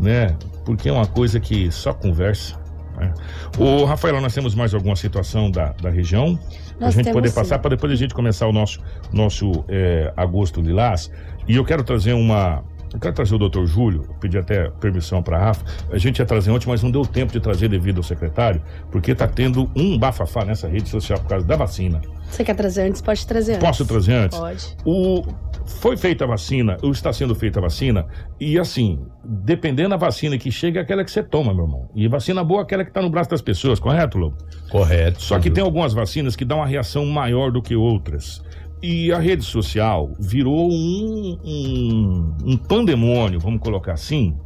né? 0.00 0.36
Porque 0.64 0.88
é 0.88 0.92
uma 0.92 1.06
coisa 1.06 1.40
que 1.40 1.70
só 1.70 1.92
conversa. 1.92 2.58
Né? 2.98 3.12
Ô, 3.58 3.84
Rafael, 3.84 4.20
nós 4.20 4.34
temos 4.34 4.54
mais 4.54 4.74
alguma 4.74 4.96
situação 4.96 5.50
da, 5.50 5.72
da 5.80 5.90
região? 5.90 6.38
Pra 6.78 6.86
Nós 6.86 6.94
gente 6.94 7.12
poder 7.12 7.28
sim. 7.28 7.34
passar, 7.34 7.58
para 7.58 7.70
depois 7.70 7.92
a 7.92 7.96
gente 7.96 8.14
começar 8.14 8.46
o 8.46 8.52
nosso, 8.52 8.80
nosso 9.12 9.64
é, 9.68 10.12
agosto 10.16 10.60
lilás. 10.60 11.10
E 11.46 11.56
eu 11.56 11.64
quero 11.64 11.84
trazer 11.84 12.12
uma. 12.12 12.64
Eu 12.94 13.00
quero 13.00 13.12
trazer 13.12 13.34
o 13.34 13.38
doutor 13.38 13.66
Júlio, 13.66 14.08
pedi 14.20 14.38
até 14.38 14.70
permissão 14.70 15.20
para 15.20 15.36
a 15.36 15.40
Rafa. 15.46 15.64
A 15.90 15.98
gente 15.98 16.20
ia 16.20 16.24
trazer 16.24 16.52
ontem, 16.52 16.68
mas 16.68 16.80
não 16.80 16.92
deu 16.92 17.04
tempo 17.04 17.32
de 17.32 17.40
trazer 17.40 17.68
devido 17.68 17.96
ao 17.96 18.04
secretário, 18.04 18.62
porque 18.92 19.10
está 19.10 19.26
tendo 19.26 19.68
um 19.74 19.98
bafafá 19.98 20.44
nessa 20.44 20.68
rede 20.68 20.88
social 20.88 21.18
por 21.18 21.28
causa 21.28 21.44
da 21.44 21.56
vacina. 21.56 22.00
Você 22.30 22.44
quer 22.44 22.54
trazer 22.54 22.82
antes? 22.82 23.02
Pode 23.02 23.26
trazer 23.26 23.54
antes. 23.54 23.66
Posso 23.66 23.84
trazer 23.84 24.12
antes? 24.14 24.38
Pode. 24.38 24.76
O, 24.84 25.24
foi 25.66 25.96
feita 25.96 26.22
a 26.22 26.28
vacina, 26.28 26.76
ou 26.82 26.92
está 26.92 27.12
sendo 27.12 27.34
feita 27.34 27.58
a 27.58 27.62
vacina, 27.62 28.06
e 28.38 28.60
assim, 28.60 29.04
dependendo 29.24 29.90
da 29.90 29.96
vacina 29.96 30.38
que 30.38 30.52
chega, 30.52 30.78
é 30.78 30.82
aquela 30.82 31.04
que 31.04 31.10
você 31.10 31.22
toma, 31.22 31.52
meu 31.52 31.64
irmão. 31.64 31.90
E 31.96 32.06
vacina 32.06 32.44
boa 32.44 32.60
é 32.60 32.62
aquela 32.62 32.84
que 32.84 32.90
está 32.90 33.02
no 33.02 33.10
braço 33.10 33.30
das 33.30 33.42
pessoas, 33.42 33.80
correto, 33.80 34.18
Lobo? 34.18 34.36
Correto. 34.70 35.20
Só 35.20 35.40
que 35.40 35.50
tem 35.50 35.64
algumas 35.64 35.92
vacinas 35.92 36.36
que 36.36 36.44
dão 36.44 36.58
uma 36.58 36.66
reação 36.66 37.04
maior 37.06 37.50
do 37.50 37.60
que 37.60 37.74
outras. 37.74 38.40
E 38.86 39.10
a 39.10 39.18
rede 39.18 39.42
social 39.42 40.12
virou 40.20 40.70
um, 40.70 41.38
um, 41.42 42.36
um 42.44 42.56
pandemônio, 42.58 43.40
vamos 43.40 43.58
colocar 43.62 43.94
assim, 43.94 44.36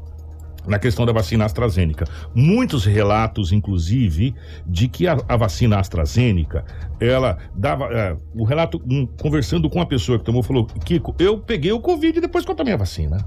na 0.64 0.78
questão 0.78 1.04
da 1.04 1.12
vacina 1.12 1.44
AstraZeneca. 1.44 2.04
Muitos 2.32 2.84
relatos, 2.84 3.50
inclusive, 3.50 4.36
de 4.64 4.86
que 4.86 5.08
a, 5.08 5.18
a 5.28 5.36
vacina 5.36 5.80
AstraZeneca, 5.80 6.64
ela 7.00 7.36
dava. 7.52 7.86
é, 7.86 8.16
o 8.32 8.44
relato, 8.44 8.80
um, 8.88 9.08
conversando 9.08 9.68
com 9.68 9.80
uma 9.80 9.86
pessoa 9.86 10.20
que 10.20 10.24
tomou, 10.24 10.44
falou: 10.44 10.66
Kiko, 10.84 11.16
eu 11.18 11.38
peguei 11.38 11.72
o 11.72 11.80
Covid 11.80 12.20
depois 12.20 12.44
que 12.44 12.50
eu 12.52 12.54
tomei 12.54 12.74
a 12.74 12.76
vacina. 12.76 13.18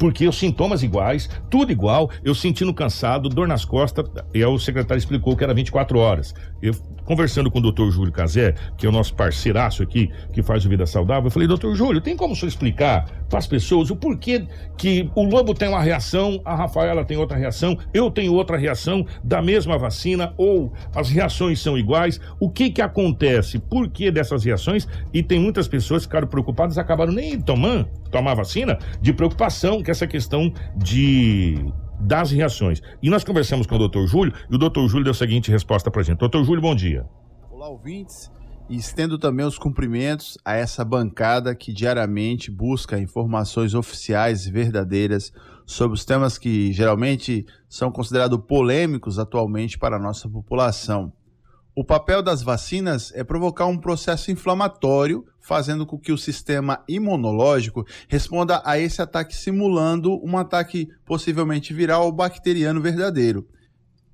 porque 0.00 0.26
os 0.26 0.36
sintomas 0.36 0.82
iguais, 0.82 1.30
tudo 1.48 1.70
igual, 1.70 2.10
eu 2.24 2.34
sentindo 2.34 2.74
cansado, 2.74 3.28
dor 3.28 3.46
nas 3.46 3.64
costas, 3.66 4.10
e 4.34 4.38
aí 4.38 4.46
o 4.46 4.58
secretário 4.58 4.98
explicou 4.98 5.36
que 5.36 5.44
era 5.44 5.54
24 5.54 5.96
horas. 5.98 6.34
Eu 6.60 6.74
conversando 7.10 7.50
com 7.50 7.58
o 7.58 7.62
doutor 7.62 7.90
Júlio 7.90 8.12
Cazé, 8.12 8.54
que 8.78 8.86
é 8.86 8.88
o 8.88 8.92
nosso 8.92 9.12
parceiraço 9.14 9.82
aqui, 9.82 10.12
que 10.32 10.44
faz 10.44 10.64
o 10.64 10.68
Vida 10.68 10.86
Saudável, 10.86 11.26
eu 11.26 11.30
falei, 11.32 11.48
doutor 11.48 11.74
Júlio, 11.74 12.00
tem 12.00 12.16
como 12.16 12.34
o 12.34 12.36
senhor 12.36 12.48
explicar 12.48 13.04
para 13.28 13.40
as 13.40 13.48
pessoas 13.48 13.90
o 13.90 13.96
porquê 13.96 14.46
que 14.78 15.10
o 15.16 15.24
lobo 15.24 15.52
tem 15.52 15.68
uma 15.68 15.82
reação, 15.82 16.40
a 16.44 16.54
Rafaela 16.54 17.04
tem 17.04 17.16
outra 17.16 17.36
reação, 17.36 17.76
eu 17.92 18.12
tenho 18.12 18.32
outra 18.32 18.56
reação 18.56 19.04
da 19.24 19.42
mesma 19.42 19.76
vacina, 19.76 20.32
ou 20.36 20.72
as 20.94 21.10
reações 21.10 21.60
são 21.60 21.76
iguais, 21.76 22.20
o 22.38 22.48
que 22.48 22.70
que 22.70 22.80
acontece, 22.80 23.58
por 23.58 23.88
que 23.88 24.08
dessas 24.12 24.44
reações, 24.44 24.86
e 25.12 25.20
tem 25.20 25.40
muitas 25.40 25.66
pessoas 25.66 26.02
que 26.02 26.10
ficaram 26.10 26.28
preocupadas, 26.28 26.78
acabaram 26.78 27.12
nem 27.12 27.40
tomando, 27.40 27.88
tomar 28.12 28.34
vacina, 28.34 28.78
de 29.02 29.12
preocupação 29.12 29.82
com 29.82 29.90
essa 29.90 30.06
questão 30.06 30.52
de 30.76 31.58
das 32.00 32.30
reações. 32.30 32.82
E 33.02 33.10
nós 33.10 33.24
conversamos 33.24 33.66
com 33.66 33.74
o 33.74 33.78
doutor 33.78 34.06
Júlio 34.06 34.32
e 34.50 34.54
o 34.54 34.58
doutor 34.58 34.88
Júlio 34.88 35.04
deu 35.04 35.12
a 35.12 35.14
seguinte 35.14 35.50
resposta 35.50 35.90
pra 35.90 36.02
gente. 36.02 36.18
Doutor 36.18 36.44
Júlio, 36.44 36.62
bom 36.62 36.74
dia. 36.74 37.06
Olá, 37.50 37.68
ouvintes. 37.68 38.30
E 38.68 38.76
estendo 38.76 39.18
também 39.18 39.44
os 39.44 39.58
cumprimentos 39.58 40.38
a 40.44 40.54
essa 40.54 40.84
bancada 40.84 41.54
que 41.54 41.72
diariamente 41.72 42.50
busca 42.50 42.98
informações 42.98 43.74
oficiais 43.74 44.46
e 44.46 44.52
verdadeiras 44.52 45.32
sobre 45.66 45.96
os 45.96 46.04
temas 46.04 46.38
que 46.38 46.72
geralmente 46.72 47.44
são 47.68 47.90
considerados 47.90 48.38
polêmicos 48.46 49.18
atualmente 49.18 49.76
para 49.76 49.96
a 49.96 50.00
nossa 50.00 50.28
população. 50.28 51.12
O 51.74 51.84
papel 51.84 52.22
das 52.22 52.42
vacinas 52.42 53.12
é 53.14 53.22
provocar 53.22 53.66
um 53.66 53.78
processo 53.78 54.30
inflamatório, 54.30 55.24
fazendo 55.40 55.86
com 55.86 55.98
que 55.98 56.12
o 56.12 56.18
sistema 56.18 56.82
imunológico 56.88 57.86
responda 58.08 58.62
a 58.64 58.78
esse 58.78 59.00
ataque, 59.02 59.34
simulando 59.34 60.20
um 60.24 60.36
ataque 60.36 60.88
possivelmente 61.04 61.72
viral 61.72 62.04
ou 62.04 62.12
bacteriano 62.12 62.80
verdadeiro. 62.80 63.48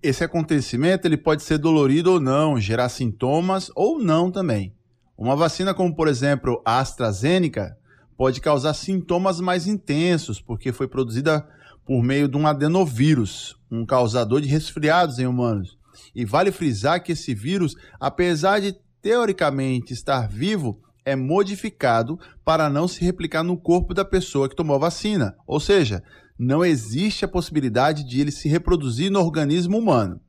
Esse 0.02 0.22
acontecimento 0.24 1.06
ele 1.06 1.16
pode 1.16 1.42
ser 1.42 1.58
dolorido 1.58 2.12
ou 2.12 2.20
não, 2.20 2.60
gerar 2.60 2.88
sintomas 2.88 3.70
ou 3.74 3.98
não 3.98 4.30
também. 4.30 4.72
Uma 5.18 5.34
vacina 5.34 5.74
como, 5.74 5.94
por 5.94 6.08
exemplo, 6.08 6.62
a 6.64 6.78
AstraZeneca 6.78 7.76
pode 8.16 8.40
causar 8.40 8.74
sintomas 8.74 9.40
mais 9.40 9.66
intensos, 9.66 10.40
porque 10.40 10.72
foi 10.72 10.86
produzida 10.86 11.46
por 11.84 12.02
meio 12.02 12.28
de 12.28 12.36
um 12.36 12.46
adenovírus, 12.46 13.56
um 13.70 13.84
causador 13.84 14.40
de 14.40 14.48
resfriados 14.48 15.18
em 15.18 15.26
humanos. 15.26 15.78
E 16.14 16.24
vale 16.24 16.50
frisar 16.50 17.02
que 17.02 17.12
esse 17.12 17.34
vírus, 17.34 17.76
apesar 17.98 18.60
de 18.60 18.76
teoricamente 19.00 19.92
estar 19.92 20.28
vivo, 20.28 20.82
é 21.06 21.14
modificado 21.14 22.18
para 22.44 22.68
não 22.68 22.88
se 22.88 23.04
replicar 23.04 23.44
no 23.44 23.56
corpo 23.56 23.94
da 23.94 24.04
pessoa 24.04 24.48
que 24.48 24.56
tomou 24.56 24.74
a 24.74 24.80
vacina. 24.80 25.36
Ou 25.46 25.60
seja, 25.60 26.02
não 26.36 26.64
existe 26.64 27.24
a 27.24 27.28
possibilidade 27.28 28.02
de 28.04 28.20
ele 28.20 28.32
se 28.32 28.48
reproduzir 28.48 29.10
no 29.10 29.20
organismo 29.20 29.78
humano. 29.78 30.20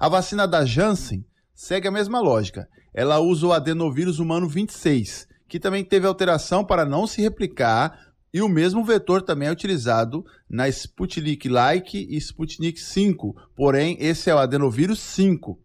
A 0.00 0.08
vacina 0.08 0.48
da 0.48 0.64
Janssen 0.64 1.24
segue 1.54 1.86
a 1.86 1.92
mesma 1.92 2.20
lógica. 2.20 2.68
Ela 2.92 3.20
usa 3.20 3.46
o 3.46 3.52
adenovírus 3.52 4.18
humano 4.18 4.48
26, 4.48 5.28
que 5.48 5.60
também 5.60 5.84
teve 5.84 6.08
alteração 6.08 6.64
para 6.64 6.84
não 6.84 7.06
se 7.06 7.22
replicar, 7.22 8.10
e 8.34 8.42
o 8.42 8.48
mesmo 8.48 8.84
vetor 8.84 9.22
também 9.22 9.48
é 9.48 9.52
utilizado 9.52 10.24
na 10.48 10.68
Sputnik-like 10.68 11.98
e 12.10 12.16
Sputnik 12.16 12.80
5, 12.80 13.36
porém 13.54 13.96
esse 14.00 14.28
é 14.28 14.34
o 14.34 14.38
adenovírus 14.38 14.98
5. 15.00 15.58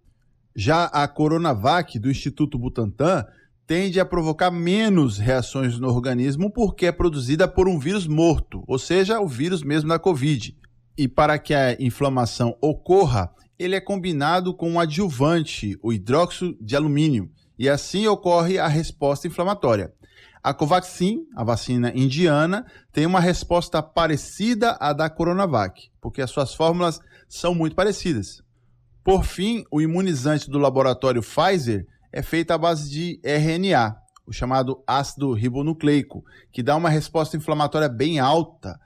Já 0.55 0.85
a 0.85 1.07
Coronavac 1.07 1.97
do 1.99 2.09
Instituto 2.09 2.57
Butantan 2.57 3.25
tende 3.67 3.99
a 3.99 4.05
provocar 4.05 4.51
menos 4.51 5.17
reações 5.17 5.79
no 5.79 5.87
organismo 5.87 6.51
porque 6.51 6.85
é 6.85 6.91
produzida 6.91 7.47
por 7.47 7.67
um 7.67 7.79
vírus 7.79 8.05
morto, 8.07 8.63
ou 8.67 8.77
seja, 8.77 9.19
o 9.19 9.27
vírus 9.27 9.63
mesmo 9.63 9.89
da 9.89 9.99
Covid. 9.99 10.55
E 10.97 11.07
para 11.07 11.37
que 11.39 11.53
a 11.53 11.73
inflamação 11.79 12.55
ocorra, 12.61 13.31
ele 13.57 13.75
é 13.75 13.81
combinado 13.81 14.53
com 14.53 14.69
um 14.69 14.79
adjuvante, 14.79 15.77
o 15.81 15.91
hidróxido 15.91 16.55
de 16.61 16.75
alumínio, 16.75 17.29
e 17.57 17.67
assim 17.67 18.07
ocorre 18.07 18.59
a 18.59 18.67
resposta 18.67 19.27
inflamatória. 19.27 19.93
A 20.43 20.53
Covaxin, 20.53 21.25
a 21.35 21.43
vacina 21.43 21.91
indiana, 21.95 22.65
tem 22.93 23.05
uma 23.05 23.19
resposta 23.19 23.81
parecida 23.81 24.77
à 24.79 24.93
da 24.93 25.09
Coronavac, 25.09 25.89
porque 25.99 26.21
as 26.21 26.29
suas 26.29 26.53
fórmulas 26.53 26.99
são 27.27 27.55
muito 27.55 27.75
parecidas. 27.75 28.43
Por 29.03 29.23
fim, 29.23 29.63
o 29.71 29.81
imunizante 29.81 30.49
do 30.49 30.59
laboratório 30.59 31.21
Pfizer 31.21 31.87
é 32.15 32.21
feito 32.21 32.51
à 32.51 32.57
base 32.57 32.89
de 32.89 33.19
RNA, 33.25 33.93
o 34.25 34.31
chamado 34.31 34.81
ácido 34.87 35.33
ribonucleico, 35.33 36.23
que 36.49 36.63
dá 36.63 36.73
uma 36.73 36.87
resposta 36.87 37.35
inflamatória 37.35 37.89
bem 37.89 38.19
alta, 38.19 38.79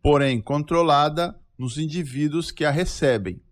porém 0.00 0.40
controlada 0.40 1.34
nos 1.58 1.78
indivíduos 1.78 2.52
que 2.52 2.64
a 2.64 2.70
recebem. 2.70 3.42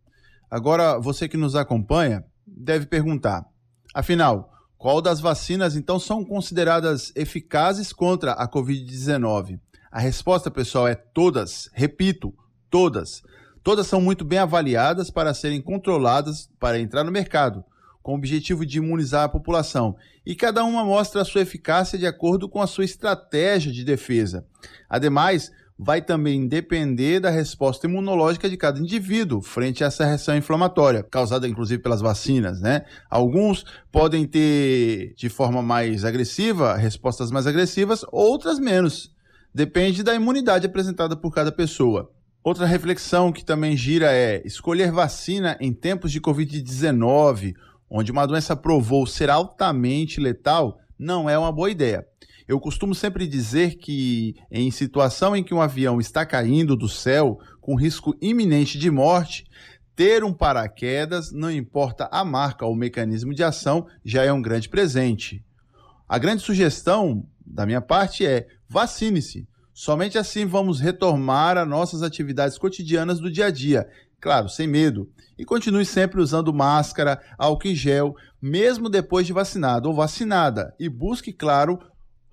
Agora, 0.49 1.01
você 1.01 1.29
que 1.29 1.37
nos 1.37 1.57
acompanha 1.57 2.23
deve 2.47 2.87
perguntar: 2.87 3.45
afinal, 3.93 4.53
qual 4.79 5.03
das 5.03 5.19
vacinas 5.19 5.75
então 5.75 5.99
são 5.99 6.25
consideradas 6.25 7.13
eficazes 7.17 7.93
contra 7.93 8.35
a 8.35 8.49
Covid-19? 8.49 9.59
A 9.91 9.99
resposta, 9.99 10.49
pessoal, 10.49 10.87
é 10.87 10.95
todas. 10.95 11.69
Repito, 11.73 12.33
todas. 12.71 13.21
Todas 13.65 13.89
são 13.89 14.01
muito 14.01 14.25
bem 14.25 14.39
avaliadas 14.39 15.11
para 15.11 15.35
serem 15.35 15.61
controladas 15.61 16.49
para 16.61 16.79
entrar 16.79 17.03
no 17.03 17.11
mercado, 17.11 17.65
com 18.05 18.13
o 18.13 18.17
objetivo 18.17 18.67
de 18.67 18.77
imunizar 18.77 19.25
a 19.25 19.29
população. 19.31 19.97
E 20.27 20.35
cada 20.37 20.63
uma 20.63 20.85
mostra 20.85 21.23
a 21.23 21.25
sua 21.25 21.41
eficácia 21.41 21.99
de 21.99 22.07
acordo 22.07 22.51
com 22.51 22.61
a 22.61 22.67
sua 22.67 22.85
estratégia 22.85 23.73
de 23.73 23.83
defesa. 23.83 24.47
Ademais, 24.91 25.51
vai 25.77 26.03
também 26.03 26.47
depender 26.47 27.19
da 27.19 27.31
resposta 27.31 27.87
imunológica 27.87 28.49
de 28.49 28.59
cada 28.59 28.79
indivíduo 28.79 29.41
frente 29.41 29.83
a 29.83 29.87
essa 29.87 30.05
reação 30.05 30.37
inflamatória, 30.37 31.03
causada 31.03 31.49
inclusive 31.49 31.83
pelas 31.83 32.03
vacinas, 32.03 32.61
né? 32.61 32.85
Alguns 33.09 33.65
podem 33.91 34.27
ter 34.27 35.15
de 35.17 35.31
forma 35.31 35.63
mais 35.63 36.05
agressiva, 36.05 36.77
respostas 36.77 37.31
mais 37.31 37.47
agressivas, 37.47 38.05
outras 38.13 38.59
menos. 38.59 39.15
Depende 39.55 40.03
da 40.03 40.15
imunidade 40.15 40.67
apresentada 40.67 41.17
por 41.17 41.33
cada 41.33 41.51
pessoa. 41.51 42.13
Outra 42.43 42.67
reflexão 42.67 43.33
que 43.33 43.43
também 43.43 43.75
gira 43.75 44.13
é 44.13 44.43
escolher 44.45 44.93
vacina 44.93 45.57
em 45.59 45.73
tempos 45.73 46.13
de 46.13 46.21
Covid-19, 46.21 47.55
onde 47.97 48.11
uma 48.11 48.27
doença 48.27 48.57
provou 48.57 49.07
ser 49.07 49.31
altamente 49.31 50.19
letal, 50.19 50.81
não 50.99 51.31
é 51.31 51.39
uma 51.39 51.53
boa 51.53 51.71
ideia. 51.71 52.05
Eu 52.49 52.59
costumo 52.59 52.93
sempre 52.93 53.25
dizer 53.25 53.77
que, 53.77 54.35
em 54.51 54.69
situação 54.73 55.37
em 55.37 55.45
que 55.45 55.55
um 55.55 55.61
avião 55.61 56.01
está 56.01 56.27
caindo 56.27 56.75
do 56.75 56.89
céu 56.89 57.39
com 57.61 57.77
risco 57.77 58.13
iminente 58.21 58.81
de 58.81 58.91
morte, 58.91 59.47
ter 59.95 60.25
um 60.25 60.33
paraquedas, 60.33 61.31
não 61.31 61.49
importa 61.49 62.09
a 62.11 62.25
marca 62.25 62.67
ou 62.67 62.73
o 62.73 62.77
mecanismo 62.77 63.33
de 63.33 63.45
ação, 63.45 63.87
já 64.05 64.25
é 64.25 64.33
um 64.33 64.43
grande 64.43 64.69
presente. 64.69 65.45
A 66.09 66.19
grande 66.19 66.43
sugestão 66.43 67.25
da 67.47 67.65
minha 67.65 67.81
parte 67.81 68.27
é 68.27 68.49
vacine-se. 68.69 69.47
Somente 69.73 70.19
assim 70.19 70.47
vamos 70.47 70.81
retomar 70.81 71.57
as 71.57 71.69
nossas 71.69 72.03
atividades 72.03 72.59
cotidianas 72.59 73.21
do 73.21 73.31
dia 73.31 73.47
a 73.47 73.51
dia, 73.53 73.89
claro, 74.25 74.49
sem 74.49 74.67
medo. 74.67 75.07
E 75.39 75.45
continue 75.45 75.85
sempre 75.85 76.19
usando 76.19 76.55
máscara, 76.55 77.21
álcool 77.37 77.69
em 77.69 77.75
gel, 77.75 78.15
mesmo 78.41 78.89
depois 78.89 79.27
de 79.27 79.35
vacinado 79.35 79.87
ou 79.91 79.95
vacinada. 79.95 80.75
E 80.81 80.89
busque, 80.89 81.31
claro, 81.31 81.79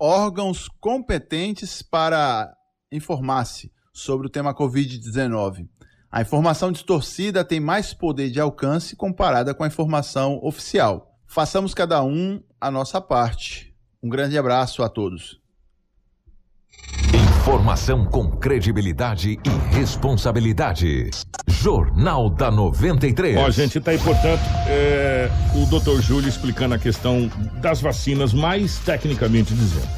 órgãos 0.00 0.68
competentes 0.80 1.82
para 1.82 2.50
informar-se 2.90 3.70
sobre 3.92 4.26
o 4.26 4.30
tema 4.30 4.54
Covid-19. 4.54 5.68
A 6.10 6.22
informação 6.22 6.72
distorcida 6.72 7.44
tem 7.44 7.60
mais 7.60 7.92
poder 7.92 8.30
de 8.30 8.40
alcance 8.40 8.96
comparada 8.96 9.52
com 9.52 9.62
a 9.62 9.66
informação 9.66 10.40
oficial. 10.42 11.14
Façamos 11.26 11.74
cada 11.74 12.02
um 12.02 12.42
a 12.58 12.70
nossa 12.70 13.02
parte. 13.02 13.76
Um 14.02 14.08
grande 14.08 14.38
abraço 14.38 14.82
a 14.82 14.88
todos. 14.88 15.42
Informação 17.42 18.04
com 18.04 18.30
credibilidade 18.30 19.36
e 19.44 19.76
responsabilidade. 19.76 21.10
Jornal 21.48 22.30
da 22.30 22.52
93. 22.52 23.36
Ó, 23.36 23.50
gente, 23.50 23.80
tá 23.80 23.90
aí, 23.90 23.98
portanto, 23.98 24.40
é, 24.68 25.28
o 25.52 25.66
doutor 25.66 26.00
Júlio 26.00 26.28
explicando 26.28 26.76
a 26.76 26.78
questão 26.78 27.28
das 27.60 27.80
vacinas, 27.80 28.32
mais 28.32 28.78
tecnicamente 28.78 29.52
dizendo. 29.54 29.88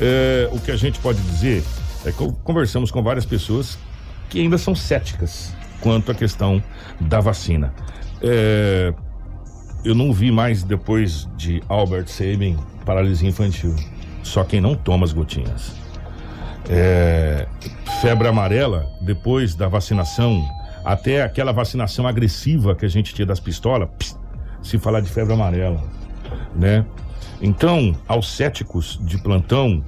É, 0.00 0.48
o 0.50 0.58
que 0.58 0.70
a 0.70 0.76
gente 0.76 0.98
pode 1.00 1.20
dizer 1.20 1.62
é 2.06 2.10
que 2.10 2.32
conversamos 2.42 2.90
com 2.90 3.02
várias 3.02 3.26
pessoas 3.26 3.78
que 4.30 4.40
ainda 4.40 4.56
são 4.56 4.74
céticas 4.74 5.52
quanto 5.82 6.10
à 6.10 6.14
questão 6.14 6.62
da 6.98 7.20
vacina. 7.20 7.74
É, 8.22 8.94
eu 9.84 9.94
não 9.94 10.14
vi 10.14 10.32
mais 10.32 10.62
depois 10.62 11.28
de 11.36 11.62
Albert 11.68 12.08
Sabin 12.08 12.56
paralisia 12.86 13.28
infantil. 13.28 13.76
Só 14.22 14.42
quem 14.44 14.62
não 14.62 14.74
toma 14.74 15.04
as 15.04 15.12
gotinhas. 15.12 15.85
É, 16.68 17.46
febre 18.00 18.28
amarela, 18.28 18.86
depois 19.00 19.54
da 19.54 19.68
vacinação, 19.68 20.42
até 20.84 21.22
aquela 21.22 21.52
vacinação 21.52 22.06
agressiva 22.06 22.74
que 22.74 22.84
a 22.84 22.88
gente 22.88 23.14
tinha 23.14 23.26
das 23.26 23.40
pistolas, 23.40 23.88
pss, 23.98 24.16
se 24.62 24.78
falar 24.78 25.00
de 25.00 25.08
febre 25.08 25.34
amarela, 25.34 25.82
né? 26.54 26.84
Então, 27.40 27.94
aos 28.08 28.28
céticos 28.28 28.98
de 29.02 29.18
plantão, 29.18 29.84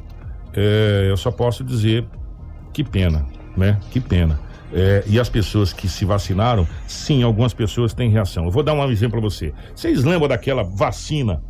é, 0.55 1.07
eu 1.09 1.17
só 1.17 1.31
posso 1.31 1.65
dizer 1.65 2.07
que 2.73 2.85
pena, 2.85 3.27
né? 3.57 3.79
Que 3.91 4.01
pena. 4.01 4.39
É, 4.73 5.03
e 5.07 5.19
as 5.19 5.29
pessoas 5.29 5.73
que 5.73 5.89
se 5.89 6.05
vacinaram, 6.05 6.67
sim, 6.87 7.23
algumas 7.23 7.55
pessoas 7.55 7.95
têm 7.95 8.11
reação. 8.11 8.45
Eu 8.45 8.51
vou 8.51 8.63
dar 8.63 8.75
um 8.75 8.91
exemplo 8.91 9.13
para 9.13 9.29
você. 9.29 9.53
Vocês 9.75 10.05
lembram 10.05 10.29
daquela 10.29 10.63
vacina? 10.63 11.43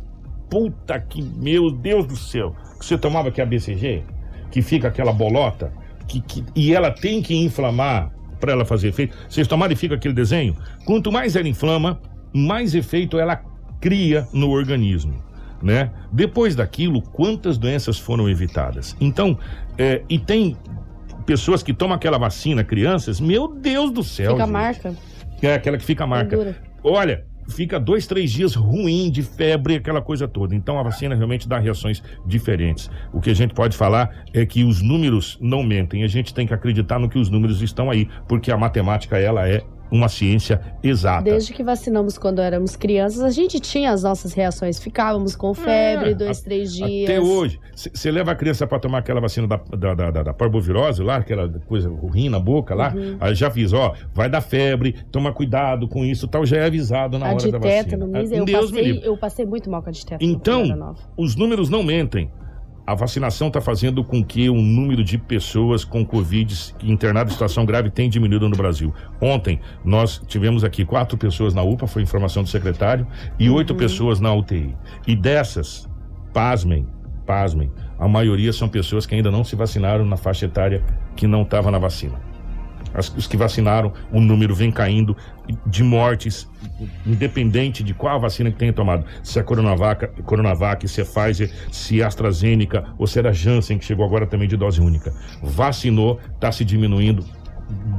Puta 0.49 0.99
que, 0.99 1.21
meu 1.21 1.69
Deus 1.69 2.05
do 2.07 2.15
céu, 2.15 2.55
que 2.79 2.85
você 2.85 2.97
tomava 2.97 3.29
que 3.29 3.41
é 3.41 3.43
a 3.43 3.47
BCG? 3.47 4.03
Que 4.51 4.61
fica 4.61 4.87
aquela 4.87 5.13
bolota? 5.13 5.71
Que, 6.07 6.21
que, 6.21 6.43
e 6.55 6.73
ela 6.73 6.91
tem 6.91 7.21
que 7.21 7.35
inflamar 7.35 8.11
para 8.39 8.53
ela 8.53 8.65
fazer 8.65 8.89
efeito. 8.89 9.15
Vocês 9.27 9.47
tomaram 9.47 9.73
e 9.73 9.75
fica 9.75 9.95
aquele 9.95 10.13
desenho? 10.13 10.55
Quanto 10.85 11.11
mais 11.11 11.35
ela 11.35 11.47
inflama, 11.47 11.99
mais 12.33 12.73
efeito 12.73 13.19
ela 13.19 13.41
cria 13.79 14.27
no 14.33 14.49
organismo. 14.49 15.13
Né? 15.61 15.91
Depois 16.11 16.55
daquilo, 16.55 17.01
quantas 17.01 17.57
doenças 17.57 17.99
foram 17.99 18.29
evitadas? 18.29 18.95
Então, 18.99 19.37
é, 19.77 20.01
e 20.09 20.17
tem 20.17 20.55
pessoas 21.25 21.61
que 21.61 21.73
tomam 21.73 21.95
aquela 21.95 22.17
vacina, 22.17 22.63
crianças, 22.63 23.19
meu 23.19 23.47
Deus 23.53 23.91
do 23.91 24.03
céu. 24.03 24.31
Fica 24.31 24.45
gente. 24.45 24.53
marca. 24.53 24.95
É 25.41 25.53
aquela 25.53 25.77
que 25.77 25.85
fica 25.85 26.05
a 26.05 26.07
marca. 26.07 26.57
Olha, 26.83 27.25
fica 27.49 27.79
dois, 27.79 28.07
três 28.07 28.31
dias 28.31 28.55
ruim, 28.55 29.09
de 29.09 29.23
febre, 29.23 29.75
aquela 29.75 30.01
coisa 30.01 30.27
toda. 30.27 30.55
Então 30.55 30.79
a 30.79 30.83
vacina 30.83 31.15
realmente 31.15 31.47
dá 31.47 31.59
reações 31.59 32.01
diferentes. 32.25 32.89
O 33.11 33.19
que 33.19 33.29
a 33.29 33.33
gente 33.33 33.53
pode 33.53 33.75
falar 33.75 34.23
é 34.33 34.45
que 34.45 34.63
os 34.63 34.81
números 34.81 35.37
não 35.41 35.63
mentem. 35.63 36.03
A 36.03 36.07
gente 36.07 36.33
tem 36.33 36.47
que 36.47 36.53
acreditar 36.53 36.99
no 36.99 37.09
que 37.09 37.17
os 37.17 37.29
números 37.29 37.61
estão 37.61 37.89
aí, 37.89 38.07
porque 38.27 38.51
a 38.51 38.57
matemática 38.57 39.17
ela 39.17 39.47
é 39.47 39.63
uma 39.91 40.07
ciência 40.09 40.61
exata. 40.83 41.23
Desde 41.23 41.53
que 41.53 41.63
vacinamos 41.63 42.17
quando 42.17 42.41
éramos 42.41 42.75
crianças, 42.75 43.21
a 43.21 43.29
gente 43.29 43.59
tinha 43.59 43.91
as 43.91 44.03
nossas 44.03 44.33
reações. 44.33 44.79
Ficávamos 44.79 45.35
com 45.35 45.53
febre, 45.53 46.11
É, 46.11 46.13
dois, 46.13 46.39
a- 46.39 46.43
três 46.43 46.73
dias. 46.73 47.09
Até 47.09 47.19
hoje. 47.19 47.59
Você 47.75 48.11
leva 48.11 48.31
a 48.31 48.35
criança 48.35 48.67
para 48.67 48.79
tomar 48.79 48.99
aquela 48.99 49.19
vacina 49.21 49.47
da, 49.47 49.57
da, 49.57 49.93
da, 49.93 50.11
da- 50.11 50.23
da 50.23 50.33
parvovirose 50.33 51.01
lá, 51.01 51.17
aquela 51.17 51.47
coisa 51.67 51.89
ruim 51.89 52.29
na 52.29 52.39
boca 52.39 52.75
lá. 52.75 52.93
Uhum. 52.95 53.17
Aí 53.19 53.33
já 53.35 53.47
aviso, 53.47 53.75
ó, 53.77 53.93
vai 54.13 54.29
dar 54.29 54.41
febre, 54.41 54.95
toma 55.11 55.33
cuidado 55.33 55.87
com 55.87 56.05
isso 56.05 56.27
tal. 56.27 56.45
Já 56.45 56.57
é 56.57 56.65
avisado 56.65 57.17
na 57.17 57.27
a 57.27 57.33
hora 57.33 57.51
da 57.51 57.57
vacina. 57.57 57.83
tétano, 57.83 58.07
Miss, 58.07 58.31
eu 58.31 58.45
Deus 58.45 58.71
me 58.71 58.77
passei, 58.77 58.91
livre. 58.91 59.07
eu 59.07 59.17
passei 59.17 59.45
muito 59.45 59.69
mal 59.69 59.81
com 59.81 59.89
a 59.89 59.91
de 59.91 60.05
tétano. 60.05 60.31
Então, 60.31 60.95
os 61.17 61.35
números 61.35 61.69
não 61.69 61.81
mentem. 61.83 62.31
A 62.89 62.95
vacinação 62.95 63.49
está 63.49 63.61
fazendo 63.61 64.03
com 64.03 64.23
que 64.23 64.49
o 64.49 64.55
número 64.55 65.03
de 65.03 65.15
pessoas 65.15 65.85
com 65.85 66.03
Covid 66.03 66.73
internadas 66.81 67.31
em 67.31 67.35
situação 67.35 67.63
grave 67.63 67.91
tenha 67.91 68.09
diminuído 68.09 68.49
no 68.49 68.57
Brasil. 68.57 68.91
Ontem, 69.21 69.59
nós 69.85 70.19
tivemos 70.25 70.63
aqui 70.63 70.83
quatro 70.83 71.15
pessoas 71.15 71.53
na 71.53 71.61
UPA, 71.61 71.85
foi 71.85 72.01
informação 72.01 72.41
do 72.41 72.49
secretário, 72.49 73.05
e 73.37 73.47
oito 73.47 73.75
pessoas 73.75 74.19
na 74.19 74.33
UTI. 74.33 74.75
E 75.05 75.15
dessas, 75.15 75.87
pasmem, 76.33 76.87
pasmem, 77.27 77.71
a 77.99 78.07
maioria 78.07 78.51
são 78.51 78.67
pessoas 78.67 79.05
que 79.05 79.13
ainda 79.13 79.29
não 79.29 79.43
se 79.43 79.55
vacinaram 79.55 80.03
na 80.03 80.17
faixa 80.17 80.47
etária 80.47 80.83
que 81.15 81.27
não 81.27 81.43
estava 81.43 81.69
na 81.69 81.77
vacina. 81.77 82.28
As- 82.93 83.09
os 83.15 83.27
que 83.27 83.37
vacinaram, 83.37 83.93
o 84.11 84.19
número 84.19 84.53
vem 84.55 84.71
caindo 84.71 85.15
de 85.65 85.83
mortes, 85.83 86.47
independente 87.05 87.83
de 87.83 87.93
qual 87.93 88.19
vacina 88.19 88.51
que 88.51 88.57
tenha 88.57 88.73
tomado. 88.73 89.05
Se 89.23 89.39
é 89.39 89.43
Coronavac, 89.43 90.07
Coronavac, 90.23 90.87
se 90.87 91.01
é 91.01 91.03
Pfizer, 91.03 91.51
se 91.71 92.01
é 92.01 92.03
AstraZeneca 92.05 92.85
ou 92.97 93.07
se 93.07 93.19
era 93.19 93.31
Janssen, 93.33 93.77
que 93.77 93.85
chegou 93.85 94.05
agora 94.05 94.25
também 94.25 94.47
de 94.47 94.57
dose 94.57 94.81
única. 94.81 95.13
Vacinou, 95.41 96.19
está 96.35 96.51
se 96.51 96.63
diminuindo 96.65 97.23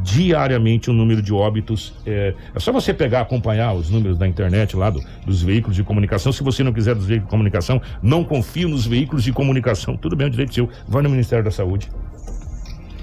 diariamente 0.03 0.91
o 0.91 0.93
número 0.93 1.23
de 1.23 1.33
óbitos. 1.33 1.95
É, 2.05 2.35
é 2.55 2.59
só 2.61 2.73
você 2.73 2.93
pegar, 2.93 3.21
acompanhar 3.21 3.73
os 3.73 3.89
números 3.91 4.19
da 4.19 4.27
internet 4.27 4.77
lá 4.77 4.91
do- 4.91 5.01
dos 5.25 5.43
veículos 5.43 5.77
de 5.77 5.85
comunicação. 5.85 6.33
Se 6.33 6.43
você 6.43 6.63
não 6.65 6.73
quiser 6.73 6.95
dos 6.95 7.07
veículos 7.07 7.29
de 7.29 7.31
comunicação, 7.31 7.81
não 8.03 8.25
confie 8.25 8.65
nos 8.67 8.87
veículos 8.87 9.23
de 9.23 9.33
comunicação. 9.33 9.97
Tudo 9.97 10.17
bem, 10.17 10.25
é 10.25 10.29
um 10.29 10.31
direito 10.31 10.55
seu. 10.55 10.69
Vai 10.89 11.03
no 11.03 11.11
Ministério 11.11 11.45
da 11.45 11.51
Saúde. 11.53 11.89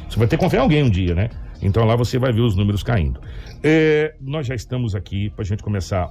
Você 0.09 0.17
vai 0.19 0.27
ter 0.27 0.37
que 0.37 0.43
confiar 0.43 0.59
em 0.59 0.63
alguém 0.63 0.83
um 0.83 0.89
dia, 0.89 1.15
né? 1.15 1.29
Então 1.61 1.85
lá 1.85 1.95
você 1.95 2.17
vai 2.19 2.31
ver 2.31 2.41
os 2.41 2.55
números 2.55 2.83
caindo. 2.83 3.19
É, 3.63 4.13
nós 4.21 4.47
já 4.47 4.55
estamos 4.55 4.95
aqui 4.95 5.29
para 5.29 5.43
a 5.43 5.45
gente 5.45 5.63
começar 5.63 6.03
a 6.03 6.09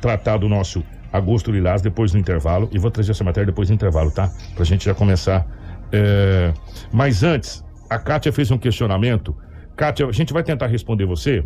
tratar 0.00 0.38
do 0.38 0.48
nosso 0.48 0.82
agosto 1.12 1.50
lilás 1.50 1.82
depois 1.82 2.12
do 2.12 2.18
intervalo. 2.18 2.68
E 2.72 2.78
vou 2.78 2.90
trazer 2.90 3.12
essa 3.12 3.24
matéria 3.24 3.46
depois 3.46 3.68
do 3.68 3.74
intervalo, 3.74 4.10
tá? 4.10 4.30
Para 4.54 4.62
a 4.62 4.66
gente 4.66 4.84
já 4.84 4.94
começar. 4.94 5.46
É, 5.92 6.52
Mas 6.92 7.22
antes, 7.22 7.64
a 7.88 7.98
Kátia 7.98 8.32
fez 8.32 8.50
um 8.50 8.58
questionamento. 8.58 9.36
Kátia, 9.76 10.06
a 10.06 10.12
gente 10.12 10.32
vai 10.32 10.42
tentar 10.42 10.66
responder 10.66 11.04
você 11.04 11.44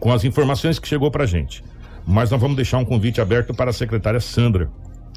com 0.00 0.12
as 0.12 0.24
informações 0.24 0.78
que 0.78 0.86
chegou 0.86 1.10
para 1.10 1.24
gente. 1.26 1.64
Mas 2.06 2.30
nós 2.30 2.40
vamos 2.40 2.56
deixar 2.56 2.78
um 2.78 2.84
convite 2.84 3.20
aberto 3.20 3.54
para 3.54 3.70
a 3.70 3.72
secretária 3.72 4.20
Sandra. 4.20 4.70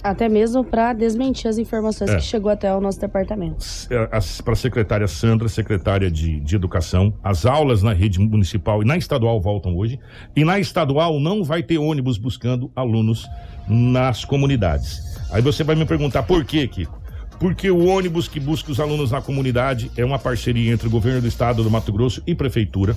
Até 0.04 0.30
mesmo 0.30 0.64
para 0.64 0.94
desmentir 0.94 1.50
as 1.50 1.58
informações 1.58 2.10
É. 2.12 2.16
que 2.18 2.22
chegou 2.24 2.52
até 2.52 2.74
o 2.74 2.80
nosso 2.80 3.00
departamento. 3.00 3.66
para 4.44 4.54
a 4.54 4.56
secretária 4.56 5.08
Sandra, 5.08 5.50
secretária 5.50 6.10
de, 6.12 6.40
de 6.40 6.56
Educação. 6.56 7.14
As 7.24 7.46
aulas 7.46 7.82
na 7.82 7.94
rede 7.94 8.20
municipal 8.20 8.82
e 8.82 8.86
na 8.86 8.98
estadual 8.98 9.42
voltam 9.42 9.76
hoje. 9.76 10.00
E 10.36 10.44
na 10.46 10.60
estadual 10.60 11.20
não 11.20 11.44
vai 11.44 11.64
ter 11.64 11.78
ônibus 11.78 12.18
buscando 12.18 12.72
alunos 12.76 13.28
nas 13.68 14.24
comunidades. 14.24 15.02
Aí 15.32 15.42
você 15.42 15.64
vai 15.64 15.76
me 15.76 15.86
perguntar 15.86 16.24
por 16.24 16.46
quê, 16.46 16.68
Kiko? 16.68 16.98
Porque 17.40 17.70
o 17.70 17.86
ônibus 17.86 18.28
que 18.28 18.40
busca 18.40 18.72
os 18.72 18.80
alunos 18.80 19.12
na 19.12 19.22
comunidade 19.22 19.92
é 19.96 20.04
uma 20.04 20.18
parceria 20.18 20.72
entre 20.72 20.88
o 20.88 20.92
governo 20.92 21.22
do 21.22 21.28
estado 21.28 21.64
do 21.64 21.70
Mato 21.70 21.92
Grosso 21.92 22.22
e 22.26 22.34
prefeitura. 22.34 22.96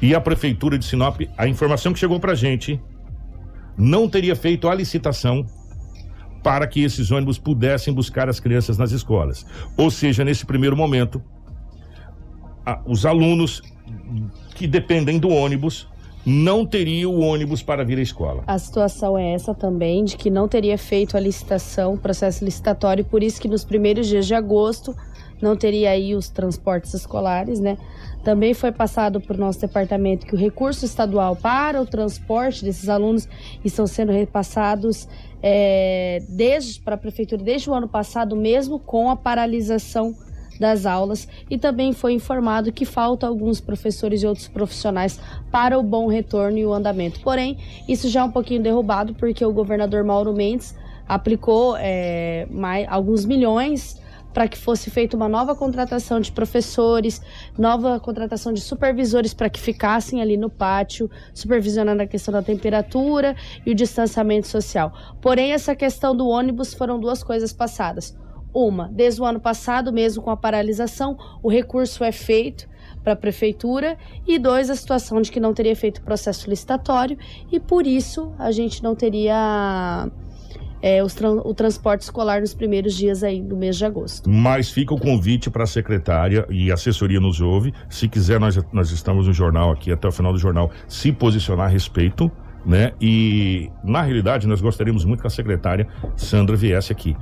E 0.00 0.14
a 0.14 0.20
prefeitura 0.20 0.78
de 0.78 0.84
Sinop, 0.84 1.20
a 1.36 1.46
informação 1.48 1.92
que 1.92 1.98
chegou 1.98 2.20
pra 2.20 2.34
gente, 2.34 2.80
não 3.76 4.08
teria 4.08 4.34
feito 4.34 4.68
a 4.68 4.74
licitação 4.74 5.44
para 6.46 6.64
que 6.68 6.84
esses 6.84 7.10
ônibus 7.10 7.38
pudessem 7.38 7.92
buscar 7.92 8.28
as 8.28 8.38
crianças 8.38 8.78
nas 8.78 8.92
escolas. 8.92 9.44
Ou 9.76 9.90
seja, 9.90 10.24
nesse 10.24 10.46
primeiro 10.46 10.76
momento, 10.76 11.20
a- 12.64 12.80
os 12.86 13.04
alunos 13.04 13.60
que 14.54 14.64
dependem 14.64 15.18
do 15.18 15.28
ônibus 15.28 15.88
não 16.24 16.64
teriam 16.64 17.12
o 17.12 17.18
ônibus 17.18 17.64
para 17.64 17.84
vir 17.84 17.98
à 17.98 18.00
escola. 18.00 18.44
A 18.46 18.58
situação 18.60 19.18
é 19.18 19.32
essa 19.34 19.52
também, 19.56 20.04
de 20.04 20.16
que 20.16 20.30
não 20.30 20.46
teria 20.46 20.78
feito 20.78 21.16
a 21.16 21.20
licitação, 21.20 21.94
o 21.94 21.98
processo 21.98 22.44
licitatório, 22.44 23.04
por 23.04 23.24
isso 23.24 23.40
que 23.40 23.48
nos 23.48 23.64
primeiros 23.64 24.06
dias 24.06 24.24
de 24.24 24.34
agosto 24.34 24.94
não 25.40 25.56
teria 25.56 25.90
aí 25.90 26.14
os 26.14 26.28
transportes 26.28 26.94
escolares, 26.94 27.60
né? 27.60 27.76
Também 28.24 28.54
foi 28.54 28.72
passado 28.72 29.22
o 29.28 29.34
nosso 29.34 29.60
departamento 29.60 30.26
que 30.26 30.34
o 30.34 30.38
recurso 30.38 30.84
estadual 30.84 31.36
para 31.36 31.80
o 31.80 31.86
transporte 31.86 32.64
desses 32.64 32.88
alunos 32.88 33.28
estão 33.64 33.86
sendo 33.86 34.10
repassados 34.10 35.08
é, 35.42 36.22
desde 36.28 36.80
para 36.80 36.96
a 36.96 36.98
prefeitura 36.98 37.42
desde 37.42 37.70
o 37.70 37.74
ano 37.74 37.86
passado, 37.86 38.34
mesmo 38.34 38.78
com 38.78 39.10
a 39.10 39.16
paralisação 39.16 40.14
das 40.58 40.86
aulas 40.86 41.28
e 41.50 41.58
também 41.58 41.92
foi 41.92 42.14
informado 42.14 42.72
que 42.72 42.84
falta 42.84 43.26
alguns 43.26 43.60
professores 43.60 44.22
e 44.22 44.26
outros 44.26 44.48
profissionais 44.48 45.20
para 45.50 45.78
o 45.78 45.82
bom 45.82 46.06
retorno 46.06 46.58
e 46.58 46.66
o 46.66 46.72
andamento. 46.72 47.20
Porém, 47.20 47.58
isso 47.86 48.08
já 48.08 48.20
é 48.20 48.24
um 48.24 48.30
pouquinho 48.30 48.62
derrubado 48.62 49.14
porque 49.14 49.44
o 49.44 49.52
governador 49.52 50.02
Mauro 50.02 50.32
Mendes 50.32 50.74
aplicou 51.08 51.76
é, 51.78 52.46
mais, 52.50 52.86
alguns 52.88 53.24
milhões 53.24 54.00
para 54.32 54.48
que 54.48 54.58
fosse 54.58 54.90
feita 54.90 55.16
uma 55.16 55.28
nova 55.28 55.54
contratação 55.54 56.20
de 56.20 56.30
professores, 56.30 57.20
nova 57.56 57.98
contratação 57.98 58.52
de 58.52 58.60
supervisores 58.60 59.32
para 59.32 59.48
que 59.48 59.60
ficassem 59.60 60.20
ali 60.20 60.36
no 60.36 60.50
pátio, 60.50 61.10
supervisionando 61.32 62.02
a 62.02 62.06
questão 62.06 62.32
da 62.32 62.42
temperatura 62.42 63.34
e 63.64 63.70
o 63.70 63.74
distanciamento 63.74 64.46
social. 64.46 64.92
Porém, 65.20 65.52
essa 65.52 65.74
questão 65.74 66.14
do 66.14 66.26
ônibus 66.26 66.74
foram 66.74 67.00
duas 67.00 67.22
coisas 67.22 67.52
passadas. 67.52 68.16
Uma, 68.52 68.88
desde 68.92 69.20
o 69.20 69.24
ano 69.24 69.40
passado, 69.40 69.92
mesmo 69.92 70.22
com 70.22 70.30
a 70.30 70.36
paralisação, 70.36 71.18
o 71.42 71.50
recurso 71.50 72.02
é 72.02 72.12
feito 72.12 72.66
para 73.02 73.12
a 73.12 73.16
prefeitura 73.16 73.96
e 74.26 74.38
dois, 74.38 74.68
a 74.68 74.74
situação 74.74 75.20
de 75.20 75.30
que 75.30 75.38
não 75.38 75.54
teria 75.54 75.76
feito 75.76 76.02
processo 76.02 76.50
licitatório 76.50 77.16
e 77.52 77.60
por 77.60 77.86
isso 77.86 78.32
a 78.38 78.50
gente 78.50 78.82
não 78.82 78.96
teria 78.96 80.10
é, 80.82 81.02
os 81.02 81.14
tran- 81.14 81.40
o 81.44 81.54
transporte 81.54 82.02
escolar 82.02 82.40
nos 82.40 82.54
primeiros 82.54 82.94
dias 82.94 83.22
aí 83.22 83.40
do 83.42 83.56
mês 83.56 83.76
de 83.76 83.84
agosto. 83.84 84.28
Mas 84.28 84.70
fica 84.70 84.94
o 84.94 84.98
convite 85.00 85.50
para 85.50 85.64
a 85.64 85.66
secretária 85.66 86.46
e 86.50 86.70
a 86.70 86.74
assessoria 86.74 87.20
nos 87.20 87.40
ouve. 87.40 87.72
Se 87.88 88.08
quiser, 88.08 88.38
nós, 88.40 88.58
nós 88.72 88.90
estamos 88.90 89.26
no 89.26 89.32
jornal 89.32 89.70
aqui 89.72 89.90
até 89.92 90.06
o 90.06 90.12
final 90.12 90.32
do 90.32 90.38
jornal 90.38 90.70
se 90.88 91.12
posicionar 91.12 91.66
a 91.66 91.68
respeito. 91.70 92.30
Né? 92.66 92.92
E 93.00 93.70
na 93.84 94.02
realidade 94.02 94.44
nós 94.48 94.60
gostaríamos 94.60 95.04
muito 95.04 95.20
que 95.20 95.26
a 95.28 95.30
secretária 95.30 95.86
Sandra 96.16 96.56
viesse 96.56 96.90
aqui. 96.90 97.16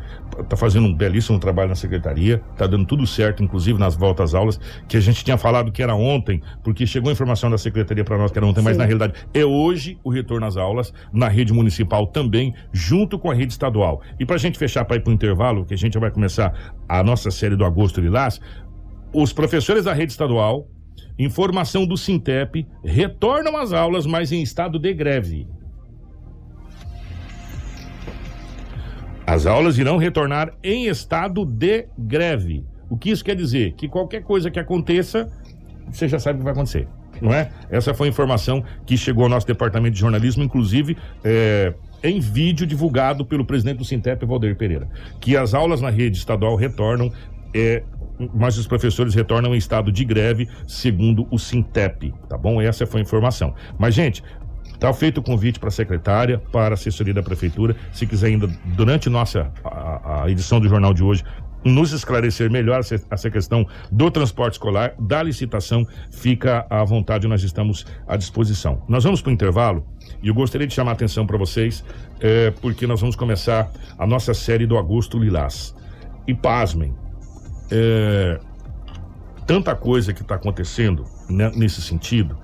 Tá 0.48 0.56
fazendo 0.56 0.86
um 0.86 0.94
belíssimo 0.94 1.38
trabalho 1.38 1.68
na 1.68 1.74
secretaria, 1.74 2.42
tá 2.56 2.66
dando 2.66 2.86
tudo 2.86 3.06
certo, 3.06 3.42
inclusive 3.42 3.78
nas 3.78 3.94
voltas 3.94 4.30
às 4.30 4.34
aulas, 4.34 4.60
que 4.88 4.96
a 4.96 5.00
gente 5.00 5.22
tinha 5.22 5.36
falado 5.36 5.70
que 5.70 5.82
era 5.82 5.94
ontem, 5.94 6.40
porque 6.62 6.86
chegou 6.86 7.10
a 7.10 7.12
informação 7.12 7.50
da 7.50 7.58
secretaria 7.58 8.02
para 8.02 8.16
nós 8.16 8.30
que 8.32 8.38
era 8.38 8.46
ontem, 8.46 8.62
mas 8.62 8.72
Sim. 8.72 8.78
na 8.78 8.84
realidade 8.86 9.12
é 9.34 9.44
hoje 9.44 9.98
o 10.02 10.08
retorno 10.08 10.46
às 10.46 10.56
aulas, 10.56 10.94
na 11.12 11.28
rede 11.28 11.52
municipal 11.52 12.06
também, 12.06 12.54
junto 12.72 13.18
com 13.18 13.30
a 13.30 13.34
rede 13.34 13.52
estadual. 13.52 14.00
E 14.18 14.24
para 14.24 14.36
a 14.36 14.38
gente 14.38 14.58
fechar 14.58 14.86
para 14.86 14.96
ir 14.96 15.00
para 15.00 15.10
o 15.10 15.14
intervalo, 15.14 15.66
que 15.66 15.74
a 15.74 15.78
gente 15.78 15.98
vai 15.98 16.10
começar 16.10 16.72
a 16.88 17.02
nossa 17.02 17.30
série 17.30 17.54
do 17.54 17.66
Agosto 17.66 18.00
Lilás, 18.00 18.40
os 19.12 19.32
professores 19.32 19.84
da 19.84 19.92
rede 19.92 20.12
estadual, 20.12 20.66
informação 21.18 21.86
do 21.86 21.96
Sintep, 21.96 22.66
retornam 22.84 23.56
às 23.56 23.72
aulas, 23.72 24.06
mas 24.06 24.32
em 24.32 24.42
estado 24.42 24.78
de 24.78 24.92
greve. 24.92 25.46
As 29.26 29.46
aulas 29.46 29.78
irão 29.78 29.96
retornar 29.96 30.52
em 30.62 30.86
estado 30.86 31.44
de 31.46 31.86
greve. 31.98 32.64
O 32.90 32.96
que 32.96 33.10
isso 33.10 33.24
quer 33.24 33.34
dizer? 33.34 33.72
Que 33.72 33.88
qualquer 33.88 34.22
coisa 34.22 34.50
que 34.50 34.60
aconteça, 34.60 35.30
você 35.90 36.06
já 36.06 36.18
sabe 36.18 36.36
o 36.36 36.38
que 36.40 36.44
vai 36.44 36.52
acontecer, 36.52 36.86
não 37.22 37.32
é? 37.32 37.50
Essa 37.70 37.94
foi 37.94 38.08
a 38.08 38.10
informação 38.10 38.62
que 38.84 38.96
chegou 38.96 39.24
ao 39.24 39.30
nosso 39.30 39.46
departamento 39.46 39.94
de 39.94 40.00
jornalismo, 40.00 40.42
inclusive 40.42 40.96
é, 41.24 41.72
em 42.02 42.20
vídeo 42.20 42.66
divulgado 42.66 43.24
pelo 43.24 43.46
presidente 43.46 43.78
do 43.78 43.84
Sintep, 43.84 44.26
Valdeir 44.26 44.56
Pereira, 44.56 44.88
que 45.20 45.36
as 45.36 45.54
aulas 45.54 45.80
na 45.80 45.88
rede 45.88 46.18
estadual 46.18 46.54
retornam 46.54 47.10
é, 47.54 47.82
mas 48.34 48.58
os 48.58 48.66
professores 48.66 49.14
retornam 49.14 49.54
em 49.54 49.58
estado 49.58 49.90
de 49.90 50.04
greve, 50.04 50.48
segundo 50.66 51.26
o 51.30 51.38
Sintep, 51.38 52.12
tá 52.28 52.38
bom? 52.38 52.60
Essa 52.60 52.86
foi 52.86 53.00
a 53.00 53.02
informação. 53.02 53.54
Mas, 53.78 53.94
gente, 53.94 54.22
Está 54.72 54.92
feito 54.92 55.18
o 55.18 55.22
convite 55.22 55.58
para 55.58 55.68
a 55.68 55.72
secretária, 55.72 56.38
para 56.52 56.72
a 56.72 56.74
assessoria 56.74 57.14
da 57.14 57.22
prefeitura. 57.22 57.74
Se 57.92 58.06
quiser 58.06 58.26
ainda, 58.26 58.48
durante 58.76 59.08
nossa 59.08 59.50
a, 59.64 60.24
a 60.24 60.30
edição 60.30 60.60
do 60.60 60.68
jornal 60.68 60.92
de 60.92 61.02
hoje, 61.02 61.24
nos 61.64 61.92
esclarecer 61.92 62.50
melhor 62.50 62.80
essa 62.80 63.30
questão 63.30 63.66
do 63.90 64.10
transporte 64.10 64.54
escolar, 64.54 64.94
da 64.98 65.22
licitação, 65.22 65.86
fica 66.10 66.66
à 66.68 66.84
vontade, 66.84 67.26
nós 67.26 67.42
estamos 67.42 67.86
à 68.06 68.16
disposição. 68.16 68.82
Nós 68.86 69.04
vamos 69.04 69.22
para 69.22 69.30
o 69.30 69.32
intervalo 69.32 69.86
e 70.22 70.28
eu 70.28 70.34
gostaria 70.34 70.66
de 70.66 70.74
chamar 70.74 70.90
a 70.90 70.94
atenção 70.94 71.26
para 71.26 71.38
vocês, 71.38 71.82
é, 72.20 72.50
porque 72.50 72.86
nós 72.86 73.00
vamos 73.00 73.16
começar 73.16 73.70
a 73.96 74.06
nossa 74.06 74.34
série 74.34 74.66
do 74.66 74.76
Agosto 74.76 75.18
Lilás. 75.18 75.74
E 76.26 76.34
pasmem, 76.34 76.94
é, 77.74 78.38
tanta 79.44 79.74
coisa 79.74 80.12
que 80.12 80.22
está 80.22 80.36
acontecendo 80.36 81.04
né, 81.28 81.50
nesse 81.54 81.82
sentido 81.82 82.38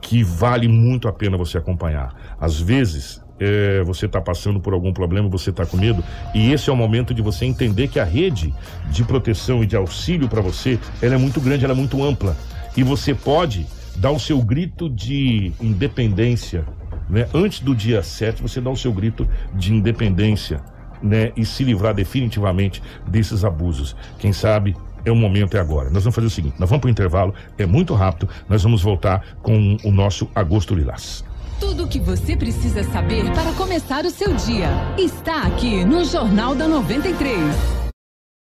que 0.00 0.24
vale 0.24 0.66
muito 0.66 1.06
a 1.06 1.12
pena 1.12 1.36
você 1.36 1.58
acompanhar. 1.58 2.34
Às 2.40 2.58
vezes, 2.58 3.22
é, 3.38 3.82
você 3.82 4.06
está 4.06 4.18
passando 4.20 4.58
por 4.58 4.72
algum 4.72 4.92
problema, 4.94 5.28
você 5.28 5.50
está 5.50 5.66
com 5.66 5.76
medo, 5.76 6.02
e 6.34 6.50
esse 6.50 6.70
é 6.70 6.72
o 6.72 6.76
momento 6.76 7.12
de 7.12 7.20
você 7.20 7.44
entender 7.44 7.88
que 7.88 8.00
a 8.00 8.04
rede 8.04 8.54
de 8.90 9.04
proteção 9.04 9.62
e 9.62 9.66
de 9.66 9.76
auxílio 9.76 10.26
para 10.26 10.40
você, 10.40 10.78
ela 11.02 11.14
é 11.14 11.18
muito 11.18 11.38
grande, 11.38 11.64
ela 11.64 11.74
é 11.74 11.76
muito 11.76 12.02
ampla, 12.02 12.34
e 12.74 12.82
você 12.82 13.14
pode 13.14 13.66
dar 13.96 14.10
o 14.10 14.18
seu 14.18 14.40
grito 14.40 14.88
de 14.88 15.52
independência, 15.60 16.64
né? 17.10 17.28
Antes 17.34 17.60
do 17.60 17.74
dia 17.74 18.02
7, 18.02 18.40
você 18.40 18.60
dá 18.60 18.70
o 18.70 18.76
seu 18.76 18.92
grito 18.92 19.28
de 19.52 19.74
independência, 19.74 20.62
né? 21.02 21.32
E 21.36 21.44
se 21.44 21.64
livrar 21.64 21.94
definitivamente 21.94 22.82
desses 23.06 23.44
abusos. 23.44 23.96
Quem 24.18 24.32
sabe 24.32 24.76
é 25.04 25.10
o 25.10 25.16
momento, 25.16 25.56
é 25.56 25.60
agora. 25.60 25.90
Nós 25.90 26.04
vamos 26.04 26.14
fazer 26.14 26.26
o 26.26 26.30
seguinte: 26.30 26.56
nós 26.58 26.68
vamos 26.68 26.80
para 26.80 26.88
o 26.88 26.90
intervalo, 26.90 27.34
é 27.58 27.66
muito 27.66 27.94
rápido, 27.94 28.28
nós 28.48 28.62
vamos 28.62 28.82
voltar 28.82 29.36
com 29.42 29.76
o 29.84 29.90
nosso 29.90 30.28
Agosto 30.34 30.74
Lilás. 30.74 31.24
Tudo 31.58 31.84
o 31.84 31.88
que 31.88 32.00
você 32.00 32.36
precisa 32.36 32.82
saber 32.84 33.30
para 33.32 33.52
começar 33.52 34.04
o 34.06 34.10
seu 34.10 34.34
dia 34.34 34.68
está 34.98 35.42
aqui 35.42 35.84
no 35.84 36.04
Jornal 36.04 36.54
da 36.54 36.66
93. 36.66 37.89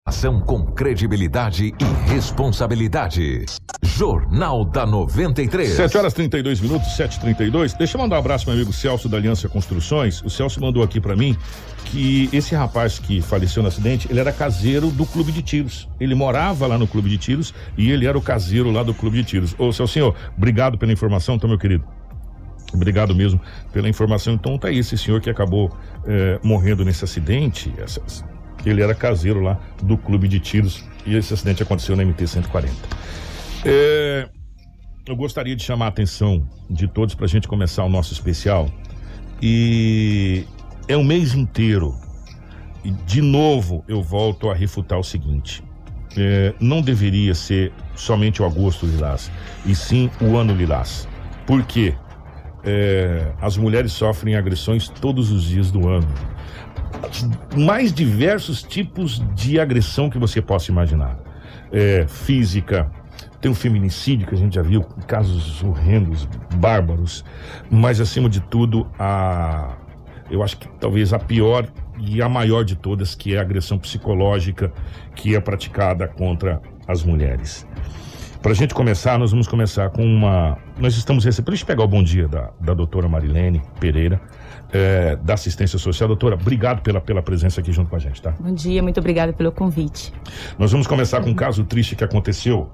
Ação 0.08 0.40
com 0.40 0.64
credibilidade 0.64 1.74
e 1.78 2.10
responsabilidade. 2.10 3.46
Jornal 3.84 4.64
da 4.64 4.86
93. 4.86 5.72
7 5.72 5.98
horas 5.98 6.14
32 6.14 6.62
minutos, 6.62 6.88
7h32. 6.98 7.78
Deixa 7.78 7.98
eu 7.98 8.02
mandar 8.02 8.16
um 8.16 8.20
abraço 8.20 8.46
meu 8.46 8.56
amigo 8.56 8.72
Celso 8.72 9.10
da 9.10 9.18
Aliança 9.18 9.50
Construções. 9.50 10.22
O 10.22 10.30
Celso 10.30 10.62
mandou 10.62 10.82
aqui 10.82 11.02
para 11.02 11.14
mim 11.14 11.36
que 11.84 12.30
esse 12.32 12.56
rapaz 12.56 13.00
que 13.00 13.20
faleceu 13.22 13.62
no 13.62 13.68
acidente, 13.68 14.08
ele 14.10 14.22
era 14.22 14.32
caseiro 14.32 14.90
do 14.92 15.06
clube 15.06 15.30
de 15.30 15.42
tiros. 15.42 15.90
Ele 16.00 16.16
morava 16.16 16.66
lá 16.68 16.78
no 16.78 16.88
clube 16.88 17.10
de 17.10 17.18
tiros 17.18 17.54
e 17.78 17.92
ele 17.92 18.08
era 18.08 18.18
o 18.18 18.22
caseiro 18.22 18.72
lá 18.72 18.84
do 18.84 18.94
clube 18.94 19.18
de 19.18 19.26
tiros. 19.26 19.56
Ô, 19.60 19.74
seu 19.74 19.88
senhor, 19.88 20.16
obrigado 20.38 20.78
pela 20.78 20.94
informação, 20.94 21.38
tá, 21.38 21.50
meu 21.50 21.58
querido? 21.58 21.84
Obrigado 22.74 23.14
mesmo 23.14 23.42
pela 23.74 23.90
informação. 23.90 24.36
Então 24.36 24.58
tá 24.58 24.70
aí 24.70 24.78
esse 24.78 24.98
senhor 24.98 25.20
que 25.20 25.30
acabou 25.30 25.70
é, 26.06 26.40
morrendo 26.42 26.86
nesse 26.86 27.04
acidente. 27.04 27.74
Ele 28.66 28.82
era 28.82 28.94
caseiro 28.94 29.42
lá 29.42 29.60
do 29.82 29.98
clube 29.98 30.28
de 30.28 30.40
tiros 30.40 30.84
e 31.06 31.16
esse 31.16 31.34
acidente 31.34 31.64
aconteceu 31.64 31.96
na 31.96 32.04
MT-140. 32.04 32.70
É, 33.66 34.30
eu 35.08 35.16
gostaria 35.16 35.56
de 35.56 35.64
chamar 35.64 35.86
a 35.86 35.90
atenção 35.90 36.48
de 36.70 36.88
todos 36.88 37.16
para 37.16 37.26
a 37.26 37.30
gente 37.30 37.48
começar 37.48 37.84
o 37.84 37.90
nosso 37.90 38.14
especial. 38.14 38.70
E 39.42 40.46
é 40.88 40.98
um 40.98 41.04
mês 41.04 41.34
inteiro. 41.34 41.96
E 42.84 42.92
de 42.92 43.22
novo 43.22 43.84
eu 43.88 44.02
volto 44.02 44.50
a 44.50 44.54
refutar 44.54 45.00
o 45.00 45.04
seguinte: 45.04 45.64
é, 46.18 46.54
não 46.60 46.82
deveria 46.82 47.34
ser 47.34 47.72
somente 47.96 48.42
o 48.42 48.46
agosto 48.46 48.86
lilás, 48.86 49.32
e 49.66 49.76
sim 49.76 50.10
o 50.22 50.36
ano 50.38 50.54
lilás. 50.54 51.08
Por 51.46 51.64
quê? 51.64 51.96
É, 52.70 53.32
as 53.42 53.56
mulheres 53.56 53.94
sofrem 53.94 54.36
agressões 54.36 54.90
todos 54.90 55.32
os 55.32 55.44
dias 55.44 55.72
do 55.72 55.88
ano 55.88 56.08
mais 57.56 57.94
diversos 57.94 58.64
tipos 58.64 59.22
de 59.36 59.60
agressão 59.60 60.10
que 60.10 60.18
você 60.18 60.42
possa 60.42 60.72
imaginar. 60.72 61.18
É, 61.72 62.06
física, 62.08 62.90
tem 63.42 63.52
o 63.52 63.56
feminicídio 63.56 64.28
que 64.28 64.36
a 64.36 64.38
gente 64.38 64.56
já 64.56 64.62
viu, 64.62 64.84
casos 65.06 65.62
horrendos, 65.64 66.28
bárbaros, 66.56 67.24
mas 67.70 68.00
acima 68.00 68.30
de 68.30 68.40
tudo, 68.40 68.88
a 68.98 69.76
eu 70.30 70.44
acho 70.44 70.58
que 70.58 70.68
talvez 70.80 71.14
a 71.14 71.20
pior 71.20 71.66
e 71.98 72.22
a 72.22 72.28
maior 72.28 72.66
de 72.66 72.76
todas, 72.76 73.16
que 73.16 73.34
é 73.34 73.38
a 73.38 73.42
agressão 73.42 73.78
psicológica 73.78 74.74
que 75.16 75.36
é 75.36 75.40
praticada 75.40 76.06
contra 76.06 76.62
as 76.86 77.02
mulheres. 77.02 77.66
Para 78.42 78.52
a 78.52 78.56
gente 78.56 78.74
começar, 78.74 79.18
nós 79.18 79.32
vamos 79.32 79.48
começar 79.48 79.90
com 79.90 80.04
uma. 80.04 80.58
Nós 80.80 80.96
estamos 80.96 81.26
recebendo. 81.26 81.52
Deixa 81.52 81.64
eu 81.64 81.68
pegar 81.68 81.84
o 81.84 81.88
bom 81.88 82.04
dia 82.04 82.28
da, 82.28 82.52
da 82.60 82.74
doutora 82.74 83.10
Marilene 83.10 83.62
Pereira 83.80 84.22
é, 84.72 85.16
da 85.18 85.34
assistência 85.34 85.78
social. 85.80 86.08
Doutora, 86.08 86.36
obrigado 86.36 86.82
pela, 86.82 87.02
pela 87.02 87.22
presença 87.22 87.62
aqui 87.62 87.72
junto 87.72 87.90
com 87.90 87.96
a 87.96 88.00
gente, 88.00 88.22
tá? 88.22 88.34
Bom 88.40 88.54
dia, 88.54 88.82
muito 88.84 89.00
obrigada 89.00 89.34
pelo 89.34 89.52
convite. 89.52 90.14
Nós 90.58 90.72
vamos 90.72 90.88
começar 90.88 91.22
com 91.22 91.30
um 91.30 91.36
caso 91.36 91.64
triste 91.64 91.96
que 91.96 92.04
aconteceu 92.04 92.70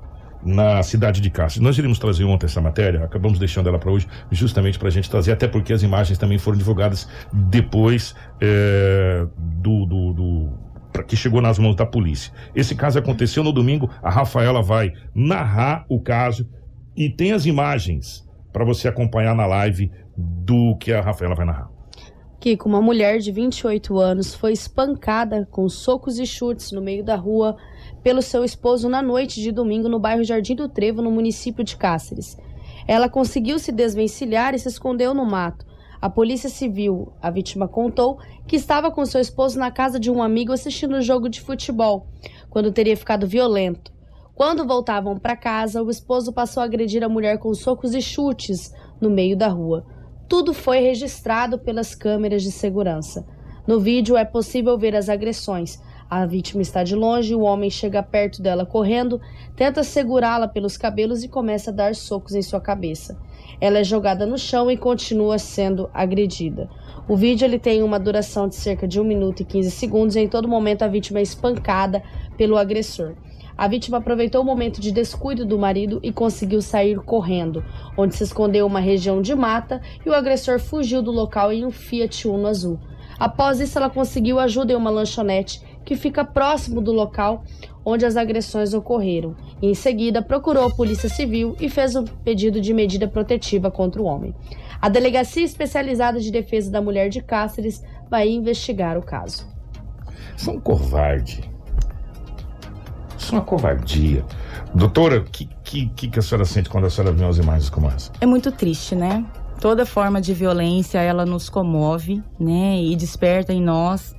na 0.46 0.84
cidade 0.84 1.22
de 1.22 1.30
Cáceres. 1.30 1.64
Nós 1.64 1.78
iríamos 1.78 2.00
trazer 2.00 2.26
ontem 2.26 2.46
essa 2.46 2.60
matéria, 2.60 3.06
acabamos 3.06 3.40
deixando 3.40 3.70
ela 3.70 3.80
para 3.80 3.90
hoje, 3.90 4.08
justamente 4.30 4.78
para 4.78 4.90
a 4.90 4.92
gente 4.92 5.10
trazer, 5.10 5.32
até 5.32 5.48
porque 5.48 5.72
as 5.72 5.84
imagens 5.84 6.18
também 6.18 6.38
foram 6.38 6.58
divulgadas 6.58 7.08
depois 7.32 8.14
é, 8.42 9.26
do, 9.38 9.86
do, 9.86 10.14
do 10.14 10.50
que 11.02 11.16
chegou 11.16 11.42
nas 11.42 11.58
mãos 11.58 11.76
da 11.76 11.86
polícia. 11.86 12.32
Esse 12.54 12.76
caso 12.76 13.00
aconteceu 13.00 13.44
no 13.44 13.52
domingo, 13.52 13.90
a 14.04 14.12
Rafaela 14.12 14.62
vai 14.62 14.94
narrar 15.16 15.86
o 15.90 16.00
caso 16.00 16.48
e 16.96 17.10
tem 17.10 17.32
as 17.32 17.46
imagens 17.46 18.28
para 18.52 18.64
você 18.64 18.88
acompanhar 18.88 19.34
na 19.34 19.48
live 19.48 19.92
do 20.16 20.76
que 20.78 20.94
a 20.94 21.02
Rafaela 21.02 21.34
vai 21.34 21.46
narrar. 21.46 21.72
Kiko, 22.40 22.68
uma 22.68 22.82
mulher 22.82 23.20
de 23.20 23.32
28 23.32 23.98
anos 23.98 24.36
foi 24.36 24.52
espancada 24.52 25.48
com 25.50 25.70
socos 25.70 26.20
e 26.20 26.26
chutes 26.26 26.74
no 26.74 26.82
meio 26.82 27.02
da 27.02 27.16
rua 27.16 27.56
pelo 28.04 28.22
seu 28.22 28.44
esposo 28.44 28.90
na 28.90 29.02
noite 29.02 29.42
de 29.42 29.50
domingo 29.50 29.88
no 29.88 29.98
bairro 29.98 30.26
Jardim 30.26 30.54
do 30.54 30.68
Trevo, 30.68 31.02
no 31.02 31.10
município 31.10 31.64
de 31.64 31.78
Cáceres. 31.78 32.38
Ela 32.86 33.08
conseguiu 33.08 33.58
se 33.58 33.72
desvencilhar 33.72 34.54
e 34.54 34.60
se 34.60 34.68
escondeu 34.68 35.14
no 35.14 35.26
mato. 35.26 35.66
A 36.04 36.10
polícia 36.10 36.50
civil, 36.50 37.14
a 37.22 37.32
vítima 37.32 37.66
contou, 37.66 38.20
que 38.46 38.58
estava 38.58 38.92
com 38.92 39.06
seu 39.06 39.22
esposo 39.22 39.58
na 39.58 39.72
casa 39.72 39.98
de 39.98 40.12
um 40.12 40.22
amigo 40.22 40.52
assistindo 40.52 40.98
um 40.98 41.02
jogo 41.02 41.30
de 41.30 41.40
futebol, 41.40 42.08
quando 42.50 42.74
teria 42.74 42.98
ficado 42.98 43.26
violento. 43.26 43.90
Quando 44.36 44.68
voltavam 44.68 45.18
para 45.18 45.38
casa, 45.38 45.82
o 45.82 45.90
esposo 45.90 46.34
passou 46.34 46.60
a 46.60 46.66
agredir 46.66 47.06
a 47.06 47.08
mulher 47.08 47.38
com 47.38 47.54
socos 47.54 47.94
e 47.94 48.02
chutes 48.02 48.74
no 49.00 49.10
meio 49.10 49.38
da 49.38 49.48
rua. 49.48 49.86
Tudo 50.28 50.54
foi 50.54 50.82
registrado 50.82 51.58
pelas 51.58 51.96
câmeras 51.96 52.44
de 52.44 52.52
segurança. 52.52 53.26
No 53.66 53.80
vídeo 53.80 54.18
é 54.18 54.26
possível 54.26 54.78
ver 54.78 54.98
as 54.98 55.08
agressões. 55.08 55.82
A 56.10 56.26
vítima 56.26 56.62
está 56.62 56.84
de 56.84 56.98
longe, 56.98 57.34
o 57.34 57.44
homem 57.44 57.70
chega 57.70 58.04
perto 58.04 58.42
dela 58.42 58.66
correndo, 58.66 59.22
tenta 59.56 59.86
segurá-la 59.86 60.50
pelos 60.50 60.76
cabelos 60.76 61.24
e 61.24 61.30
começa 61.30 61.72
a 61.72 61.74
dar 61.74 61.96
socos 61.96 62.36
em 62.36 62.42
sua 62.42 62.60
cabeça. 62.60 63.18
Ela 63.60 63.80
é 63.80 63.84
jogada 63.84 64.26
no 64.26 64.38
chão 64.38 64.70
e 64.70 64.78
continua 64.78 65.38
sendo 65.38 65.90
agredida. 65.94 66.70
O 67.08 67.16
vídeo 67.16 67.46
ele 67.46 67.60
tem 67.60 67.84
uma 67.84 68.00
duração 68.00 68.48
de 68.48 68.56
cerca 68.56 68.88
de 68.88 69.00
1 69.00 69.04
minuto 69.04 69.42
e 69.42 69.46
15 69.46 69.72
segundos 69.72 70.16
e 70.16 70.22
em 70.22 70.28
todo 70.28 70.48
momento 70.48 70.84
a 70.84 70.88
vítima 70.88 71.20
é 71.20 71.24
espancada 71.24 72.04
pelo 72.38 72.58
agressor. 72.58 73.16
A 73.56 73.68
vítima 73.68 74.00
aproveitou 74.00 74.42
o 74.42 74.46
momento 74.46 74.82
de 74.82 74.92
descuido 74.92 75.46
do 75.46 75.60
marido 75.60 76.00
e 76.02 76.12
conseguiu 76.12 76.62
sair 76.62 77.00
correndo, 77.00 77.64
onde 77.96 78.16
se 78.16 78.24
escondeu 78.24 78.66
uma 78.66 78.80
região 78.80 79.22
de 79.22 79.36
mata 79.36 79.80
e 80.04 80.10
o 80.10 80.14
agressor 80.14 80.60
fugiu 80.60 81.04
do 81.04 81.12
local 81.12 81.52
em 81.52 81.64
um 81.64 81.70
Fiat 81.70 82.28
Uno 82.28 82.48
azul. 82.48 82.80
Após 83.20 83.60
isso, 83.60 83.78
ela 83.78 83.90
conseguiu 83.90 84.40
ajuda 84.40 84.74
em 84.74 84.76
uma 84.76 84.90
lanchonete 84.90 85.62
que 85.86 85.96
fica 85.96 86.26
próximo 86.26 86.82
do 86.82 86.92
local 86.92 87.44
onde 87.86 88.06
as 88.06 88.16
agressões 88.16 88.74
ocorreram. 88.74 89.36
E, 89.62 89.68
em 89.68 89.74
seguida, 89.74 90.22
procurou 90.22 90.66
a 90.66 90.70
Polícia 90.70 91.10
Civil 91.10 91.56
e 91.60 91.70
fez 91.70 91.96
um 91.96 92.04
pedido 92.04 92.62
de 92.62 92.74
medida 92.74 93.08
protetiva 93.08 93.70
contra 93.70 94.02
o 94.02 94.06
homem. 94.06 94.34
A 94.82 94.90
Delegacia 94.90 95.44
Especializada 95.44 96.20
de 96.20 96.32
Defesa 96.32 96.70
da 96.70 96.82
Mulher 96.82 97.10
de 97.10 97.22
Cáceres 97.22 97.82
vai 98.10 98.30
investigar 98.30 98.98
o 98.98 99.02
caso. 99.02 99.48
São 100.36 100.60
covarde. 100.60 101.50
Isso 103.18 103.34
é 103.34 103.38
uma 103.38 103.46
covardia. 103.46 104.26
Doutora, 104.76 105.20
o 105.20 105.24
que, 105.24 105.48
que, 105.64 105.88
que 105.88 106.20
a 106.20 106.22
senhora 106.22 106.46
sente 106.46 106.70
quando 106.70 106.88
a 106.88 106.90
senhora 106.90 107.14
vê 107.14 107.24
as 107.24 107.38
imagens 107.38 107.70
como 107.70 107.88
essa? 107.88 108.12
É 108.20 108.26
muito 108.26 108.52
triste, 108.52 108.96
né? 108.96 109.26
Toda 109.62 109.86
forma 109.86 110.20
de 110.20 110.34
violência, 110.34 111.00
ela 111.00 111.26
nos 111.26 111.48
comove, 111.48 112.22
né? 112.38 112.82
E 112.82 112.96
desperta 112.96 113.54
em 113.54 113.62
nós 113.62 114.14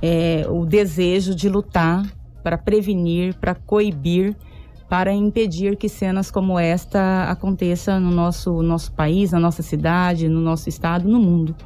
é, 0.00 0.46
o 0.48 0.64
desejo 0.64 1.34
de 1.34 1.48
lutar 1.48 2.04
para 2.46 2.56
prevenir, 2.56 3.34
para 3.34 3.56
coibir 3.56 4.36
para 4.88 5.12
impedir 5.12 5.74
que 5.76 5.88
cenas 5.88 6.30
como 6.30 6.56
esta 6.56 7.24
aconteça 7.24 7.98
no 7.98 8.12
nosso, 8.12 8.62
nosso 8.62 8.92
país, 8.92 9.32
na 9.32 9.40
nossa 9.40 9.60
cidade, 9.60 10.28
no 10.28 10.40
nosso 10.40 10.68
estado, 10.68 11.08
no 11.08 11.18
mundo. 11.18 11.56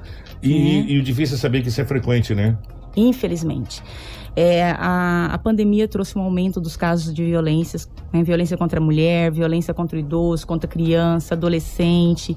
E, 0.42 0.90
e 0.90 0.98
o 0.98 1.02
difícil 1.02 1.36
é 1.36 1.38
saber 1.38 1.60
que 1.60 1.68
isso 1.68 1.82
é 1.82 1.84
frequente, 1.84 2.34
né? 2.34 2.56
Infelizmente. 2.96 3.82
É, 4.34 4.70
a, 4.70 5.26
a 5.34 5.36
pandemia 5.36 5.86
trouxe 5.86 6.16
um 6.16 6.22
aumento 6.22 6.58
dos 6.62 6.78
casos 6.78 7.12
de 7.12 7.26
violências, 7.26 7.86
né? 8.10 8.22
violência 8.22 8.56
contra 8.56 8.80
a 8.80 8.82
mulher, 8.82 9.30
violência 9.30 9.74
contra 9.74 9.98
o 9.98 10.00
idoso, 10.00 10.46
contra 10.46 10.66
criança, 10.66 11.34
adolescente. 11.34 12.34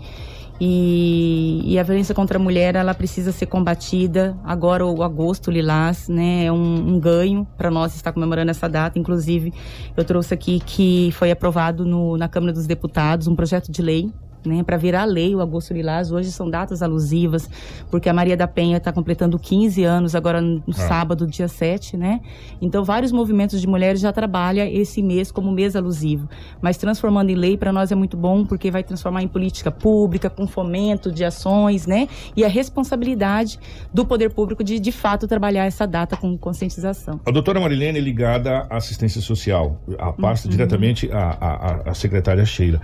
E, 0.60 1.62
e, 1.66 1.80
a 1.80 1.84
violência 1.84 2.14
contra 2.14 2.38
a 2.38 2.41
mulher 2.41 2.76
ela 2.76 2.93
precisa 2.93 3.32
ser 3.32 3.47
combatida. 3.47 4.38
Agora 4.43 4.86
o 4.86 5.04
agosto 5.04 5.49
lilás, 5.51 6.08
né, 6.08 6.45
é 6.45 6.51
um, 6.51 6.95
um 6.95 6.99
ganho 6.99 7.47
para 7.58 7.72
nós 7.72 7.95
estar 7.95 8.12
comemorando 8.12 8.51
essa 8.51 8.70
data. 8.70 8.97
Inclusive 8.99 9.54
eu 9.97 10.04
trouxe 10.04 10.34
aqui 10.34 10.60
que 10.60 11.12
foi 11.14 11.32
aprovado 11.32 11.86
no, 11.86 12.18
na 12.18 12.30
Câmara 12.30 12.54
dos 12.54 12.68
Deputados 12.68 13.28
um 13.28 13.36
projeto 13.36 13.72
de 13.72 13.82
lei 13.82 14.12
né, 14.45 14.63
para 14.63 14.77
virar 14.77 15.05
lei 15.05 15.35
o 15.35 15.41
Agosto 15.41 15.73
Lilás. 15.73 16.11
Hoje 16.11 16.31
são 16.31 16.49
datas 16.49 16.81
alusivas, 16.81 17.49
porque 17.89 18.09
a 18.09 18.13
Maria 18.13 18.37
da 18.37 18.47
Penha 18.47 18.77
está 18.77 18.91
completando 18.91 19.37
15 19.39 19.83
anos 19.83 20.15
agora 20.15 20.41
no 20.41 20.63
ah. 20.69 20.73
sábado, 20.73 21.27
dia 21.27 21.47
7, 21.47 21.97
né? 21.97 22.21
Então, 22.61 22.83
vários 22.83 23.11
movimentos 23.11 23.59
de 23.59 23.67
mulheres 23.67 24.01
já 24.01 24.11
trabalham 24.11 24.65
esse 24.67 25.01
mês 25.01 25.31
como 25.31 25.51
mês 25.51 25.75
alusivo. 25.75 26.29
Mas 26.61 26.77
transformando 26.77 27.29
em 27.29 27.35
lei, 27.35 27.57
para 27.57 27.71
nós 27.71 27.91
é 27.91 27.95
muito 27.95 28.17
bom, 28.17 28.45
porque 28.45 28.71
vai 28.71 28.83
transformar 28.83 29.23
em 29.23 29.27
política 29.27 29.71
pública, 29.71 30.29
com 30.29 30.47
fomento 30.47 31.11
de 31.11 31.23
ações, 31.23 31.85
né? 31.85 32.07
E 32.35 32.43
a 32.43 32.47
responsabilidade 32.47 33.59
do 33.93 34.05
poder 34.05 34.29
público 34.29 34.63
de, 34.63 34.79
de 34.79 34.91
fato, 34.91 35.27
trabalhar 35.27 35.65
essa 35.65 35.85
data 35.85 36.15
com 36.15 36.37
conscientização. 36.37 37.19
A 37.25 37.31
doutora 37.31 37.59
Marilene 37.59 37.97
é 37.97 38.01
ligada 38.01 38.67
à 38.69 38.77
assistência 38.77 39.21
social, 39.21 39.81
a 39.97 40.11
pasta 40.11 40.47
uhum. 40.47 40.51
diretamente 40.51 41.11
à, 41.11 41.37
à, 41.39 41.89
à 41.91 41.93
secretária 41.93 42.45
Sheila. 42.45 42.81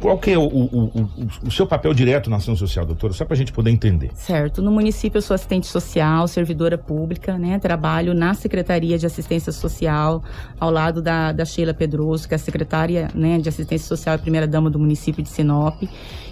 Qual 0.00 0.18
que 0.18 0.32
é 0.32 0.38
o, 0.38 0.42
o, 0.42 0.84
o, 0.84 1.10
o, 1.46 1.50
seu 1.50 1.66
papel 1.66 1.94
direto 1.94 2.28
na 2.28 2.36
ação 2.36 2.54
social, 2.56 2.84
doutora? 2.84 3.12
Só 3.12 3.24
para 3.24 3.34
a 3.34 3.36
gente 3.36 3.52
poder 3.52 3.70
entender. 3.70 4.10
Certo. 4.14 4.60
No 4.60 4.70
município 4.70 5.18
eu 5.18 5.22
sou 5.22 5.34
assistente 5.34 5.66
social, 5.66 6.26
servidora 6.28 6.76
pública, 6.76 7.38
né? 7.38 7.58
Trabalho 7.58 8.12
na 8.12 8.34
Secretaria 8.34 8.98
de 8.98 9.06
Assistência 9.06 9.52
Social, 9.52 10.22
ao 10.58 10.70
lado 10.70 11.00
da, 11.00 11.32
da 11.32 11.44
Sheila 11.44 11.72
Pedroso, 11.72 12.28
que 12.28 12.34
é 12.34 12.36
a 12.36 12.38
secretária 12.38 13.08
né, 13.14 13.38
de 13.38 13.48
Assistência 13.48 13.86
Social 13.86 14.16
e 14.16 14.18
primeira-dama 14.18 14.68
do 14.68 14.78
município 14.78 15.22
de 15.22 15.28
Sinop. 15.28 15.82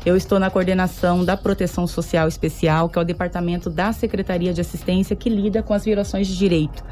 Eu 0.05 0.16
estou 0.16 0.41
na 0.41 0.51
coordenação 0.51 1.25
da 1.25 1.37
Proteção 1.37 1.87
Social 1.87 2.27
Especial, 2.27 2.89
que 2.89 2.99
é 2.99 3.03
o 3.03 3.05
departamento 3.05 3.70
da 3.70 3.93
Secretaria 3.93 4.53
de 4.53 4.61
Assistência 4.61 5.14
que 5.14 5.31
lida 5.31 5.62
com 5.62 5.73
as 5.73 5.85
violações 5.85 6.27
de 6.27 6.37
direito. 6.37 6.83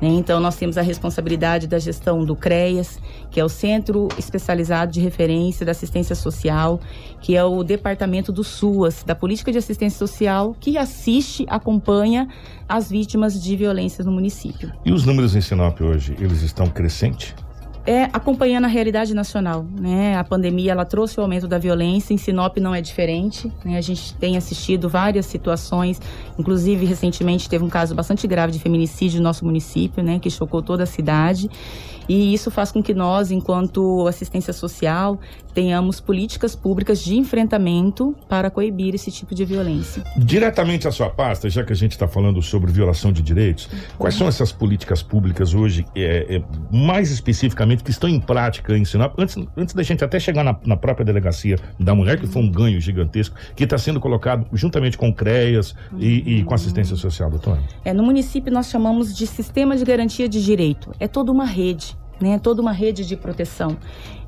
Né? 0.00 0.08
Então, 0.08 0.40
nós 0.40 0.56
temos 0.56 0.76
a 0.76 0.82
responsabilidade 0.82 1.68
da 1.68 1.78
gestão 1.78 2.24
do 2.24 2.34
CREAS, 2.34 2.98
que 3.30 3.38
é 3.38 3.44
o 3.44 3.48
Centro 3.48 4.08
Especializado 4.18 4.90
de 4.90 5.00
Referência 5.00 5.64
da 5.64 5.72
Assistência 5.76 6.14
Social, 6.14 6.80
que 7.20 7.36
é 7.36 7.44
o 7.44 7.62
departamento 7.62 8.32
do 8.32 8.42
SUAS, 8.42 9.04
da 9.04 9.14
Política 9.14 9.52
de 9.52 9.58
Assistência 9.58 9.98
Social, 9.98 10.56
que 10.58 10.76
assiste, 10.76 11.44
acompanha 11.48 12.28
as 12.68 12.90
vítimas 12.90 13.40
de 13.40 13.56
violência 13.56 14.04
no 14.04 14.10
município. 14.10 14.72
E 14.84 14.92
os 14.92 15.04
números 15.04 15.36
em 15.36 15.40
Sinop 15.40 15.80
hoje, 15.80 16.16
eles 16.18 16.42
estão 16.42 16.66
crescentes? 16.66 17.34
é 17.86 18.10
acompanhando 18.12 18.64
a 18.64 18.68
realidade 18.68 19.14
nacional, 19.14 19.64
né? 19.78 20.16
A 20.16 20.24
pandemia 20.24 20.72
ela 20.72 20.84
trouxe 20.84 21.20
o 21.20 21.22
aumento 21.22 21.46
da 21.46 21.56
violência, 21.56 22.12
em 22.12 22.16
Sinop 22.16 22.56
não 22.56 22.74
é 22.74 22.82
diferente, 22.82 23.50
né? 23.64 23.78
A 23.78 23.80
gente 23.80 24.12
tem 24.14 24.36
assistido 24.36 24.88
várias 24.88 25.24
situações, 25.26 26.00
inclusive 26.36 26.84
recentemente 26.84 27.48
teve 27.48 27.64
um 27.64 27.68
caso 27.68 27.94
bastante 27.94 28.26
grave 28.26 28.52
de 28.52 28.58
feminicídio 28.58 29.18
no 29.18 29.24
nosso 29.24 29.44
município, 29.44 30.02
né, 30.02 30.18
que 30.18 30.28
chocou 30.28 30.60
toda 30.62 30.82
a 30.82 30.86
cidade. 30.86 31.48
E 32.08 32.32
isso 32.32 32.50
faz 32.50 32.70
com 32.70 32.82
que 32.82 32.94
nós, 32.94 33.30
enquanto 33.30 34.06
assistência 34.06 34.52
social, 34.52 35.18
tenhamos 35.56 36.00
políticas 36.00 36.54
públicas 36.54 37.02
de 37.02 37.16
enfrentamento 37.16 38.14
para 38.28 38.50
coibir 38.50 38.94
esse 38.94 39.10
tipo 39.10 39.34
de 39.34 39.42
violência. 39.42 40.04
Diretamente 40.14 40.86
à 40.86 40.92
sua 40.92 41.08
pasta, 41.08 41.48
já 41.48 41.64
que 41.64 41.72
a 41.72 41.76
gente 41.76 41.92
está 41.92 42.06
falando 42.06 42.42
sobre 42.42 42.70
violação 42.70 43.10
de 43.10 43.22
direitos, 43.22 43.66
quais 43.96 44.14
são 44.14 44.28
essas 44.28 44.52
políticas 44.52 45.02
públicas 45.02 45.54
hoje, 45.54 45.86
é, 45.94 46.36
é, 46.36 46.42
mais 46.70 47.10
especificamente, 47.10 47.82
que 47.82 47.90
estão 47.90 48.06
em 48.06 48.20
prática 48.20 48.76
em 48.76 48.84
Sinop? 48.84 49.14
Antes, 49.18 49.38
antes 49.56 49.74
da 49.74 49.82
gente 49.82 50.04
até 50.04 50.20
chegar 50.20 50.44
na, 50.44 50.54
na 50.66 50.76
própria 50.76 51.06
delegacia 51.06 51.58
da 51.80 51.94
mulher, 51.94 52.20
que 52.20 52.26
foi 52.26 52.42
um 52.42 52.50
ganho 52.50 52.78
gigantesco, 52.78 53.34
que 53.54 53.64
está 53.64 53.78
sendo 53.78 53.98
colocado 53.98 54.46
juntamente 54.52 54.98
com 54.98 55.10
CREAS 55.10 55.74
e, 55.98 56.40
e 56.40 56.44
com 56.44 56.52
assistência 56.52 56.96
social, 56.96 57.30
doutor? 57.30 57.58
É, 57.82 57.94
no 57.94 58.02
município 58.02 58.52
nós 58.52 58.68
chamamos 58.68 59.16
de 59.16 59.26
sistema 59.26 59.74
de 59.74 59.86
garantia 59.86 60.28
de 60.28 60.44
direito. 60.44 60.94
É 61.00 61.08
toda 61.08 61.32
uma 61.32 61.46
rede 61.46 61.95
né, 62.20 62.38
toda 62.38 62.62
uma 62.62 62.72
rede 62.72 63.04
de 63.06 63.16
proteção. 63.16 63.76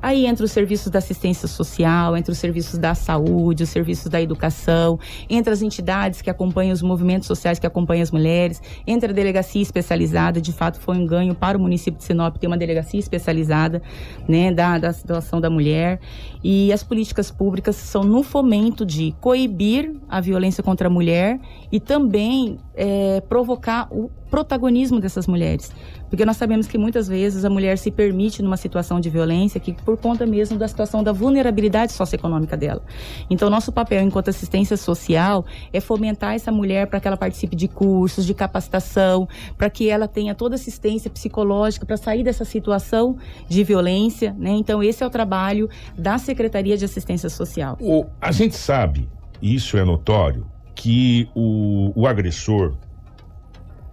Aí 0.01 0.25
entra 0.25 0.45
os 0.45 0.51
serviços 0.51 0.89
da 0.89 0.99
assistência 0.99 1.47
social, 1.47 2.15
entre 2.15 2.31
os 2.31 2.37
serviços 2.37 2.77
da 2.77 2.95
saúde, 2.95 3.63
os 3.63 3.69
serviços 3.69 4.09
da 4.09 4.21
educação, 4.21 4.97
entre 5.29 5.51
as 5.51 5.61
entidades 5.61 6.21
que 6.21 6.29
acompanham 6.29 6.71
os 6.71 6.81
movimentos 6.81 7.27
sociais 7.27 7.59
que 7.59 7.67
acompanham 7.67 8.03
as 8.03 8.11
mulheres, 8.11 8.61
entre 8.87 9.11
a 9.11 9.13
delegacia 9.13 9.61
especializada, 9.61 10.39
de 10.39 10.53
fato 10.53 10.79
foi 10.79 10.97
um 10.97 11.05
ganho 11.05 11.35
para 11.35 11.57
o 11.57 11.61
município 11.61 11.97
de 11.97 12.05
Sinop 12.05 12.37
ter 12.37 12.47
uma 12.47 12.57
delegacia 12.57 12.99
especializada, 12.99 13.81
né, 14.27 14.53
da, 14.53 14.77
da 14.77 14.93
situação 14.93 15.41
da 15.41 15.49
mulher. 15.49 15.99
E 16.41 16.71
as 16.71 16.81
políticas 16.81 17.29
públicas 17.29 17.75
são 17.75 18.03
no 18.03 18.23
fomento 18.23 18.85
de 18.85 19.13
coibir 19.19 19.93
a 20.07 20.21
violência 20.21 20.63
contra 20.63 20.87
a 20.87 20.89
mulher 20.89 21.39
e 21.69 21.79
também 21.79 22.57
é, 22.73 23.21
provocar 23.21 23.87
o 23.91 24.09
protagonismo 24.29 24.99
dessas 24.99 25.27
mulheres. 25.27 25.71
Porque 26.09 26.25
nós 26.25 26.37
sabemos 26.37 26.67
que 26.67 26.77
muitas 26.77 27.07
vezes 27.07 27.45
a 27.45 27.49
mulher 27.49 27.77
se 27.77 27.91
permite 27.91 28.41
numa 28.41 28.57
situação 28.57 28.99
de 28.99 29.09
violência 29.09 29.59
que 29.59 29.73
por 29.73 29.97
conta 29.97 30.25
mesmo 30.25 30.57
da 30.57 30.67
situação 30.67 31.03
da 31.03 31.11
vulnerabilidade 31.11 31.91
socioeconômica 31.93 32.57
dela. 32.57 32.81
Então, 33.29 33.49
nosso 33.49 33.71
papel 33.71 34.01
enquanto 34.01 34.29
assistência 34.29 34.75
social 34.77 35.45
é 35.71 35.79
fomentar 35.79 36.35
essa 36.35 36.51
mulher 36.51 36.87
para 36.87 36.99
que 36.99 37.07
ela 37.07 37.17
participe 37.17 37.55
de 37.55 37.67
cursos, 37.67 38.25
de 38.25 38.33
capacitação, 38.33 39.27
para 39.57 39.69
que 39.69 39.89
ela 39.89 40.07
tenha 40.07 40.33
toda 40.33 40.55
assistência 40.55 41.09
psicológica 41.09 41.85
para 41.85 41.97
sair 41.97 42.23
dessa 42.23 42.45
situação 42.45 43.17
de 43.47 43.63
violência, 43.63 44.35
né? 44.37 44.51
Então, 44.51 44.81
esse 44.83 45.03
é 45.03 45.07
o 45.07 45.09
trabalho 45.09 45.69
da 45.97 46.17
Secretaria 46.17 46.77
de 46.77 46.85
Assistência 46.85 47.29
Social. 47.29 47.77
O, 47.79 48.05
a 48.19 48.31
gente 48.31 48.55
sabe, 48.55 49.09
e 49.41 49.55
isso 49.55 49.77
é 49.77 49.83
notório, 49.83 50.45
que 50.75 51.27
o, 51.35 51.91
o 51.95 52.07
agressor 52.07 52.75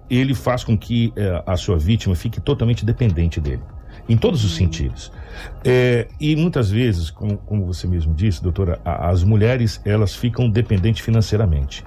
ele 0.09 0.35
faz 0.35 0.65
com 0.65 0.77
que 0.77 1.13
é, 1.17 1.43
a 1.47 1.57
sua 1.57 1.79
vítima 1.79 2.15
fique 2.15 2.41
totalmente 2.41 2.85
dependente 2.85 3.41
dele, 3.41 3.63
em 4.09 4.17
todos 4.17 4.45
os 4.45 4.55
sentidos. 4.55 5.13
É, 5.65 6.09
e 6.21 6.35
muitas 6.37 6.71
vezes, 6.71 7.11
como, 7.11 7.37
como, 7.39 7.67
você 7.67 7.87
mesmo 7.87 8.15
disse, 8.15 8.43
doutora, 8.43 8.81
a, 8.85 9.09
as 9.09 9.23
mulheres 9.23 9.81
elas 9.85 10.15
ficam 10.15 10.49
dependentes 10.49 11.05
financeiramente. 11.05 11.85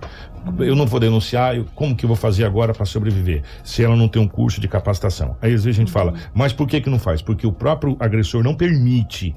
Eu 0.60 0.76
não 0.76 0.86
vou 0.86 1.00
denunciar, 1.00 1.56
eu, 1.56 1.66
como 1.76 1.96
que 1.96 2.06
eu 2.06 2.08
vou 2.08 2.16
fazer 2.16 2.46
agora 2.46 2.74
para 2.74 2.86
sobreviver? 2.86 3.44
Se 3.64 3.84
ela 3.84 3.96
não 3.96 4.08
tem 4.08 4.22
um 4.22 4.28
curso 4.28 4.62
de 4.62 4.68
capacitação. 4.68 5.36
Aí 5.42 5.54
às 5.54 5.64
vezes 5.64 5.78
a 5.78 5.82
gente 5.82 5.92
fala, 5.92 6.14
mas 6.34 6.54
por 6.54 6.68
que 6.68 6.80
que 6.80 6.90
não 6.90 7.00
faz? 7.00 7.22
Porque 7.22 7.46
o 7.46 7.52
próprio 7.52 7.98
agressor 8.00 8.44
não 8.44 8.56
permite 8.56 9.36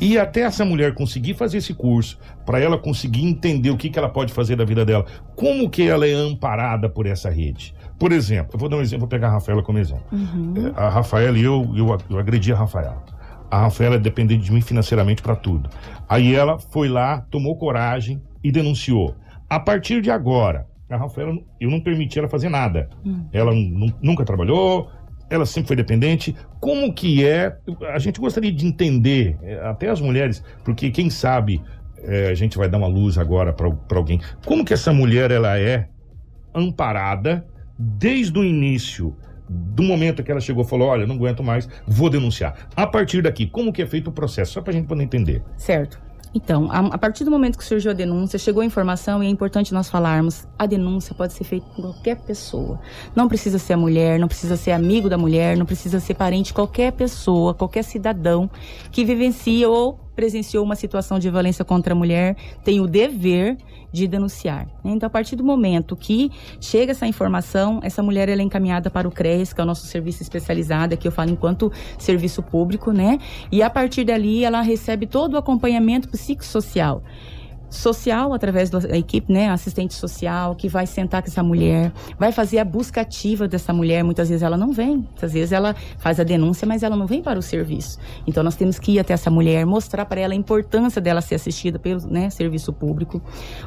e 0.00 0.18
até 0.18 0.40
essa 0.40 0.64
mulher 0.64 0.94
conseguir 0.94 1.34
fazer 1.34 1.58
esse 1.58 1.74
curso, 1.74 2.18
para 2.46 2.58
ela 2.58 2.78
conseguir 2.78 3.24
entender 3.24 3.70
o 3.70 3.76
que, 3.76 3.90
que 3.90 3.98
ela 3.98 4.08
pode 4.08 4.32
fazer 4.32 4.56
da 4.56 4.64
vida 4.64 4.84
dela, 4.84 5.04
como 5.36 5.68
que 5.68 5.86
ela 5.86 6.06
é 6.06 6.12
amparada 6.12 6.88
por 6.88 7.06
essa 7.06 7.28
rede? 7.28 7.74
Por 8.04 8.12
exemplo, 8.12 8.50
eu 8.52 8.58
vou 8.58 8.68
dar 8.68 8.76
um 8.76 8.82
exemplo, 8.82 9.00
vou 9.00 9.08
pegar 9.08 9.28
a 9.28 9.30
Rafaela 9.30 9.62
como 9.62 9.78
exemplo. 9.78 10.04
Uhum. 10.12 10.52
É, 10.58 10.78
a 10.78 10.90
Rafaela 10.90 11.38
e 11.38 11.42
eu, 11.42 11.72
eu, 11.74 11.96
eu 12.10 12.18
agredi 12.18 12.52
a 12.52 12.54
Rafaela. 12.54 13.02
A 13.50 13.62
Rafaela 13.62 13.94
é 13.94 13.98
dependente 13.98 14.44
de 14.44 14.52
mim 14.52 14.60
financeiramente 14.60 15.22
para 15.22 15.34
tudo. 15.34 15.70
Aí 16.06 16.34
ela 16.34 16.58
foi 16.58 16.86
lá, 16.86 17.22
tomou 17.30 17.56
coragem 17.56 18.20
e 18.42 18.52
denunciou. 18.52 19.16
A 19.48 19.58
partir 19.58 20.02
de 20.02 20.10
agora, 20.10 20.66
a 20.90 20.98
Rafaela, 20.98 21.32
eu 21.58 21.70
não 21.70 21.80
permiti 21.80 22.18
ela 22.18 22.28
fazer 22.28 22.50
nada. 22.50 22.90
Uhum. 23.06 23.26
Ela 23.32 23.52
nunca 24.02 24.22
trabalhou, 24.22 24.90
ela 25.30 25.46
sempre 25.46 25.68
foi 25.68 25.76
dependente. 25.76 26.36
Como 26.60 26.92
que 26.92 27.26
é? 27.26 27.56
A 27.90 27.98
gente 27.98 28.20
gostaria 28.20 28.52
de 28.52 28.66
entender, 28.66 29.38
é, 29.40 29.66
até 29.66 29.88
as 29.88 30.02
mulheres, 30.02 30.44
porque 30.62 30.90
quem 30.90 31.08
sabe 31.08 31.58
é, 32.02 32.28
a 32.28 32.34
gente 32.34 32.58
vai 32.58 32.68
dar 32.68 32.76
uma 32.76 32.86
luz 32.86 33.16
agora 33.16 33.50
para 33.50 33.96
alguém. 33.96 34.20
Como 34.44 34.62
que 34.62 34.74
essa 34.74 34.92
mulher 34.92 35.30
ela 35.30 35.58
é 35.58 35.88
amparada 36.54 37.46
desde 37.78 38.38
o 38.38 38.44
início, 38.44 39.16
do 39.48 39.82
momento 39.82 40.22
que 40.22 40.30
ela 40.30 40.40
chegou, 40.40 40.64
falou: 40.64 40.88
olha, 40.88 41.06
não 41.06 41.16
aguento 41.16 41.42
mais, 41.42 41.68
vou 41.86 42.08
denunciar. 42.08 42.68
A 42.74 42.86
partir 42.86 43.22
daqui, 43.22 43.46
como 43.46 43.72
que 43.72 43.82
é 43.82 43.86
feito 43.86 44.08
o 44.08 44.12
processo? 44.12 44.52
Só 44.52 44.60
para 44.60 44.72
a 44.72 44.74
gente 44.74 44.86
poder 44.86 45.02
entender. 45.04 45.42
Certo. 45.56 46.00
Então, 46.34 46.68
a, 46.68 46.78
a, 46.78 46.98
partir 46.98 47.22
do 47.24 47.30
momento 47.30 47.56
que 47.56 47.64
surgiu 47.64 47.92
a 47.92 47.94
denúncia, 47.94 48.36
chegou 48.40 48.60
a 48.60 48.66
informação 48.66 49.22
e 49.22 49.26
é 49.26 49.30
importante 49.30 49.72
nós 49.72 49.88
falarmos, 49.88 50.48
a 50.58 50.66
denúncia 50.66 51.14
pode 51.14 51.32
ser 51.32 51.44
feita 51.44 51.64
por 51.68 51.82
qualquer 51.82 52.16
pessoa. 52.16 52.80
Não 53.14 53.28
precisa 53.28 53.56
ser 53.56 53.74
a 53.74 53.76
mulher, 53.76 54.18
não 54.18 54.26
precisa 54.26 54.56
ser 54.56 54.72
amigo 54.72 55.08
da 55.08 55.16
mulher, 55.16 55.56
não 55.56 55.64
precisa 55.64 56.00
ser 56.00 56.14
parente, 56.14 56.52
qualquer 56.52 56.92
pessoa, 56.92 57.54
qualquer 57.54 57.84
cidadão 57.84 58.50
que 58.90 59.04
vivencia 59.04 59.68
ou 59.70 60.03
presenciou 60.14 60.64
uma 60.64 60.76
situação 60.76 61.18
de 61.18 61.30
violência 61.30 61.64
contra 61.64 61.94
a 61.94 61.96
mulher 61.96 62.36
tem 62.62 62.80
o 62.80 62.86
dever 62.86 63.56
de 63.92 64.08
denunciar. 64.08 64.66
Então, 64.84 65.06
a 65.06 65.10
partir 65.10 65.36
do 65.36 65.44
momento 65.44 65.94
que 65.94 66.30
chega 66.60 66.90
essa 66.90 67.06
informação, 67.06 67.78
essa 67.82 68.02
mulher 68.02 68.28
ela 68.28 68.42
é 68.42 68.44
encaminhada 68.44 68.90
para 68.90 69.06
o 69.06 69.10
CRES, 69.10 69.52
que 69.52 69.60
é 69.60 69.64
o 69.64 69.66
nosso 69.66 69.86
serviço 69.86 70.22
especializado, 70.22 70.96
que 70.96 71.06
eu 71.06 71.12
falo 71.12 71.30
enquanto 71.30 71.70
serviço 71.96 72.42
público, 72.42 72.90
né? 72.90 73.18
E 73.52 73.62
a 73.62 73.70
partir 73.70 74.04
dali 74.04 74.44
ela 74.44 74.60
recebe 74.62 75.06
todo 75.06 75.34
o 75.34 75.36
acompanhamento 75.36 76.08
psicossocial 76.08 77.02
social 77.68 78.32
através 78.32 78.70
da 78.70 78.96
equipe, 78.96 79.32
né, 79.32 79.50
assistente 79.50 79.94
social 79.94 80.54
que 80.54 80.68
vai 80.68 80.86
sentar 80.86 81.22
com 81.22 81.28
essa 81.28 81.42
mulher, 81.42 81.92
vai 82.18 82.32
fazer 82.32 82.58
a 82.58 82.64
busca 82.64 83.00
ativa 83.00 83.48
dessa 83.48 83.72
mulher. 83.72 84.02
Muitas 84.04 84.28
vezes 84.28 84.42
ela 84.42 84.56
não 84.56 84.72
vem, 84.72 84.98
muitas 84.98 85.32
vezes 85.32 85.52
ela 85.52 85.74
faz 85.98 86.20
a 86.20 86.24
denúncia, 86.24 86.66
mas 86.66 86.82
ela 86.82 86.96
não 86.96 87.06
vem 87.06 87.22
para 87.22 87.38
o 87.38 87.42
serviço. 87.42 87.98
Então 88.26 88.42
nós 88.42 88.56
temos 88.56 88.78
que 88.78 88.92
ir 88.92 88.98
até 88.98 89.12
essa 89.12 89.30
mulher, 89.30 89.64
mostrar 89.66 90.04
para 90.04 90.20
ela 90.20 90.34
a 90.34 90.36
importância 90.36 91.00
dela 91.00 91.20
ser 91.20 91.36
assistida 91.36 91.78
pelo 91.78 92.06
né, 92.06 92.30
serviço 92.30 92.72
público. 92.72 93.22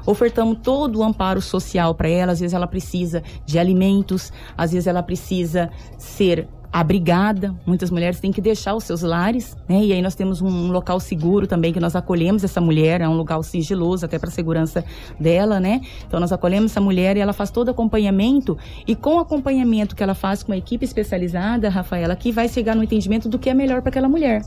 Ofertamos 0.05 0.59
todo 0.63 0.99
o 0.99 1.03
amparo 1.03 1.41
social 1.41 1.93
para 1.93 2.09
ela. 2.09 2.31
Às 2.31 2.39
vezes 2.39 2.53
ela 2.53 2.67
precisa 2.67 3.23
de 3.45 3.59
alimentos, 3.59 4.31
às 4.57 4.71
vezes 4.71 4.87
ela 4.87 5.03
precisa 5.03 5.69
ser 5.97 6.47
abrigada. 6.71 7.55
Muitas 7.65 7.89
mulheres 7.89 8.19
têm 8.19 8.31
que 8.31 8.41
deixar 8.41 8.75
os 8.75 8.83
seus 8.83 9.01
lares, 9.01 9.55
né? 9.67 9.83
E 9.83 9.93
aí 9.93 10.01
nós 10.01 10.15
temos 10.15 10.41
um 10.41 10.71
local 10.71 10.99
seguro 10.99 11.47
também 11.47 11.73
que 11.73 11.79
nós 11.79 11.95
acolhemos 11.95 12.43
essa 12.43 12.59
mulher, 12.61 13.01
é 13.01 13.07
um 13.07 13.15
lugar 13.15 13.41
sigiloso 13.43 14.05
até 14.05 14.19
para 14.19 14.29
a 14.29 14.31
segurança 14.31 14.83
dela, 15.19 15.59
né? 15.59 15.81
Então 16.05 16.19
nós 16.19 16.31
acolhemos 16.31 16.71
essa 16.71 16.81
mulher 16.81 17.17
e 17.17 17.19
ela 17.19 17.33
faz 17.33 17.49
todo 17.49 17.69
acompanhamento 17.69 18.57
e 18.85 18.95
com 18.95 19.15
o 19.15 19.19
acompanhamento 19.19 19.95
que 19.95 20.03
ela 20.03 20.13
faz 20.13 20.43
com 20.43 20.51
a 20.51 20.57
equipe 20.57 20.83
especializada, 20.85 21.69
Rafaela, 21.69 22.15
que 22.15 22.31
vai 22.31 22.47
chegar 22.47 22.75
no 22.75 22.83
entendimento 22.83 23.29
do 23.29 23.39
que 23.39 23.49
é 23.49 23.53
melhor 23.53 23.81
para 23.81 23.89
aquela 23.89 24.09
mulher. 24.09 24.41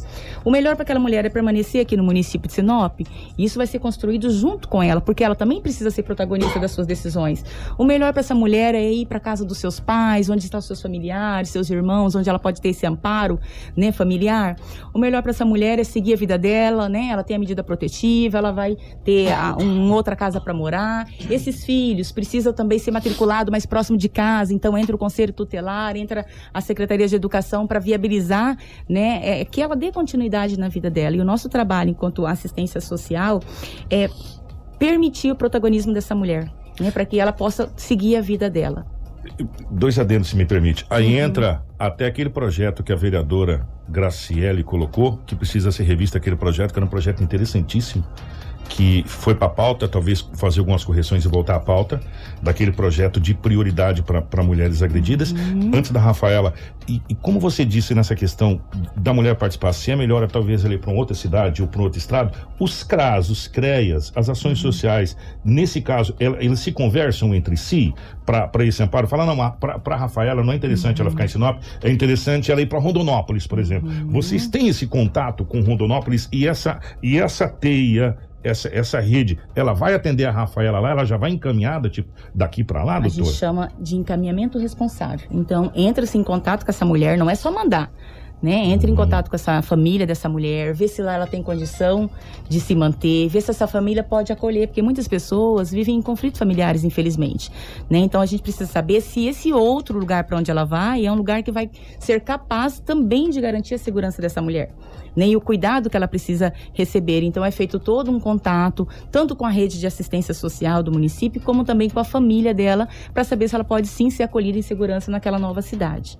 O 0.45 0.51
melhor 0.51 0.77
para 0.77 0.83
aquela 0.83 1.01
mulher 1.01 1.25
é 1.25 1.29
permanecer 1.29 1.83
aqui 1.83 1.97
no 1.97 2.05
município 2.05 2.49
de 2.49 2.55
Sinop. 2.55 3.01
E 3.01 3.45
isso 3.45 3.59
vai 3.59 3.67
ser 3.67 3.79
construído 3.79 4.31
junto 4.31 4.69
com 4.69 4.83
ela, 4.83 5.01
porque 5.01 5.25
ela 5.25 5.35
também 5.35 5.61
precisa 5.61 5.91
ser 5.91 6.03
protagonista 6.03 6.59
das 6.59 6.71
suas 6.71 6.87
decisões. 6.87 7.45
O 7.79 7.85
melhor 7.85 8.13
para 8.13 8.21
essa 8.21 8.35
mulher 8.35 8.75
é 8.75 8.93
ir 8.93 9.07
para 9.07 9.19
casa 9.19 9.45
dos 9.45 9.59
seus 9.59 9.81
pais, 9.81 10.29
onde 10.29 10.45
estão 10.45 10.61
seus 10.61 10.81
familiares, 10.81 11.51
seus 11.51 11.71
irmãos 11.71 12.10
onde 12.15 12.29
ela 12.29 12.39
pode 12.39 12.61
ter 12.61 12.71
esse 12.71 12.87
amparo, 12.87 13.39
né, 13.77 13.93
familiar. 13.93 14.57
O 14.95 14.99
melhor 14.99 15.23
para 15.23 15.31
essa 15.31 15.45
mulher 15.45 15.79
é 15.79 15.85
seguir 15.85 16.15
a 16.15 16.17
vida 16.17 16.39
dela, 16.39 16.89
né? 16.89 17.09
Ela 17.11 17.23
tem 17.23 17.37
a 17.37 17.39
medida 17.39 17.63
protetiva, 17.63 18.39
ela 18.39 18.53
vai 18.53 18.77
ter 19.05 19.33
a, 19.33 19.57
um, 19.57 19.93
outra 19.93 20.17
casa 20.17 20.41
para 20.41 20.53
morar. 20.53 21.09
Esses 21.31 21.65
filhos 21.65 22.13
precisam 22.13 22.53
também 22.53 22.79
ser 22.79 22.91
matriculados 22.91 23.51
mais 23.51 23.67
próximo 23.67 23.99
de 23.99 24.09
casa, 24.09 24.53
então 24.53 24.77
entra 24.77 24.95
o 24.95 24.99
conselho 24.99 25.33
tutelar, 25.33 25.97
entra 25.97 26.27
a 26.53 26.61
Secretaria 26.61 27.07
de 27.07 27.17
Educação 27.17 27.67
para 27.67 27.79
viabilizar, 27.79 28.57
né, 28.89 29.21
é, 29.23 29.45
que 29.45 29.61
ela 29.61 29.77
dê 29.77 29.93
continuidade 29.93 30.59
na 30.59 30.69
vida 30.69 30.91
dela. 30.91 31.17
E 31.17 31.21
o 31.21 31.25
nosso 31.25 31.49
trabalho 31.49 31.91
enquanto 31.91 32.27
assistência 32.27 32.81
social 32.81 33.41
é 33.91 34.09
permitir 34.79 35.31
o 35.31 35.37
protagonismo 35.37 35.93
dessa 35.93 36.15
mulher, 36.15 36.51
né, 36.81 36.91
para 36.91 37.05
que 37.05 37.19
ela 37.19 37.33
possa 37.33 37.73
seguir 37.77 38.17
a 38.17 38.21
vida 38.21 38.49
dela 38.49 39.00
dois 39.71 39.99
adendos, 39.99 40.29
se 40.29 40.37
me 40.37 40.45
permite. 40.45 40.87
Aí 40.91 41.19
entra 41.19 41.63
até 41.79 42.07
aquele 42.07 42.31
projeto 42.31 42.83
que 42.83 42.93
a 42.93 42.97
vereadora 42.97 43.67
Graciele 43.89 44.63
colocou, 44.63 45.19
que 45.27 45.35
precisa 45.35 45.73
ser 45.73 45.85
revista 45.85 46.19
aquele 46.19 46.37
projeto, 46.37 46.73
que 46.73 46.79
era 46.79 46.87
um 46.87 46.89
projeto 46.91 47.23
interessantíssimo 47.23 48.05
que 48.71 49.03
foi 49.05 49.35
para 49.35 49.49
a 49.49 49.51
pauta, 49.51 49.89
talvez 49.89 50.21
fazer 50.35 50.61
algumas 50.61 50.85
correções 50.85 51.25
e 51.25 51.29
voltar 51.29 51.57
à 51.57 51.61
pauta, 51.61 52.01
daquele 52.41 52.71
projeto 52.71 53.21
de 53.21 53.35
prioridade 53.35 54.03
para 54.03 54.43
mulheres 54.45 54.81
agredidas. 54.81 55.33
Uhum. 55.33 55.73
Antes 55.75 55.91
da 55.91 55.99
Rafaela, 55.99 56.55
e, 56.89 57.03
e, 57.09 57.15
como 57.17 57.41
você 57.41 57.65
disse 57.65 57.95
nessa 57.95 58.15
questão 58.15 58.61
da 58.97 59.13
mulher 59.13 59.35
participar, 59.35 59.73
se 59.73 59.91
é 59.91 59.97
melhor 59.97 60.27
talvez 60.31 60.65
ali 60.65 60.79
para 60.79 60.93
outra 60.93 61.15
cidade 61.15 61.61
ou 61.61 61.69
para 61.69 61.83
outro 61.83 61.99
estado, 61.99 62.33
os 62.61 62.85
CRAS, 62.85 63.29
os 63.29 63.49
CREAS, 63.49 64.13
as 64.15 64.29
ações 64.29 64.65
uhum. 64.65 64.73
sociais, 64.73 65.17
nesse 65.45 65.81
caso, 65.81 66.15
eles 66.19 66.61
se 66.61 66.71
conversam 66.71 67.35
entre 67.35 67.57
si 67.57 67.93
para 68.25 68.65
esse 68.65 68.81
amparo? 68.83 69.09
Fala, 69.09 69.27
não, 69.27 69.51
para 69.51 69.95
a 69.95 69.99
Rafaela 69.99 70.45
não 70.45 70.53
é 70.53 70.57
interessante 70.57 71.01
uhum. 71.01 71.07
ela 71.07 71.11
ficar 71.11 71.25
em 71.25 71.29
Sinop, 71.29 71.61
é 71.83 71.91
interessante 71.91 72.53
ela 72.53 72.63
ir 72.63 72.67
para 72.67 72.79
Rondonópolis, 72.79 73.49
por 73.49 73.59
exemplo. 73.59 73.91
Uhum. 73.91 74.11
Vocês 74.11 74.47
têm 74.47 74.69
esse 74.69 74.87
contato 74.87 75.45
com 75.45 75.61
Rondonópolis 75.61 76.29
e 76.33 76.47
essa, 76.47 76.79
e 77.03 77.19
essa 77.19 77.49
teia 77.49 78.17
essa, 78.43 78.69
essa 78.69 79.01
rede, 79.01 79.39
ela 79.55 79.73
vai 79.73 79.95
atender 79.95 80.25
a 80.25 80.31
Rafaela 80.31 80.79
lá, 80.79 80.91
ela 80.91 81.05
já 81.05 81.17
vai 81.17 81.31
encaminhada, 81.31 81.89
tipo, 81.89 82.09
daqui 82.35 82.65
para 82.65 82.83
lá, 82.83 82.99
doutor? 82.99 83.23
A 83.23 83.25
gente 83.25 83.37
chama 83.37 83.71
de 83.79 83.97
encaminhamento 83.97 84.59
responsável. 84.59 85.29
Então, 85.31 85.71
entra-se 85.75 86.17
em 86.17 86.25
contato 86.25 86.65
com 86.65 86.71
essa 86.71 86.85
mulher, 86.85 87.19
não 87.19 87.29
é 87.29 87.35
só 87.35 87.53
mandar. 87.53 87.93
Né? 88.43 88.67
Entre 88.67 88.87
em 88.87 88.91
uhum. 88.91 88.97
contato 88.97 89.29
com 89.29 89.37
essa 89.37 89.61
família 89.61 90.07
dessa 90.07 90.29
mulher, 90.29 90.73
vê 90.73 90.89
se 90.89 91.03
lá 91.03 91.15
ela 91.15 91.27
tem 91.27 91.43
condição 91.43 92.09
de 92.49 92.59
se 92.59 92.75
manter, 92.75 93.29
vê 93.29 93.39
se 93.39 93.51
essa 93.51 93.67
família 93.67 94.03
pode 94.03 94.33
acolher, 94.33 94.69
porque 94.69 94.81
muitas 94.81 95.07
pessoas 95.07 95.71
vivem 95.71 95.97
em 95.97 96.03
conflitos 96.03 96.39
familiares, 96.39 96.83
infelizmente. 96.83 97.51
Né? 97.89 97.99
Então 97.99 98.21
a 98.21 98.27
gente 98.27 98.43
precisa 98.43 98.65
saber 98.65 99.03
se 99.03 99.27
esse 99.27 99.53
outro 99.53 99.99
lugar 99.99 100.25
para 100.25 100.39
onde 100.39 100.51
ela 100.51 100.65
vai 100.65 101.05
é 101.05 101.13
um 101.13 101.17
lugar 101.17 101.43
que 101.43 101.53
vai 101.53 101.71
ser 101.99 102.21
capaz 102.21 102.81
também 102.81 103.29
de 103.29 103.41
garantir 103.43 103.75
a 103.75 103.79
segurança 103.79 104.23
dessa 104.23 104.41
mulher 104.41 104.73
nem 105.15 105.37
o 105.37 105.41
cuidado 105.41 105.91
que 105.91 105.97
ela 105.97 106.09
precisa 106.09 106.53
receber. 106.73 107.23
Então 107.23 107.45
é 107.45 107.51
feito 107.51 107.79
todo 107.79 108.11
um 108.11 108.21
contato, 108.21 108.87
tanto 109.11 109.35
com 109.35 109.45
a 109.45 109.51
rede 109.51 109.79
de 109.79 109.87
assistência 109.87 110.35
social 110.35 110.83
do 110.83 110.93
município, 110.93 111.41
como 111.41 111.65
também 111.65 111.89
com 111.91 112.01
a 112.01 112.05
família 112.05 112.55
dela, 112.55 112.89
para 113.13 113.25
saber 113.25 113.49
se 113.49 113.55
ela 113.55 113.65
pode 113.65 113.89
sim 113.89 114.11
ser 114.11 114.23
acolhida 114.23 114.59
em 114.59 114.63
segurança 114.63 115.11
naquela 115.11 115.39
nova 115.39 115.63
cidade. 115.63 116.19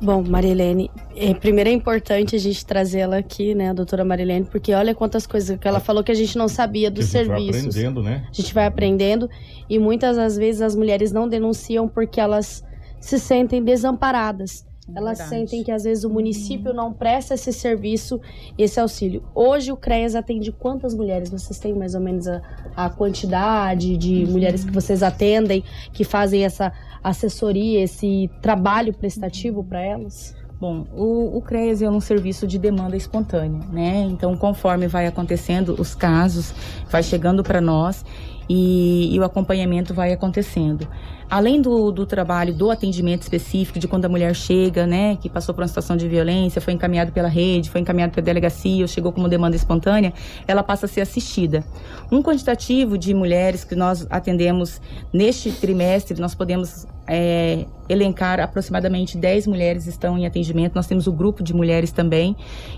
Bom, 0.00 0.22
Marilene, 0.22 0.90
é, 1.16 1.32
primeiro 1.34 1.70
é 1.70 1.72
importante 1.72 2.34
a 2.34 2.38
gente 2.38 2.66
trazê-la 2.66 3.18
aqui, 3.18 3.54
né, 3.54 3.70
a 3.70 3.72
doutora 3.72 4.04
Marilene, 4.04 4.44
porque 4.44 4.74
olha 4.74 4.94
quantas 4.94 5.26
coisas 5.26 5.58
que 5.58 5.68
ela 5.68 5.80
falou 5.80 6.02
que 6.02 6.10
a 6.10 6.14
gente 6.14 6.36
não 6.36 6.48
sabia 6.48 6.90
dos 6.90 7.06
serviços. 7.06 7.56
A 7.56 7.60
gente 7.60 7.72
serviços. 7.72 7.74
vai 7.74 7.84
aprendendo, 7.84 8.02
né? 8.02 8.26
A 8.28 8.32
gente 8.34 8.54
vai 8.54 8.66
aprendendo 8.66 9.30
e 9.70 9.78
muitas 9.78 10.16
das 10.16 10.36
vezes 10.36 10.60
as 10.62 10.74
mulheres 10.74 11.12
não 11.12 11.28
denunciam 11.28 11.88
porque 11.88 12.20
elas 12.20 12.64
se 13.00 13.18
sentem 13.18 13.62
desamparadas. 13.62 14.66
Elas 14.94 15.18
Verdade. 15.18 15.28
sentem 15.28 15.62
que 15.62 15.70
às 15.70 15.84
vezes 15.84 16.04
o 16.04 16.10
município 16.10 16.74
não 16.74 16.92
presta 16.92 17.34
esse 17.34 17.52
serviço, 17.52 18.20
esse 18.58 18.78
auxílio. 18.78 19.22
Hoje 19.34 19.72
o 19.72 19.76
CREAS 19.76 20.14
atende 20.14 20.52
quantas 20.52 20.94
mulheres? 20.94 21.30
Vocês 21.30 21.58
têm 21.58 21.74
mais 21.74 21.94
ou 21.94 22.00
menos 22.00 22.28
a, 22.28 22.42
a 22.76 22.90
quantidade 22.90 23.96
de 23.96 24.24
uhum. 24.24 24.32
mulheres 24.32 24.64
que 24.64 24.72
vocês 24.72 25.02
atendem, 25.02 25.64
que 25.92 26.04
fazem 26.04 26.44
essa 26.44 26.72
assessoria, 27.02 27.82
esse 27.82 28.30
trabalho 28.42 28.92
prestativo 28.92 29.64
para 29.64 29.80
elas? 29.80 30.36
Bom, 30.60 30.86
o, 30.94 31.36
o 31.36 31.42
CREAS 31.42 31.82
é 31.82 31.90
um 31.90 32.00
serviço 32.00 32.46
de 32.46 32.58
demanda 32.58 32.96
espontânea, 32.96 33.60
né? 33.72 34.06
Então, 34.08 34.36
conforme 34.36 34.86
vai 34.86 35.06
acontecendo 35.06 35.74
os 35.78 35.94
casos, 35.94 36.54
vai 36.88 37.02
chegando 37.02 37.42
para 37.42 37.60
nós 37.60 38.04
e, 38.48 39.14
e, 39.14 39.18
o 39.18 39.24
acompanhamento 39.24 39.94
vai 39.94 40.12
acontecendo 40.12 40.88
além 41.34 41.60
do, 41.60 41.90
do 41.90 42.06
trabalho 42.06 42.54
do 42.54 42.70
atendimento 42.70 43.22
específico, 43.22 43.78
de 43.78 43.88
quando 43.88 44.04
a 44.04 44.08
mulher 44.08 44.34
chega, 44.34 44.86
né, 44.86 45.16
que 45.16 45.28
passou 45.28 45.54
por 45.54 45.62
uma 45.62 45.68
situação 45.68 45.96
de 45.96 46.08
violência, 46.08 46.60
foi 46.60 46.72
encaminhado 46.72 47.12
pela 47.12 47.28
rede, 47.28 47.70
foi 47.70 47.80
encaminhado 47.80 48.12
pela 48.12 48.24
delegacia, 48.24 48.82
ou 48.82 48.88
chegou 48.88 49.12
como 49.12 49.28
demanda 49.28 49.56
espontânea, 49.56 50.12
ela 50.46 50.62
passa 50.62 50.86
a 50.86 50.88
ser 50.88 51.00
assistida. 51.00 51.64
Um 52.10 52.22
quantitativo 52.22 52.96
de 52.96 53.12
mulheres 53.14 53.64
que 53.64 53.74
nós 53.74 54.06
atendemos 54.10 54.80
neste 55.12 55.50
trimestre, 55.50 56.20
nós 56.20 56.34
podemos 56.34 56.86
é, 57.06 57.66
elencar 57.88 58.40
aproximadamente 58.40 59.16
10 59.16 59.46
mulheres 59.46 59.86
estão 59.86 60.16
em 60.18 60.26
atendimento. 60.26 60.74
Nós 60.74 60.86
temos 60.86 61.06
o 61.06 61.12
grupo 61.12 61.42
de 61.42 61.54
mulheres 61.54 61.90
também. 61.90 62.36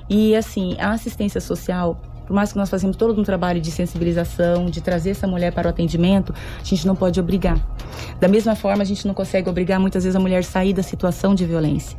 E 0.08 0.34
assim, 0.34 0.76
a 0.78 0.92
assistência 0.92 1.40
social 1.40 2.00
por 2.26 2.34
mais 2.34 2.52
que 2.52 2.58
nós 2.58 2.68
fazemos 2.68 2.96
todo 2.96 3.18
um 3.18 3.24
trabalho 3.24 3.60
de 3.60 3.70
sensibilização, 3.70 4.66
de 4.66 4.80
trazer 4.80 5.10
essa 5.10 5.26
mulher 5.26 5.52
para 5.52 5.68
o 5.68 5.70
atendimento, 5.70 6.34
a 6.60 6.64
gente 6.64 6.86
não 6.86 6.96
pode 6.96 7.18
obrigar. 7.20 7.58
Da 8.20 8.28
mesma 8.28 8.54
forma, 8.54 8.82
a 8.82 8.86
gente 8.86 9.06
não 9.06 9.14
consegue 9.14 9.48
obrigar 9.48 9.78
muitas 9.78 10.04
vezes 10.04 10.16
a 10.16 10.20
mulher 10.20 10.38
a 10.38 10.42
sair 10.42 10.72
da 10.72 10.82
situação 10.82 11.34
de 11.34 11.44
violência. 11.44 11.96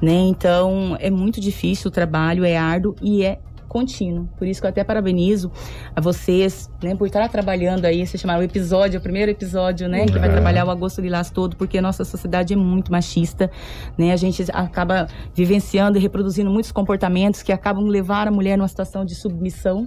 Né? 0.00 0.12
Então, 0.12 0.96
é 0.98 1.10
muito 1.10 1.40
difícil 1.40 1.88
o 1.88 1.90
trabalho, 1.90 2.44
é 2.44 2.56
árduo 2.56 2.96
e 3.02 3.24
é 3.24 3.38
contínuo. 3.76 4.26
Por 4.38 4.46
isso 4.46 4.58
que 4.58 4.66
eu 4.66 4.70
até 4.70 4.82
parabenizo 4.82 5.52
a 5.94 6.00
vocês, 6.00 6.70
né, 6.82 6.94
por 6.94 7.06
estar 7.06 7.28
trabalhando 7.28 7.84
aí, 7.84 8.06
se 8.06 8.16
chamar 8.16 8.38
o 8.38 8.42
episódio, 8.42 8.98
o 8.98 9.02
primeiro 9.02 9.30
episódio, 9.30 9.86
né, 9.86 10.06
que 10.06 10.18
vai 10.18 10.30
trabalhar 10.30 10.64
o 10.64 10.70
Agosto 10.70 11.02
Lilás 11.02 11.28
todo, 11.28 11.56
porque 11.56 11.76
a 11.76 11.82
nossa 11.82 12.02
sociedade 12.02 12.54
é 12.54 12.56
muito 12.56 12.90
machista, 12.90 13.50
né? 13.98 14.12
A 14.12 14.16
gente 14.16 14.42
acaba 14.50 15.08
vivenciando 15.34 15.98
e 15.98 16.00
reproduzindo 16.00 16.50
muitos 16.50 16.72
comportamentos 16.72 17.42
que 17.42 17.52
acabam 17.52 17.86
levar 17.86 18.26
a 18.26 18.30
mulher 18.30 18.56
numa 18.56 18.68
situação 18.68 19.04
de 19.04 19.14
submissão, 19.14 19.86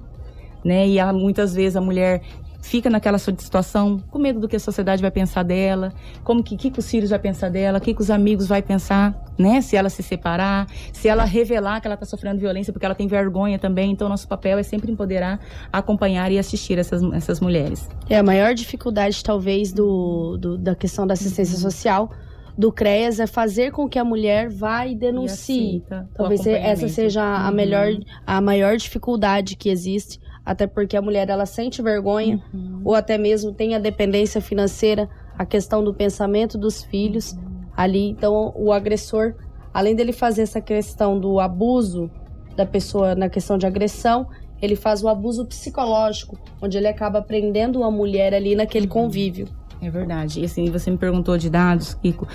né? 0.64 0.88
E 0.88 1.00
há, 1.00 1.12
muitas 1.12 1.56
vezes 1.56 1.76
a 1.76 1.82
mulher 1.82 2.22
fica 2.62 2.90
naquela 2.90 3.18
situação 3.18 4.00
com 4.10 4.20
medo 4.20 4.40
do 4.40 4.48
que 4.48 4.56
a 4.56 4.60
sociedade 4.60 5.02
vai 5.02 5.12
pensar 5.12 5.44
dela, 5.44 5.94
como 6.24 6.44
que, 6.44 6.56
que, 6.58 6.70
que 6.70 6.80
os 6.80 6.90
filhos 6.90 7.10
vai 7.10 7.20
pensar 7.20 7.50
dela, 7.50 7.78
o 7.78 7.82
que, 7.82 7.94
que 7.94 8.02
os 8.02 8.12
amigos 8.12 8.48
vai 8.48 8.62
pensar, 8.62 9.16
né? 9.38 9.62
Se 9.62 9.76
ela 9.76 9.90
se 9.90 10.04
separar, 10.04 10.68
se 10.92 11.08
ela 11.08 11.24
revelar 11.24 11.80
que 11.82 11.88
ela 11.88 11.96
está 11.96 12.06
sofrendo 12.06 12.40
violência 12.40 12.72
porque 12.74 12.86
ela 12.86 12.96
tem 12.96 13.08
vergonha 13.08 13.58
também. 13.58 13.92
Então, 13.92 14.10
nosso 14.10 14.28
papel 14.28 14.58
é 14.58 14.64
sempre 14.64 14.92
empoderar, 14.92 15.40
acompanhar 15.72 16.32
e 16.32 16.40
assistir 16.40 16.78
essas, 16.78 17.02
essas 17.14 17.40
mulheres. 17.40 17.90
É 18.10 18.18
a 18.18 18.24
maior 18.24 18.54
dificuldade, 18.54 19.24
talvez, 19.24 19.72
do, 19.72 20.38
do 20.38 20.58
da 20.58 20.76
questão 20.76 21.08
da 21.08 21.14
assistência 21.14 21.56
uhum. 21.56 21.62
social 21.62 22.10
do 22.60 22.74
CREAS 22.74 23.22
é 23.22 23.26
fazer 23.26 23.72
com 23.72 23.88
que 23.88 23.98
a 23.98 24.04
mulher 24.04 24.50
vá 24.50 24.86
e 24.86 24.94
denuncie. 24.94 25.82
o 25.90 26.14
Talvez 26.14 26.46
essa 26.46 26.90
seja 26.90 27.24
a 27.24 27.48
Uhum. 27.48 27.56
melhor, 27.56 27.88
a 28.28 28.42
maior 28.42 28.76
dificuldade 28.76 29.56
que 29.56 29.70
existe, 29.70 30.20
até 30.46 30.66
porque 30.68 30.98
a 30.98 31.02
mulher 31.02 31.30
ela 31.30 31.46
sente 31.46 31.82
vergonha 31.82 32.42
Uhum. 32.54 32.82
ou 32.86 32.96
até 32.96 33.18
mesmo 33.18 33.52
tem 33.54 33.76
a 33.76 33.80
dependência 33.80 34.42
financeira, 34.42 35.10
a 35.38 35.46
questão 35.46 35.84
do 35.84 35.94
pensamento 35.94 36.58
dos 36.58 36.84
filhos 36.84 37.38
ali. 37.76 38.10
Então 38.10 38.52
o 38.56 38.72
agressor, 38.74 39.36
além 39.74 39.96
dele 39.96 40.12
fazer 40.12 40.42
essa 40.44 40.60
questão 40.62 41.20
do 41.20 41.40
abuso 41.40 42.10
da 42.56 42.66
pessoa 42.66 43.16
na 43.16 43.30
questão 43.30 43.58
de 43.58 43.66
agressão, 43.66 44.28
ele 44.62 44.76
faz 44.76 45.02
o 45.04 45.08
abuso 45.08 45.46
psicológico, 45.46 46.38
onde 46.62 46.78
ele 46.78 46.88
acaba 46.88 47.22
prendendo 47.22 47.84
a 47.84 47.92
mulher 47.92 48.34
ali 48.34 48.56
naquele 48.56 48.88
convívio. 48.88 49.48
É 49.82 49.90
verdade. 49.90 50.42
E 50.42 50.46
assim, 50.46 50.70
você 50.70 50.92
me 50.92 50.98
perguntou 50.98 51.38
de 51.38 51.50
dados, 51.50 51.94
Kiko. 51.94 52.28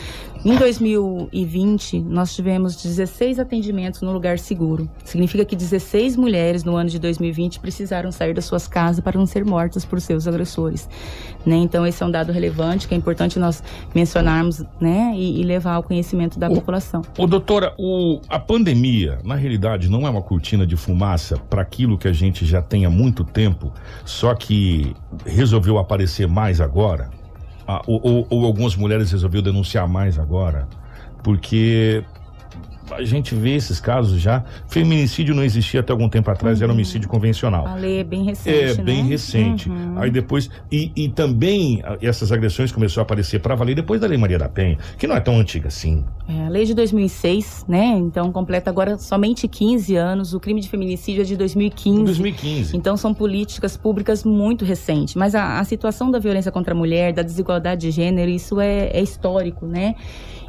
Em 0.45 0.57
2020, 0.57 2.01
nós 2.01 2.35
tivemos 2.35 2.77
16 2.83 3.39
atendimentos 3.39 4.01
no 4.01 4.13
lugar 4.13 4.39
seguro. 4.39 4.89
Significa 5.05 5.45
que 5.45 5.55
16 5.55 6.17
mulheres 6.17 6.65
no 6.65 6.75
ano 6.77 6.89
de 6.89 6.99
2020 6.99 7.61
precisaram 7.61 8.11
sair 8.11 8.33
das 8.33 8.47
suas 8.47 8.67
casas 8.67 9.03
para 9.03 9.19
não 9.19 9.27
ser 9.27 9.45
mortas 9.45 9.85
por 9.85 10.01
seus 10.01 10.27
agressores. 10.27 10.89
Né? 11.45 11.57
Então, 11.57 11.87
esse 11.87 12.03
é 12.03 12.07
um 12.07 12.11
dado 12.11 12.33
relevante 12.33 12.89
que 12.89 12.95
é 12.95 12.97
importante 12.97 13.39
nós 13.39 13.63
mencionarmos 13.95 14.65
né? 14.81 15.13
e, 15.15 15.41
e 15.41 15.45
levar 15.45 15.75
ao 15.75 15.83
conhecimento 15.83 16.39
da 16.39 16.49
população. 16.49 17.03
Ô, 17.19 17.27
doutora, 17.27 17.75
o, 17.79 18.21
a 18.29 18.39
pandemia, 18.39 19.19
na 19.23 19.35
realidade, 19.35 19.91
não 19.91 20.07
é 20.07 20.11
uma 20.11 20.23
cortina 20.23 20.67
de 20.67 20.77
fumaça 20.77 21.37
para 21.37 21.61
aquilo 21.61 21.99
que 21.99 22.09
a 22.09 22.13
gente 22.13 22.47
já 22.47 22.63
tem 22.63 22.87
há 22.87 22.91
muito 22.91 23.25
tempo, 23.25 23.73
só 24.05 24.35
que 24.35 24.95
resolveu 25.27 25.79
aparecer 25.79 26.27
mais 26.27 26.61
agora? 26.61 27.24
Ah, 27.67 27.83
ou, 27.87 28.01
ou- 28.03 28.27
ou 28.31 28.45
algumas 28.45 28.77
mulheres 28.77 29.11
resolveu 29.11 29.41
denunciar 29.43 29.89
mais 29.89 30.19
agora? 30.19 30.69
Porque 31.23 32.05
a 32.91 33.03
gente 33.05 33.35
vê 33.35 33.55
esses 33.55 33.81
casos 33.81 34.21
já. 34.21 34.45
Feminicídio 34.69 35.35
não 35.35 35.43
existia 35.43 35.81
até 35.81 35.93
algum 35.93 36.09
tempo 36.09 36.31
atrás, 36.31 36.61
era 36.61 36.73
homicídio 36.73 37.09
convencional. 37.09 37.67
A 37.67 37.75
lei 37.75 38.01
é 38.01 38.05
bem 38.05 38.25
recente, 38.25 38.57
É, 38.57 38.75
né? 38.75 38.83
bem 38.83 39.05
recente. 39.05 39.69
Uhum. 39.69 39.99
Aí 39.99 40.11
depois. 40.11 40.51
E, 40.71 40.93
e 40.97 41.09
também 41.09 41.83
essas 42.03 42.33
agressões 42.33 42.73
começaram 42.73 43.03
a 43.03 43.05
aparecer 43.05 43.41
para 43.41 43.55
valer 43.55 43.75
depois 43.75 44.01
da 44.01 44.07
Lei 44.07 44.19
Maria 44.19 44.39
da 44.39 44.49
Penha, 44.49 44.79
que 44.99 45.07
não 45.07 45.17
é 45.17 45.21
tão 45.21 45.39
antiga 45.39 45.69
assim. 45.69 46.05
É, 46.29 46.47
a 46.47 46.49
lei 46.49 46.65
de 46.65 46.75
2006, 46.75 47.67
né? 47.69 47.97
Então 47.99 48.33
completa 48.33 48.71
agora 48.71 48.99
somente 48.99 49.47
15 49.47 49.97
anos. 49.97 50.35
O 50.35 50.41
crime 50.41 50.61
de 50.61 50.69
feminicídio 50.69 51.23
é 51.23 51.25
de 51.25 51.37
2015. 51.37 52.05
2015. 52.05 52.77
Então 52.77 52.97
são 52.97 53.13
políticas 53.15 53.77
públicas 53.77 54.25
muito 54.25 54.65
recentes. 54.65 55.15
Mas 55.15 55.35
a, 55.35 55.59
a 55.59 55.65
situação 55.65 56.11
da 56.11 56.19
violência 56.19 56.51
contra 56.51 56.75
a 56.75 56.77
mulher, 56.77 57.13
da 57.13 57.23
desigualdade 57.23 57.83
de 57.83 57.91
gênero, 57.91 58.31
isso 58.31 58.61
é, 58.61 58.89
é 58.89 59.03
histórico, 59.03 59.67
né? 59.67 59.95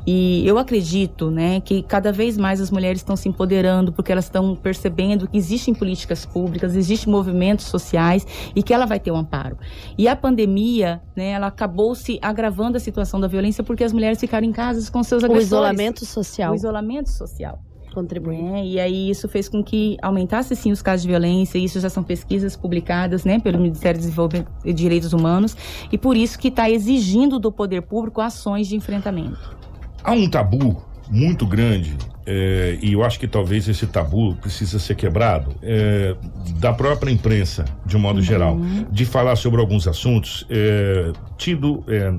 E 0.06 0.48
eu 0.48 0.58
acredito, 0.58 1.32
né, 1.32 1.60
que 1.60 1.82
cada 1.82 2.12
vez 2.12 2.38
mais 2.38 2.62
as 2.62 2.70
mulheres 2.70 3.00
estão 3.00 3.16
se 3.16 3.28
empoderando 3.28 3.92
porque 3.92 4.12
elas 4.12 4.26
estão 4.26 4.56
percebendo 4.56 5.28
que 5.28 5.38
existem 5.38 5.74
políticas 5.74 6.26
públicas, 6.26 6.76
existem 6.76 7.12
movimentos 7.12 7.66
sociais 7.66 8.26
e 8.56 8.62
que 8.62 8.74
ela 8.74 8.86
vai 8.86 9.00
ter 9.00 9.12
um 9.12 9.18
amparo. 9.18 9.58
E 9.98 10.08
a 10.08 10.16
pandemia, 10.16 11.02
né, 11.16 11.32
ela 11.32 11.48
acabou 11.48 11.96
se 11.96 12.20
agravando 12.22 12.78
a 12.78 12.80
situação 12.80 13.20
da 13.20 13.28
violência 13.28 13.64
porque 13.64 13.84
as 13.84 13.92
mulheres 13.92 14.20
ficaram 14.20 14.46
em 14.46 14.52
casa 14.52 14.92
com 14.92 15.02
seus 15.04 15.24
O 15.24 15.26
agressores. 15.26 15.48
isolamento 15.48 16.06
social. 16.06 16.52
O 16.52 16.56
isolamento 16.56 17.10
social. 17.10 17.60
Contribui. 17.94 18.36
Né? 18.36 18.66
E 18.66 18.80
aí 18.80 19.10
isso 19.10 19.28
fez 19.30 19.48
com 19.48 19.64
que 19.64 19.96
aumentasse 20.02 20.54
sim 20.56 20.70
os 20.72 20.82
casos 20.82 21.04
de 21.04 21.08
violência, 21.08 21.58
isso 21.58 21.80
já 21.80 21.90
são 21.90 22.04
pesquisas 22.04 22.56
publicadas 22.56 23.24
né, 23.24 23.40
pelo 23.40 23.58
Ministério 23.58 23.98
do 23.98 24.04
Desenvolvimento 24.04 24.52
e 24.66 24.74
Direitos 24.74 25.14
Humanos, 25.14 25.56
e 25.90 25.98
por 25.98 26.18
isso 26.18 26.38
que 26.38 26.50
está 26.50 26.70
exigindo 26.70 27.40
do 27.40 27.52
poder 27.54 27.84
público 27.84 28.20
ações 28.20 28.68
de 28.68 28.76
enfrentamento. 28.76 29.65
Há 30.06 30.12
um 30.12 30.30
tabu 30.30 30.80
muito 31.10 31.48
grande, 31.48 31.98
é, 32.28 32.78
e 32.80 32.94
eu 32.94 33.04
acho 33.04 33.20
que 33.20 33.28
talvez 33.28 33.68
esse 33.68 33.88
tabu 33.88 34.36
precisa 34.36 34.78
ser 34.78 34.94
quebrado, 34.94 35.56
é, 35.64 36.16
da 36.60 36.72
própria 36.72 37.12
imprensa, 37.12 37.66
de 37.84 37.98
um 37.98 38.00
modo 38.00 38.22
geral, 38.22 38.60
de 38.92 39.04
falar 39.04 39.36
sobre 39.36 39.60
alguns 39.60 39.88
assuntos 39.88 40.46
é, 40.48 41.12
tido 41.38 41.84
é, 41.88 42.14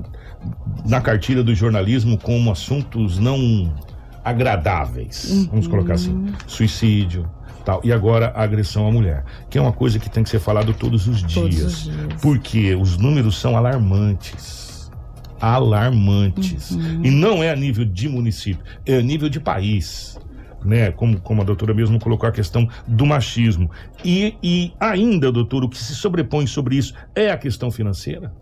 na 0.85 0.99
cartilha 0.99 1.41
do 1.41 1.55
jornalismo 1.55 2.17
como 2.17 2.51
assuntos 2.51 3.17
não 3.19 3.73
agradáveis, 4.21 5.47
vamos 5.49 5.65
colocar 5.65 5.93
assim, 5.93 6.33
suicídio, 6.45 7.25
tal, 7.63 7.79
e 7.85 7.93
agora 7.93 8.33
a 8.35 8.43
agressão 8.43 8.85
à 8.85 8.91
mulher, 8.91 9.23
que 9.49 9.57
é 9.57 9.61
uma 9.61 9.71
coisa 9.71 9.97
que 9.97 10.09
tem 10.09 10.23
que 10.23 10.29
ser 10.29 10.39
falado 10.39 10.73
todos 10.73 11.07
os 11.07 11.23
dias, 11.23 11.63
os 11.63 11.83
dias. 11.83 12.19
porque 12.21 12.75
os 12.75 12.97
números 12.97 13.39
são 13.39 13.55
alarmantes 13.55 14.66
alarmantes. 15.39 16.71
E 17.03 17.09
não 17.09 17.43
é 17.43 17.51
a 17.51 17.55
nível 17.55 17.85
de 17.85 18.09
município, 18.09 18.63
é 18.85 18.97
a 18.97 19.01
nível 19.01 19.29
de 19.29 19.39
país. 19.39 20.19
Né? 20.63 20.91
Como, 20.91 21.19
como 21.21 21.41
a 21.41 21.45
doutora 21.45 21.73
mesmo 21.73 21.99
colocou 21.99 22.27
a 22.27 22.31
questão 22.31 22.67
do 22.87 23.05
machismo. 23.05 23.69
E, 24.03 24.35
e 24.41 24.73
ainda, 24.79 25.31
doutor, 25.31 25.63
o 25.63 25.69
que 25.69 25.77
se 25.77 25.95
sobrepõe 25.95 26.47
sobre 26.47 26.75
isso 26.75 26.93
é 27.15 27.31
a 27.31 27.37
questão 27.37 27.71
financeira? 27.71 28.33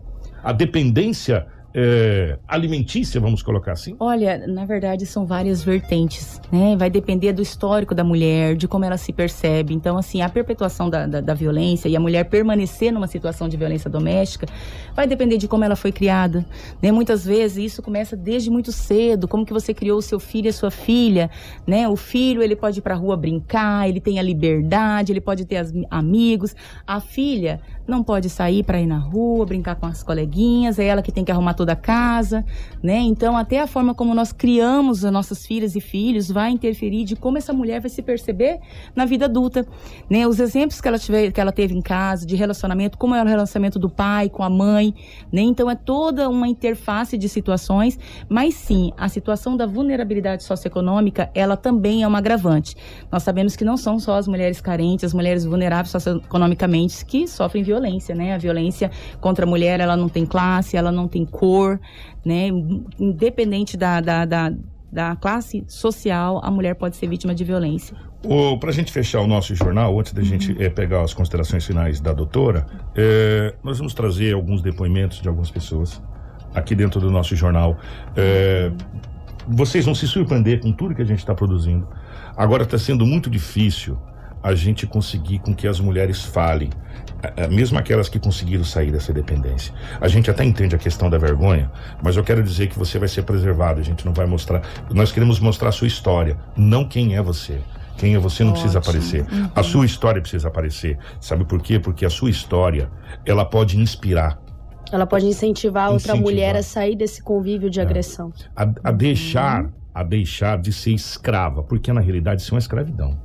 A 0.42 0.52
dependência 0.52 1.46
é, 1.78 2.38
alimentícia, 2.48 3.20
vamos 3.20 3.42
colocar 3.42 3.72
assim? 3.72 3.94
Olha, 4.00 4.46
na 4.46 4.64
verdade 4.64 5.04
são 5.04 5.26
várias 5.26 5.62
vertentes, 5.62 6.40
né? 6.50 6.74
Vai 6.74 6.88
depender 6.88 7.34
do 7.34 7.42
histórico 7.42 7.94
da 7.94 8.02
mulher, 8.02 8.56
de 8.56 8.66
como 8.66 8.86
ela 8.86 8.96
se 8.96 9.12
percebe. 9.12 9.74
Então, 9.74 9.98
assim, 9.98 10.22
a 10.22 10.28
perpetuação 10.30 10.88
da, 10.88 11.06
da, 11.06 11.20
da 11.20 11.34
violência 11.34 11.86
e 11.86 11.94
a 11.94 12.00
mulher 12.00 12.24
permanecer 12.30 12.90
numa 12.90 13.06
situação 13.06 13.46
de 13.46 13.58
violência 13.58 13.90
doméstica 13.90 14.46
vai 14.94 15.06
depender 15.06 15.36
de 15.36 15.46
como 15.46 15.64
ela 15.64 15.76
foi 15.76 15.92
criada, 15.92 16.46
né? 16.80 16.90
Muitas 16.90 17.26
vezes 17.26 17.72
isso 17.72 17.82
começa 17.82 18.16
desde 18.16 18.48
muito 18.48 18.72
cedo, 18.72 19.28
como 19.28 19.44
que 19.44 19.52
você 19.52 19.74
criou 19.74 19.98
o 19.98 20.02
seu 20.02 20.18
filho 20.18 20.46
e 20.46 20.48
a 20.48 20.54
sua 20.54 20.70
filha, 20.70 21.30
né? 21.66 21.86
O 21.86 21.94
filho, 21.94 22.42
ele 22.42 22.56
pode 22.56 22.78
ir 22.78 22.82
pra 22.82 22.94
rua 22.94 23.18
brincar, 23.18 23.86
ele 23.86 24.00
tem 24.00 24.18
a 24.18 24.22
liberdade, 24.22 25.12
ele 25.12 25.20
pode 25.20 25.44
ter 25.44 25.58
as, 25.58 25.74
amigos. 25.90 26.56
A 26.86 27.00
filha 27.00 27.60
não 27.86 28.02
pode 28.02 28.28
sair 28.28 28.62
para 28.62 28.80
ir 28.80 28.86
na 28.86 28.98
rua, 28.98 29.46
brincar 29.46 29.76
com 29.76 29.86
as 29.86 30.02
coleguinhas, 30.02 30.78
é 30.78 30.86
ela 30.86 31.02
que 31.02 31.12
tem 31.12 31.24
que 31.24 31.32
arrumar 31.32 31.54
toda 31.54 31.72
a 31.72 31.76
casa, 31.76 32.44
né? 32.82 32.98
Então, 32.98 33.36
até 33.36 33.60
a 33.60 33.66
forma 33.66 33.94
como 33.94 34.14
nós 34.14 34.32
criamos 34.32 35.04
as 35.04 35.12
nossas 35.12 35.46
filhas 35.46 35.76
e 35.76 35.80
filhos 35.80 36.30
vai 36.30 36.50
interferir 36.50 37.04
de 37.04 37.16
como 37.16 37.38
essa 37.38 37.52
mulher 37.52 37.80
vai 37.80 37.90
se 37.90 38.02
perceber 38.02 38.58
na 38.94 39.04
vida 39.04 39.26
adulta, 39.26 39.66
né? 40.10 40.26
Os 40.26 40.40
exemplos 40.40 40.80
que 40.80 40.88
ela, 40.88 40.98
tiver, 40.98 41.30
que 41.32 41.40
ela 41.40 41.52
teve 41.52 41.74
em 41.74 41.82
casa, 41.82 42.26
de 42.26 42.36
relacionamento, 42.36 42.98
como 42.98 43.14
é 43.14 43.22
o 43.22 43.26
relacionamento 43.26 43.78
do 43.78 43.88
pai 43.88 44.28
com 44.28 44.42
a 44.42 44.50
mãe, 44.50 44.94
né? 45.32 45.42
Então, 45.42 45.70
é 45.70 45.74
toda 45.74 46.28
uma 46.28 46.48
interface 46.48 47.16
de 47.16 47.28
situações, 47.28 47.98
mas 48.28 48.54
sim, 48.54 48.92
a 48.96 49.08
situação 49.08 49.56
da 49.56 49.66
vulnerabilidade 49.66 50.42
socioeconômica, 50.42 51.30
ela 51.34 51.56
também 51.56 52.02
é 52.02 52.08
uma 52.08 52.18
agravante. 52.18 52.76
Nós 53.10 53.22
sabemos 53.22 53.56
que 53.56 53.64
não 53.64 53.76
são 53.76 53.98
só 53.98 54.16
as 54.16 54.26
mulheres 54.26 54.60
carentes, 54.60 55.04
as 55.04 55.14
mulheres 55.14 55.44
vulneráveis 55.44 55.90
socioeconomicamente 55.90 57.04
que 57.04 57.26
sofrem 57.26 57.62
violência, 57.62 57.75
né? 58.14 58.34
A 58.34 58.38
violência 58.38 58.90
contra 59.20 59.44
a 59.44 59.48
mulher, 59.48 59.80
ela 59.80 59.96
não 59.96 60.08
tem 60.08 60.24
classe, 60.26 60.76
ela 60.76 60.92
não 60.92 61.08
tem 61.08 61.24
cor, 61.24 61.80
né? 62.24 62.48
Independente 62.98 63.76
da, 63.76 64.00
da, 64.00 64.24
da, 64.24 64.52
da 64.90 65.16
classe 65.16 65.64
social, 65.68 66.40
a 66.42 66.50
mulher 66.50 66.74
pode 66.74 66.96
ser 66.96 67.08
vítima 67.08 67.34
de 67.34 67.44
violência. 67.44 67.96
Para 68.22 68.58
pra 68.58 68.72
gente 68.72 68.90
fechar 68.90 69.20
o 69.20 69.26
nosso 69.26 69.54
jornal, 69.54 69.98
antes 69.98 70.12
da 70.12 70.22
gente 70.22 70.56
eh, 70.58 70.68
pegar 70.68 71.02
as 71.02 71.14
considerações 71.14 71.64
finais 71.64 72.00
da 72.00 72.12
doutora, 72.12 72.66
eh, 72.94 73.54
nós 73.62 73.78
vamos 73.78 73.94
trazer 73.94 74.34
alguns 74.34 74.62
depoimentos 74.62 75.20
de 75.20 75.28
algumas 75.28 75.50
pessoas 75.50 76.02
aqui 76.54 76.74
dentro 76.74 77.00
do 77.00 77.10
nosso 77.10 77.36
jornal. 77.36 77.78
Eh, 78.16 78.72
vocês 79.46 79.84
vão 79.84 79.94
se 79.94 80.08
surpreender 80.08 80.60
com 80.60 80.72
tudo 80.72 80.94
que 80.94 81.02
a 81.02 81.04
gente 81.04 81.20
está 81.20 81.34
produzindo. 81.34 81.86
Agora 82.36 82.64
está 82.64 82.78
sendo 82.78 83.06
muito 83.06 83.30
difícil 83.30 83.96
a 84.46 84.54
gente 84.54 84.86
conseguir 84.86 85.40
com 85.40 85.54
que 85.54 85.66
as 85.66 85.80
mulheres 85.80 86.22
falem, 86.22 86.70
mesmo 87.50 87.78
aquelas 87.78 88.08
que 88.08 88.18
conseguiram 88.18 88.62
sair 88.64 88.92
dessa 88.92 89.12
dependência. 89.12 89.74
A 90.00 90.06
gente 90.08 90.30
até 90.30 90.44
entende 90.44 90.74
a 90.74 90.78
questão 90.78 91.10
da 91.10 91.18
vergonha, 91.18 91.70
mas 92.02 92.16
eu 92.16 92.22
quero 92.22 92.42
dizer 92.42 92.68
que 92.68 92.78
você 92.78 92.98
vai 92.98 93.08
ser 93.08 93.22
preservado. 93.22 93.80
A 93.80 93.82
gente 93.82 94.06
não 94.06 94.12
vai 94.12 94.26
mostrar. 94.26 94.62
Nós 94.92 95.10
queremos 95.10 95.40
mostrar 95.40 95.70
a 95.70 95.72
sua 95.72 95.86
história, 95.88 96.38
não 96.56 96.84
quem 96.86 97.16
é 97.16 97.22
você. 97.22 97.58
Quem 97.98 98.14
é 98.14 98.18
você 98.18 98.44
não 98.44 98.52
precisa 98.52 98.78
Ótimo. 98.78 98.90
aparecer. 98.92 99.22
Uhum. 99.32 99.50
A 99.54 99.62
sua 99.62 99.86
história 99.86 100.20
precisa 100.20 100.48
aparecer. 100.48 100.98
Sabe 101.20 101.44
por 101.44 101.60
quê? 101.62 101.78
Porque 101.80 102.04
a 102.04 102.10
sua 102.10 102.28
história, 102.30 102.90
ela 103.24 103.44
pode 103.44 103.78
inspirar, 103.78 104.38
Ela 104.92 105.06
pode 105.06 105.26
incentivar 105.26 105.86
a 105.86 105.90
outra 105.90 106.12
Incentivar. 106.12 106.22
mulher 106.22 106.56
a 106.56 106.62
sair 106.62 106.94
desse 106.94 107.20
convívio 107.22 107.68
de 107.70 107.80
agressão. 107.80 108.32
a, 108.54 108.62
a 108.84 108.92
deixar, 108.92 109.66
a 109.92 110.04
deixar 110.04 110.58
de 110.60 110.72
ser 110.72 110.92
escrava, 110.92 111.62
porque 111.64 111.92
na 111.92 112.00
realidade 112.00 112.42
isso 112.42 112.52
é 112.52 112.54
uma 112.54 112.60
escravidão. 112.60 113.18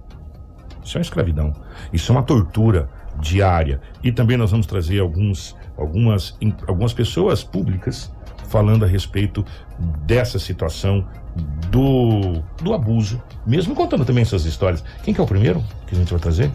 Isso 0.84 0.98
é 0.98 1.00
uma 1.00 1.04
escravidão. 1.04 1.54
Isso 1.94 2.12
é 2.12 2.16
uma 2.16 2.24
tortura 2.24 2.90
diária. 3.20 3.80
E 4.04 4.12
também 4.12 4.38
nós 4.38 4.52
vamos 4.52 4.66
trazer 4.66 5.00
alguns, 5.00 5.56
algumas, 5.78 6.38
algumas 6.68 6.94
pessoas 6.94 7.44
públicas 7.44 8.12
falando 8.50 8.84
a 8.84 8.88
respeito 8.88 9.46
dessa 10.06 10.38
situação 10.40 11.08
do, 11.70 12.42
do 12.62 12.74
abuso, 12.74 13.22
mesmo 13.46 13.74
contando 13.76 14.04
também 14.06 14.24
essas 14.24 14.46
histórias. 14.46 14.84
Quem 15.04 15.14
que 15.14 15.22
é 15.22 15.24
o 15.24 15.28
primeiro 15.28 15.64
que 15.88 15.96
a 15.96 15.98
gente 15.98 16.12
vai 16.12 16.20
trazer? 16.20 16.52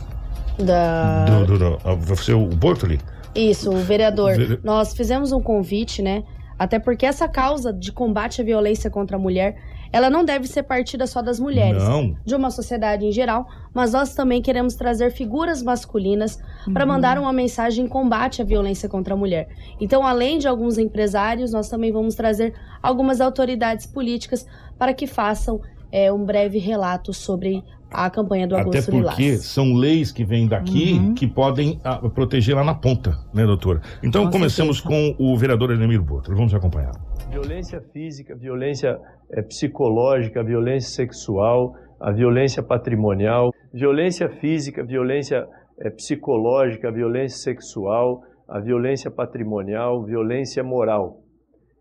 Da... 0.58 1.24
Do, 1.24 1.46
do, 1.46 1.58
do, 1.58 1.78
ah, 1.84 1.94
vai 1.94 2.16
ser 2.16 2.34
o 2.34 2.46
Bortoli? 2.46 3.00
Isso, 3.34 3.70
o 3.70 3.76
vereador. 3.78 4.34
Vere- 4.36 4.60
Nós 4.64 4.94
fizemos 4.94 5.32
um 5.32 5.40
convite, 5.40 6.00
né, 6.02 6.24
Até 6.58 6.78
porque 6.78 7.04
essa 7.04 7.28
causa 7.28 7.72
de 7.72 7.92
combate 7.92 8.40
à 8.40 8.44
violência 8.44 8.90
contra 8.90 9.16
a 9.16 9.20
mulher, 9.20 9.56
ela 9.96 10.10
não 10.10 10.24
deve 10.24 10.46
ser 10.46 10.62
partida 10.64 11.06
só 11.06 11.22
das 11.22 11.40
mulheres, 11.40 11.82
Não. 11.82 12.14
de 12.24 12.34
uma 12.34 12.50
sociedade 12.50 13.04
em 13.06 13.12
geral, 13.12 13.46
mas 13.72 13.92
nós 13.92 14.14
também 14.14 14.42
queremos 14.42 14.74
trazer 14.74 15.10
figuras 15.10 15.62
masculinas 15.62 16.38
para 16.72 16.84
Uhum. 16.84 16.92
mandar 16.92 17.18
uma 17.18 17.32
mensagem 17.32 17.84
em 17.84 17.88
combate 17.88 18.42
à 18.42 18.44
violência 18.44 18.88
contra 18.88 19.14
a 19.14 19.16
mulher. 19.16 19.48
Então, 19.80 20.06
além 20.06 20.38
de 20.38 20.46
alguns 20.46 20.76
empresários, 20.76 21.52
nós 21.52 21.68
também 21.68 21.90
vamos 21.90 22.14
trazer 22.14 22.52
algumas 22.82 23.20
autoridades 23.20 23.86
políticas 23.86 24.46
para 24.78 24.92
que 24.92 25.06
façam 25.06 25.60
é, 25.92 26.12
um 26.12 26.24
breve 26.24 26.58
relato 26.58 27.12
sobre 27.14 27.62
a 27.90 28.10
campanha 28.10 28.46
do 28.46 28.56
Até 28.56 28.62
Agosto 28.68 28.90
porque 28.90 29.22
Lilás. 29.22 29.44
são 29.44 29.72
leis 29.72 30.10
que 30.10 30.24
vêm 30.24 30.46
daqui 30.48 30.94
Uhum. 30.94 31.14
que 31.14 31.26
podem 31.26 31.80
ah, 31.84 31.96
proteger 32.10 32.56
lá 32.56 32.64
na 32.64 32.74
ponta, 32.74 33.16
né, 33.32 33.46
doutora? 33.46 33.80
Então 34.02 34.28
começamos 34.30 34.80
com 34.80 35.14
o 35.16 35.36
vereador 35.38 35.70
Enemir 35.70 36.02
Botra. 36.02 36.34
Vamos 36.34 36.52
acompanhar. 36.52 36.92
Violência 37.30 37.80
física, 37.92 38.34
violência 38.34 39.00
eh, 39.30 39.42
psicológica, 39.42 40.42
violência 40.42 40.90
sexual, 40.90 41.74
a 42.00 42.12
violência 42.12 42.62
patrimonial, 42.62 43.52
violência 43.72 44.28
física, 44.28 44.84
violência 44.84 45.46
eh, 45.78 45.90
psicológica, 45.90 46.90
violência 46.90 47.38
sexual, 47.38 48.22
a 48.48 48.60
violência 48.60 49.10
patrimonial, 49.10 50.04
violência 50.04 50.62
moral. 50.62 51.20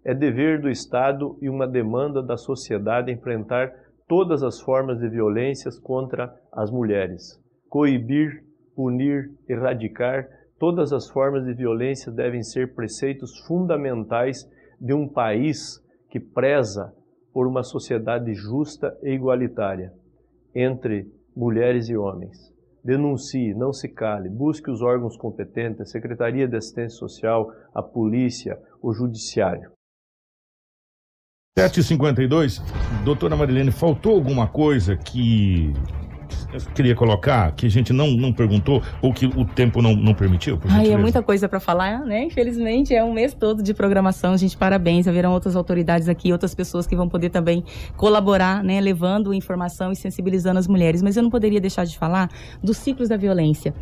É 0.03 0.13
dever 0.13 0.61
do 0.61 0.69
Estado 0.69 1.37
e 1.41 1.49
uma 1.49 1.67
demanda 1.67 2.21
da 2.21 2.37
sociedade 2.37 3.11
enfrentar 3.11 3.71
todas 4.07 4.43
as 4.43 4.59
formas 4.59 4.99
de 4.99 5.07
violências 5.07 5.79
contra 5.79 6.33
as 6.51 6.71
mulheres. 6.71 7.39
Coibir, 7.69 8.43
punir, 8.75 9.31
erradicar 9.47 10.27
todas 10.59 10.93
as 10.93 11.09
formas 11.09 11.45
de 11.45 11.53
violência 11.53 12.11
devem 12.11 12.41
ser 12.41 12.73
preceitos 12.73 13.39
fundamentais 13.45 14.49
de 14.79 14.93
um 14.93 15.07
país 15.07 15.81
que 16.09 16.19
preza 16.19 16.93
por 17.33 17.47
uma 17.47 17.63
sociedade 17.63 18.33
justa 18.33 18.97
e 19.03 19.11
igualitária 19.11 19.93
entre 20.53 21.11
mulheres 21.35 21.89
e 21.89 21.97
homens. 21.97 22.53
Denuncie, 22.83 23.53
não 23.53 23.73
se 23.73 23.89
cale, 23.89 24.29
busque 24.29 24.69
os 24.69 24.81
órgãos 24.81 25.17
competentes, 25.17 25.81
a 25.81 25.85
Secretaria 25.85 26.47
de 26.47 26.55
Assistência 26.55 26.97
Social, 26.97 27.51
a 27.73 27.81
polícia, 27.81 28.59
o 28.81 28.93
judiciário. 28.93 29.71
7h52, 31.57 32.61
doutora 33.03 33.35
Marilene, 33.35 33.71
faltou 33.71 34.13
alguma 34.13 34.47
coisa 34.47 34.95
que 34.95 35.73
eu 36.53 36.59
queria 36.73 36.95
colocar, 36.95 37.51
que 37.53 37.65
a 37.65 37.69
gente 37.69 37.91
não, 37.91 38.11
não 38.11 38.31
perguntou, 38.31 38.81
ou 39.01 39.13
que 39.13 39.25
o 39.25 39.45
tempo 39.45 39.81
não, 39.81 39.95
não 39.95 40.13
permitiu? 40.13 40.59
Ai, 40.69 40.91
é 40.91 40.97
muita 40.97 41.21
coisa 41.21 41.47
para 41.47 41.59
falar, 41.59 41.99
né? 41.99 42.23
Infelizmente 42.23 42.93
é 42.93 43.03
um 43.03 43.13
mês 43.13 43.33
todo 43.33 43.61
de 43.61 43.73
programação, 43.73 44.37
gente. 44.37 44.57
Parabéns. 44.57 45.07
Haverão 45.07 45.33
outras 45.33 45.55
autoridades 45.55 46.09
aqui, 46.09 46.31
outras 46.31 46.55
pessoas 46.55 46.87
que 46.87 46.95
vão 46.95 47.07
poder 47.07 47.29
também 47.29 47.63
colaborar, 47.95 48.63
né? 48.63 48.79
Levando 48.79 49.33
informação 49.33 49.91
e 49.91 49.95
sensibilizando 49.95 50.59
as 50.59 50.67
mulheres. 50.67 51.01
Mas 51.01 51.17
eu 51.17 51.23
não 51.23 51.29
poderia 51.29 51.59
deixar 51.59 51.85
de 51.85 51.97
falar 51.97 52.29
dos 52.63 52.77
ciclos 52.77 53.09
da 53.09 53.17
violência. 53.17 53.73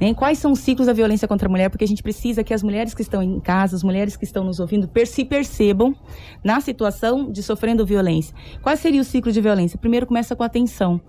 Né? 0.00 0.14
Quais 0.14 0.38
são 0.38 0.52
os 0.52 0.58
ciclos 0.58 0.86
da 0.86 0.92
violência 0.92 1.28
contra 1.28 1.46
a 1.46 1.50
mulher? 1.50 1.70
Porque 1.70 1.84
a 1.84 1.88
gente 1.88 2.02
precisa 2.02 2.42
que 2.42 2.52
as 2.52 2.62
mulheres 2.62 2.94
que 2.94 3.02
estão 3.02 3.22
em 3.22 3.38
casa, 3.38 3.76
as 3.76 3.82
mulheres 3.82 4.16
que 4.16 4.24
estão 4.24 4.44
nos 4.44 4.58
ouvindo, 4.58 4.90
se 5.06 5.24
percebam 5.24 5.94
na 6.42 6.60
situação 6.60 7.30
de 7.30 7.42
sofrendo 7.42 7.84
violência. 7.84 8.34
Qual 8.62 8.76
seria 8.76 9.00
o 9.00 9.04
ciclo 9.04 9.30
de 9.30 9.40
violência? 9.40 9.78
Primeiro 9.78 10.06
começa 10.06 10.34
com 10.34 10.42
a 10.42 10.48
tensão. 10.48 11.00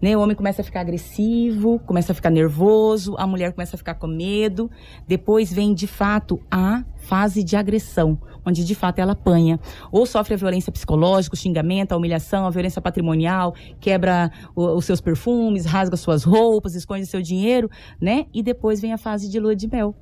Né? 0.00 0.16
O 0.16 0.20
homem 0.20 0.34
começa 0.42 0.60
a 0.60 0.64
ficar 0.64 0.80
agressivo, 0.80 1.78
começa 1.86 2.10
a 2.10 2.14
ficar 2.16 2.28
nervoso, 2.28 3.14
a 3.16 3.28
mulher 3.28 3.52
começa 3.52 3.76
a 3.76 3.78
ficar 3.78 3.94
com 3.94 4.08
medo. 4.08 4.68
Depois 5.06 5.52
vem, 5.52 5.72
de 5.72 5.86
fato, 5.86 6.40
a 6.50 6.84
fase 6.96 7.44
de 7.44 7.54
agressão, 7.54 8.18
onde 8.44 8.64
de 8.64 8.74
fato 8.74 8.98
ela 8.98 9.12
apanha. 9.12 9.60
Ou 9.92 10.04
sofre 10.04 10.34
a 10.34 10.36
violência 10.36 10.72
psicológica, 10.72 11.36
o 11.36 11.38
xingamento, 11.38 11.92
a 11.92 11.96
humilhação, 11.96 12.44
a 12.44 12.50
violência 12.50 12.82
patrimonial, 12.82 13.54
quebra 13.80 14.32
o- 14.56 14.66
os 14.76 14.84
seus 14.84 15.00
perfumes, 15.00 15.64
rasga 15.64 15.96
suas 15.96 16.24
roupas, 16.24 16.74
esconde 16.74 17.06
seu 17.06 17.22
dinheiro, 17.22 17.70
né? 18.00 18.26
E 18.34 18.42
depois 18.42 18.80
vem 18.80 18.92
a 18.92 18.98
fase 18.98 19.30
de 19.30 19.38
lua 19.38 19.54
de 19.54 19.68
mel. 19.68 19.94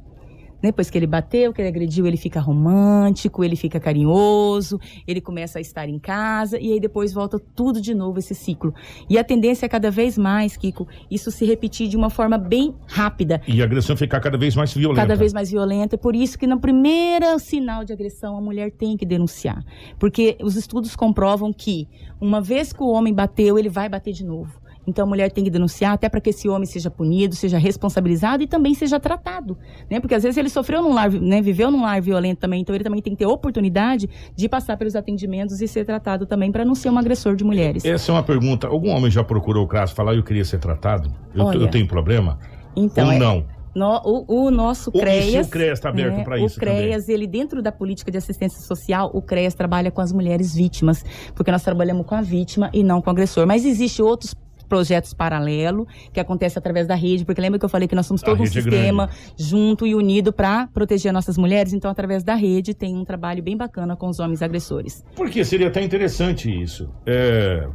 Depois 0.62 0.90
que 0.90 0.98
ele 0.98 1.06
bateu, 1.06 1.52
que 1.52 1.60
ele 1.60 1.68
agrediu, 1.68 2.06
ele 2.06 2.16
fica 2.16 2.40
romântico, 2.40 3.42
ele 3.42 3.56
fica 3.56 3.80
carinhoso, 3.80 4.78
ele 5.06 5.20
começa 5.20 5.58
a 5.58 5.60
estar 5.60 5.88
em 5.88 5.98
casa 5.98 6.58
e 6.58 6.72
aí 6.72 6.80
depois 6.80 7.12
volta 7.12 7.38
tudo 7.38 7.80
de 7.80 7.94
novo 7.94 8.18
esse 8.18 8.34
ciclo. 8.34 8.74
E 9.08 9.18
a 9.18 9.24
tendência 9.24 9.66
é 9.66 9.68
cada 9.68 9.90
vez 9.90 10.18
mais, 10.18 10.56
Kiko, 10.56 10.86
isso 11.10 11.30
se 11.30 11.44
repetir 11.44 11.88
de 11.88 11.96
uma 11.96 12.10
forma 12.10 12.36
bem 12.36 12.74
rápida. 12.86 13.40
E 13.46 13.60
a 13.60 13.64
agressão 13.64 13.96
ficar 13.96 14.20
cada 14.20 14.36
vez 14.36 14.54
mais 14.54 14.72
violenta. 14.72 15.00
Cada 15.00 15.16
vez 15.16 15.32
mais 15.32 15.50
violenta. 15.50 15.96
É 15.96 15.98
por 15.98 16.14
isso 16.14 16.38
que 16.38 16.46
no 16.46 16.60
primeiro 16.60 17.38
sinal 17.38 17.84
de 17.84 17.92
agressão 17.92 18.36
a 18.36 18.40
mulher 18.40 18.70
tem 18.70 18.96
que 18.96 19.06
denunciar. 19.06 19.64
Porque 19.98 20.36
os 20.42 20.56
estudos 20.56 20.94
comprovam 20.94 21.52
que 21.52 21.88
uma 22.20 22.40
vez 22.40 22.72
que 22.72 22.82
o 22.82 22.88
homem 22.88 23.14
bateu, 23.14 23.58
ele 23.58 23.68
vai 23.68 23.88
bater 23.88 24.12
de 24.12 24.24
novo. 24.24 24.59
Então 24.90 25.04
a 25.04 25.08
mulher 25.08 25.30
tem 25.30 25.44
que 25.44 25.50
denunciar 25.50 25.92
até 25.92 26.08
para 26.08 26.20
que 26.20 26.30
esse 26.30 26.48
homem 26.48 26.66
seja 26.66 26.90
punido, 26.90 27.34
seja 27.34 27.56
responsabilizado 27.58 28.42
e 28.42 28.46
também 28.46 28.74
seja 28.74 28.98
tratado, 29.00 29.56
né? 29.88 30.00
Porque 30.00 30.14
às 30.14 30.22
vezes 30.22 30.36
ele 30.36 30.48
sofreu 30.48 30.82
num 30.82 30.92
lar, 30.92 31.10
né, 31.10 31.40
viveu 31.40 31.70
num 31.70 31.82
lar 31.82 32.02
violento 32.02 32.38
também, 32.40 32.60
então 32.60 32.74
ele 32.74 32.84
também 32.84 33.00
tem 33.00 33.12
que 33.14 33.18
ter 33.20 33.26
oportunidade 33.26 34.08
de 34.34 34.48
passar 34.48 34.76
pelos 34.76 34.96
atendimentos 34.96 35.60
e 35.60 35.68
ser 35.68 35.84
tratado 35.84 36.26
também 36.26 36.50
para 36.52 36.64
não 36.64 36.74
ser 36.74 36.90
um 36.90 36.98
agressor 36.98 37.36
de 37.36 37.44
mulheres. 37.44 37.84
Essa 37.84 38.10
é 38.10 38.14
uma 38.14 38.22
pergunta. 38.22 38.66
Algum 38.66 38.90
homem 38.90 39.10
já 39.10 39.22
procurou 39.24 39.64
o 39.64 39.68
CRAS 39.68 39.92
falar 39.92 40.14
eu 40.14 40.22
queria 40.22 40.44
ser 40.44 40.58
tratado? 40.58 41.10
Eu, 41.34 41.44
Olha, 41.46 41.56
eu 41.58 41.68
tenho 41.68 41.86
problema? 41.86 42.38
Então, 42.76 43.06
Ou 43.06 43.12
é- 43.12 43.18
não? 43.18 43.44
No- 43.72 44.00
o, 44.04 44.46
o 44.46 44.50
nosso 44.50 44.90
O- 44.90 44.98
CREAS. 44.98 45.46
o 45.46 45.50
CREAS 45.50 45.78
tá 45.78 45.90
aberto 45.90 46.16
né, 46.16 46.24
pra 46.24 46.36
isso 46.40 46.56
O 46.56 46.60
CREAS, 46.60 47.08
ele, 47.08 47.24
dentro 47.24 47.62
da 47.62 47.70
política 47.70 48.10
de 48.10 48.18
assistência 48.18 48.60
social, 48.60 49.08
o 49.14 49.22
CREAS 49.22 49.54
trabalha 49.54 49.92
com 49.92 50.00
as 50.00 50.10
mulheres 50.12 50.52
vítimas, 50.52 51.04
porque 51.36 51.52
nós 51.52 51.62
trabalhamos 51.62 52.04
com 52.04 52.16
a 52.16 52.20
vítima 52.20 52.68
e 52.74 52.82
não 52.82 53.00
com 53.00 53.08
o 53.08 53.12
agressor. 53.12 53.46
Mas 53.46 53.64
existe 53.64 54.02
outros 54.02 54.34
projetos 54.70 55.12
paralelo 55.12 55.86
que 56.12 56.20
acontece 56.20 56.56
através 56.56 56.86
da 56.86 56.94
rede, 56.94 57.24
porque 57.24 57.40
lembra 57.40 57.58
que 57.58 57.64
eu 57.64 57.68
falei 57.68 57.88
que 57.88 57.94
nós 57.94 58.06
somos 58.06 58.22
todo 58.22 58.40
um 58.40 58.44
é 58.44 58.46
sistema 58.46 59.10
junto 59.36 59.84
e 59.84 59.94
unido 59.94 60.32
para 60.32 60.68
proteger 60.68 61.12
nossas 61.12 61.36
mulheres, 61.36 61.72
então 61.74 61.90
através 61.90 62.22
da 62.22 62.36
rede 62.36 62.72
tem 62.72 62.96
um 62.96 63.04
trabalho 63.04 63.42
bem 63.42 63.56
bacana 63.56 63.96
com 63.96 64.08
os 64.08 64.20
homens 64.20 64.40
agressores. 64.40 65.04
Porque 65.16 65.44
seria 65.44 65.66
até 65.66 65.82
interessante 65.82 66.48
isso. 66.48 66.88
É, 67.04 67.68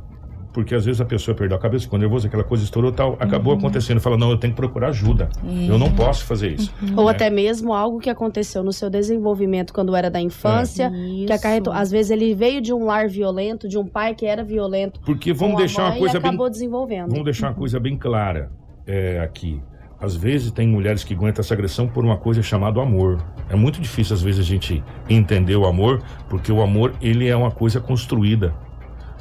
porque 0.56 0.74
às 0.74 0.86
vezes 0.86 1.02
a 1.02 1.06
pessoa 1.06 1.36
perdeu 1.36 1.58
a 1.58 1.60
cabeça, 1.60 1.84
ficou 1.84 2.00
nervosa, 2.00 2.28
aquela 2.30 2.46
coisa 2.46 2.64
estourou 2.64 2.90
tal, 2.90 3.18
acabou 3.20 3.52
Uhum. 3.52 3.60
acontecendo. 3.60 4.00
Fala, 4.00 4.16
não, 4.18 4.32
eu 4.32 4.38
tenho 4.38 4.54
que 4.54 4.58
procurar 4.58 4.88
ajuda. 4.88 5.28
É. 5.46 5.70
Eu 5.70 5.78
não 5.78 5.92
posso 5.92 6.24
fazer 6.24 6.54
isso. 6.54 6.74
Ou 6.96 7.08
né? 7.08 7.12
até 7.12 7.30
mesmo 7.30 7.74
algo 7.74 8.00
que 8.00 8.10
aconteceu 8.10 8.64
no 8.64 8.72
seu 8.72 8.90
desenvolvimento 8.90 9.74
quando 9.74 9.94
era 9.94 10.10
da 10.10 10.22
infância, 10.22 10.90
que 10.90 11.30
acarretou. 11.30 11.74
Às 11.74 11.92
vezes 11.92 12.10
ele 12.10 12.34
veio 12.34 12.62
de 12.62 12.74
um 12.74 12.86
lar 12.86 13.10
violento, 13.10 13.68
de 13.68 13.78
um 13.78 13.86
pai 13.86 14.16
que 14.16 14.26
era 14.26 14.46
violento. 14.46 15.02
Porque 15.02 15.34
vamos 15.34 15.56
com 15.56 15.60
a 15.60 15.66
deixar 15.66 15.86
uma 15.92 15.98
coisa 15.98 16.20
acabou 16.20 16.46
bem. 16.46 16.52
desenvolvendo. 16.52 17.10
Vamos 17.10 17.26
deixar 17.26 17.50
uma 17.50 17.56
coisa 17.56 17.78
bem 17.78 17.98
clara 17.98 18.50
é, 18.88 19.20
aqui. 19.20 19.62
Às 20.00 20.16
vezes 20.16 20.52
tem 20.52 20.68
mulheres 20.68 21.04
que 21.04 21.14
aguentam 21.14 21.42
essa 21.42 21.54
agressão 21.54 21.86
por 21.86 22.06
uma 22.06 22.16
coisa 22.16 22.42
chamada 22.42 22.82
amor. 22.82 23.18
É 23.50 23.56
muito 23.56 23.82
difícil 23.82 24.14
às 24.14 24.22
vezes 24.22 24.40
a 24.40 24.44
gente 24.44 24.82
entender 25.10 25.58
o 25.58 25.66
amor, 25.66 26.02
porque 26.30 26.50
o 26.50 26.62
amor 26.62 26.94
ele 27.02 27.28
é 27.28 27.36
uma 27.36 27.52
coisa 27.52 27.82
construída. 27.82 28.54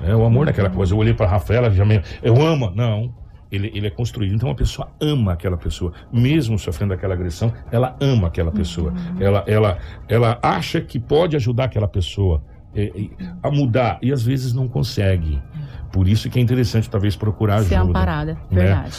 É, 0.07 0.15
o 0.15 0.25
amor 0.25 0.49
é 0.49 0.51
aquela 0.51 0.71
coisa. 0.71 0.95
Eu 0.95 0.99
olhei 0.99 1.15
para 1.15 1.27
Rafaela, 1.27 1.71
já 1.71 1.85
me... 1.85 2.01
eu 2.23 2.41
amo. 2.41 2.71
Não. 2.75 3.15
Ele, 3.51 3.71
ele 3.75 3.87
é 3.87 3.91
construído. 3.91 4.35
Então 4.35 4.51
a 4.51 4.55
pessoa 4.55 4.89
ama 5.01 5.33
aquela 5.33 5.57
pessoa, 5.57 5.93
mesmo 6.13 6.59
sofrendo 6.59 6.93
aquela 6.93 7.15
agressão, 7.15 7.53
ela 7.71 7.97
ama 8.01 8.29
aquela 8.29 8.51
pessoa. 8.51 8.93
Ela, 9.21 9.45
ela, 9.47 9.79
ela 10.09 10.39
acha 10.43 10.81
que 10.81 10.99
pode 10.99 11.37
ajudar 11.37 11.65
aquela 11.65 11.87
pessoa 11.87 12.43
é, 12.75 12.87
é, 12.87 13.09
a 13.43 13.51
mudar 13.51 13.99
e 14.03 14.13
às 14.13 14.25
vezes 14.25 14.53
não 14.53 14.67
consegue. 14.67 15.41
Por 15.95 16.09
isso 16.09 16.28
que 16.28 16.40
é 16.40 16.42
interessante 16.42 16.90
talvez 16.90 17.14
procurar 17.14 17.62
Ser 17.62 17.76
ajuda. 17.76 17.90
amparada, 17.90 18.32
né? 18.51 18.62
verdade. 18.64 18.97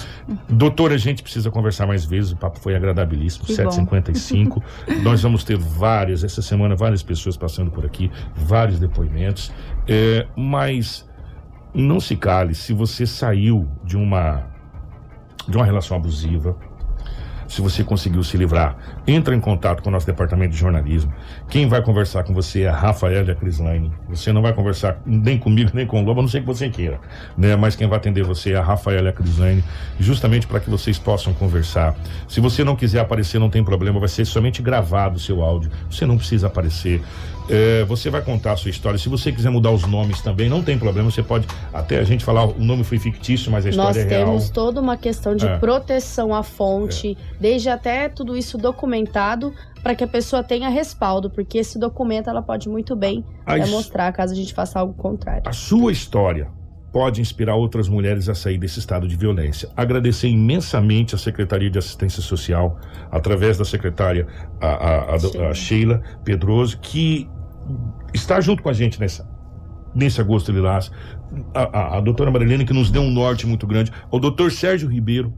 Doutora, 0.48 0.96
a 0.96 0.98
gente 0.98 1.22
precisa 1.22 1.52
conversar 1.52 1.86
mais 1.86 2.06
vezes, 2.06 2.32
o 2.32 2.38
papo 2.38 2.58
foi 2.58 2.74
agradabilíssimo, 2.74 3.44
Que 3.44 3.54
bom. 3.62 3.70
7h55. 3.70 4.64
Nós 5.04 5.22
vamos 5.22 5.44
ter 5.44 5.58
várias, 5.58 6.24
essa 6.24 6.42
semana, 6.42 6.74
várias 6.74 7.04
pessoas 7.04 7.36
passando 7.36 7.70
por 7.70 7.86
aqui, 7.86 8.10
vários 8.34 8.80
depoimentos. 8.80 9.52
É, 9.86 10.26
mas 10.38 11.06
não 11.74 12.00
se 12.00 12.16
cale, 12.16 12.56
se 12.56 12.72
você 12.72 13.06
saiu 13.06 13.68
de 13.84 13.98
uma, 13.98 14.44
de 15.50 15.58
uma 15.58 15.66
relação 15.66 15.98
abusiva, 15.98 16.56
se 17.48 17.62
você 17.62 17.84
conseguiu 17.84 18.24
se 18.24 18.38
livrar, 18.38 18.76
entra 19.08 19.36
em 19.36 19.40
contato 19.40 19.82
com 19.82 19.90
o 19.90 19.92
nosso 19.92 20.06
departamento 20.06 20.52
de 20.52 20.58
jornalismo. 20.58 21.14
Quem 21.50 21.68
vai 21.68 21.82
conversar 21.82 22.24
com 22.24 22.34
você 22.34 22.62
é 22.62 22.70
a 22.70 22.76
Rafaela 22.76 23.36
Crislaine. 23.36 23.92
Você 24.10 24.32
não 24.32 24.42
vai 24.42 24.54
conversar 24.54 25.00
nem 25.06 25.38
comigo, 25.38 25.72
nem 25.74 25.86
com 25.86 26.02
o 26.02 26.06
Lobo, 26.06 26.20
a 26.20 26.24
não 26.24 26.30
sei 26.30 26.42
que 26.42 26.48
você 26.48 26.70
queira. 26.70 27.00
Né? 27.38 27.56
Mas 27.56 27.76
quem 27.76 27.88
vai 27.88 27.98
atender 27.98 28.24
você 28.24 28.52
é 28.54 28.56
a 28.56 28.62
Rafaela 28.62 29.12
Crislaine, 29.12 29.64
justamente 30.00 30.48
para 30.48 30.60
que 30.60 30.70
vocês 30.70 30.98
possam 30.98 31.34
conversar. 31.34 31.96
Se 32.28 32.40
você 32.40 32.64
não 32.64 32.76
quiser 32.76 33.00
aparecer, 33.00 33.40
não 33.40 33.50
tem 33.50 33.64
problema, 33.64 34.00
vai 34.00 34.10
ser 34.10 34.26
somente 34.26 34.62
gravado 34.62 35.18
o 35.18 35.20
seu 35.20 35.42
áudio. 35.42 35.72
Você 35.90 36.06
não 36.06 36.18
precisa 36.18 36.48
aparecer. 36.48 37.02
É, 37.50 37.84
você 37.86 38.10
vai 38.10 38.22
contar 38.22 38.54
a 38.54 38.58
sua 38.58 38.72
história. 38.72 38.98
Se 38.98 39.08
você 39.08 39.32
quiser 39.32 39.50
mudar 39.52 39.72
os 39.72 39.86
nomes 39.86 40.20
também, 40.22 40.50
não 40.50 40.64
tem 40.64 40.78
problema. 40.80 41.12
Você 41.12 41.22
pode 41.22 41.48
até 41.74 42.00
a 42.00 42.04
gente 42.04 42.26
falar, 42.26 42.46
o 42.46 42.60
nome 42.60 42.84
foi 42.84 42.98
fictício, 42.98 43.52
mas 43.52 43.66
a 43.66 43.70
Nós 43.72 43.96
história 43.96 44.02
é 44.02 44.18
real. 44.18 44.26
temos 44.30 44.50
toda 44.50 44.82
uma 44.82 44.98
questão 44.98 45.36
de 45.36 45.46
É. 45.46 45.58
proteção 45.60 46.34
à 46.34 46.42
fonte, 46.42 47.16
desde 47.40 47.70
até 47.70 48.10
tudo 48.10 48.36
isso 48.36 48.58
documentado 48.58 49.54
para 49.84 49.94
que 49.94 50.04
a 50.04 50.08
pessoa 50.08 50.42
tenha 50.42 50.70
respaldo, 50.70 51.30
porque 51.30 51.60
esse 51.60 51.78
documento 51.78 52.30
ela 52.30 52.42
pode 52.42 52.68
muito 52.68 52.96
bem 52.96 53.24
A 53.46 53.58
his- 53.60 53.70
mostrar 53.70 54.12
caso 54.12 54.34
a 54.34 54.36
gente 54.36 54.54
faça 54.54 54.80
algo 54.80 54.94
contrário. 54.96 55.44
A 55.46 55.54
sua 55.54 55.92
história 55.92 56.48
pode 56.92 57.20
inspirar 57.22 57.56
outras 57.56 57.90
mulheres 57.90 58.30
a 58.30 58.34
sair 58.34 58.58
desse 58.58 58.80
estado 58.80 59.06
de 59.06 59.18
violência. 59.18 59.68
Agradecer 59.76 60.30
imensamente 60.30 61.14
à 61.14 61.18
Secretaria 61.18 61.70
de 61.70 61.78
Assistência 61.78 62.22
Social, 62.22 62.80
através 63.12 63.58
da 63.58 63.66
secretária 63.66 64.26
a, 64.62 64.68
a- 64.68 65.16
a 65.16 65.50
a 65.50 65.54
Sheila 65.54 66.02
Pedroso, 66.24 66.80
que 66.80 67.30
está 68.14 68.40
junto 68.42 68.62
com 68.64 68.70
a 68.70 68.74
gente 68.74 69.00
nessa, 69.00 69.28
nesse 69.94 70.20
agosto 70.22 70.52
lilás. 70.52 70.92
A, 71.54 71.64
a, 71.80 71.98
a 71.98 72.02
doutora 72.02 72.32
Marilene, 72.32 72.66
que 72.66 72.74
nos 72.74 72.92
deu 72.92 73.02
um 73.02 73.12
norte 73.12 73.46
muito 73.48 73.66
grande. 73.68 73.92
O 74.12 74.20
doutor 74.20 74.52
Sérgio 74.52 74.90
Ribeiro. 74.90 75.34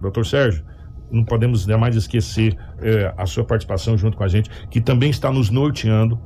Doutor 0.00 0.24
Sérgio, 0.24 0.64
não 1.10 1.24
podemos 1.24 1.64
jamais 1.64 1.94
esquecer 1.94 2.56
eh, 2.80 3.12
a 3.18 3.26
sua 3.26 3.44
participação 3.44 3.98
junto 3.98 4.16
com 4.16 4.24
a 4.24 4.28
gente, 4.28 4.48
que 4.70 4.80
também 4.80 5.10
está 5.10 5.30
nos 5.30 5.50
norteando 5.50 6.18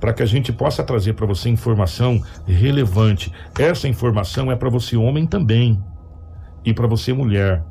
para 0.00 0.14
que 0.14 0.22
a 0.22 0.26
gente 0.26 0.50
possa 0.52 0.82
trazer 0.82 1.12
para 1.14 1.26
você 1.26 1.50
informação 1.50 2.22
relevante. 2.46 3.30
Essa 3.58 3.86
informação 3.88 4.50
é 4.50 4.56
para 4.56 4.70
você 4.70 4.96
homem 4.96 5.26
também 5.26 5.78
e 6.64 6.72
para 6.72 6.86
você 6.86 7.12
mulher. 7.12 7.62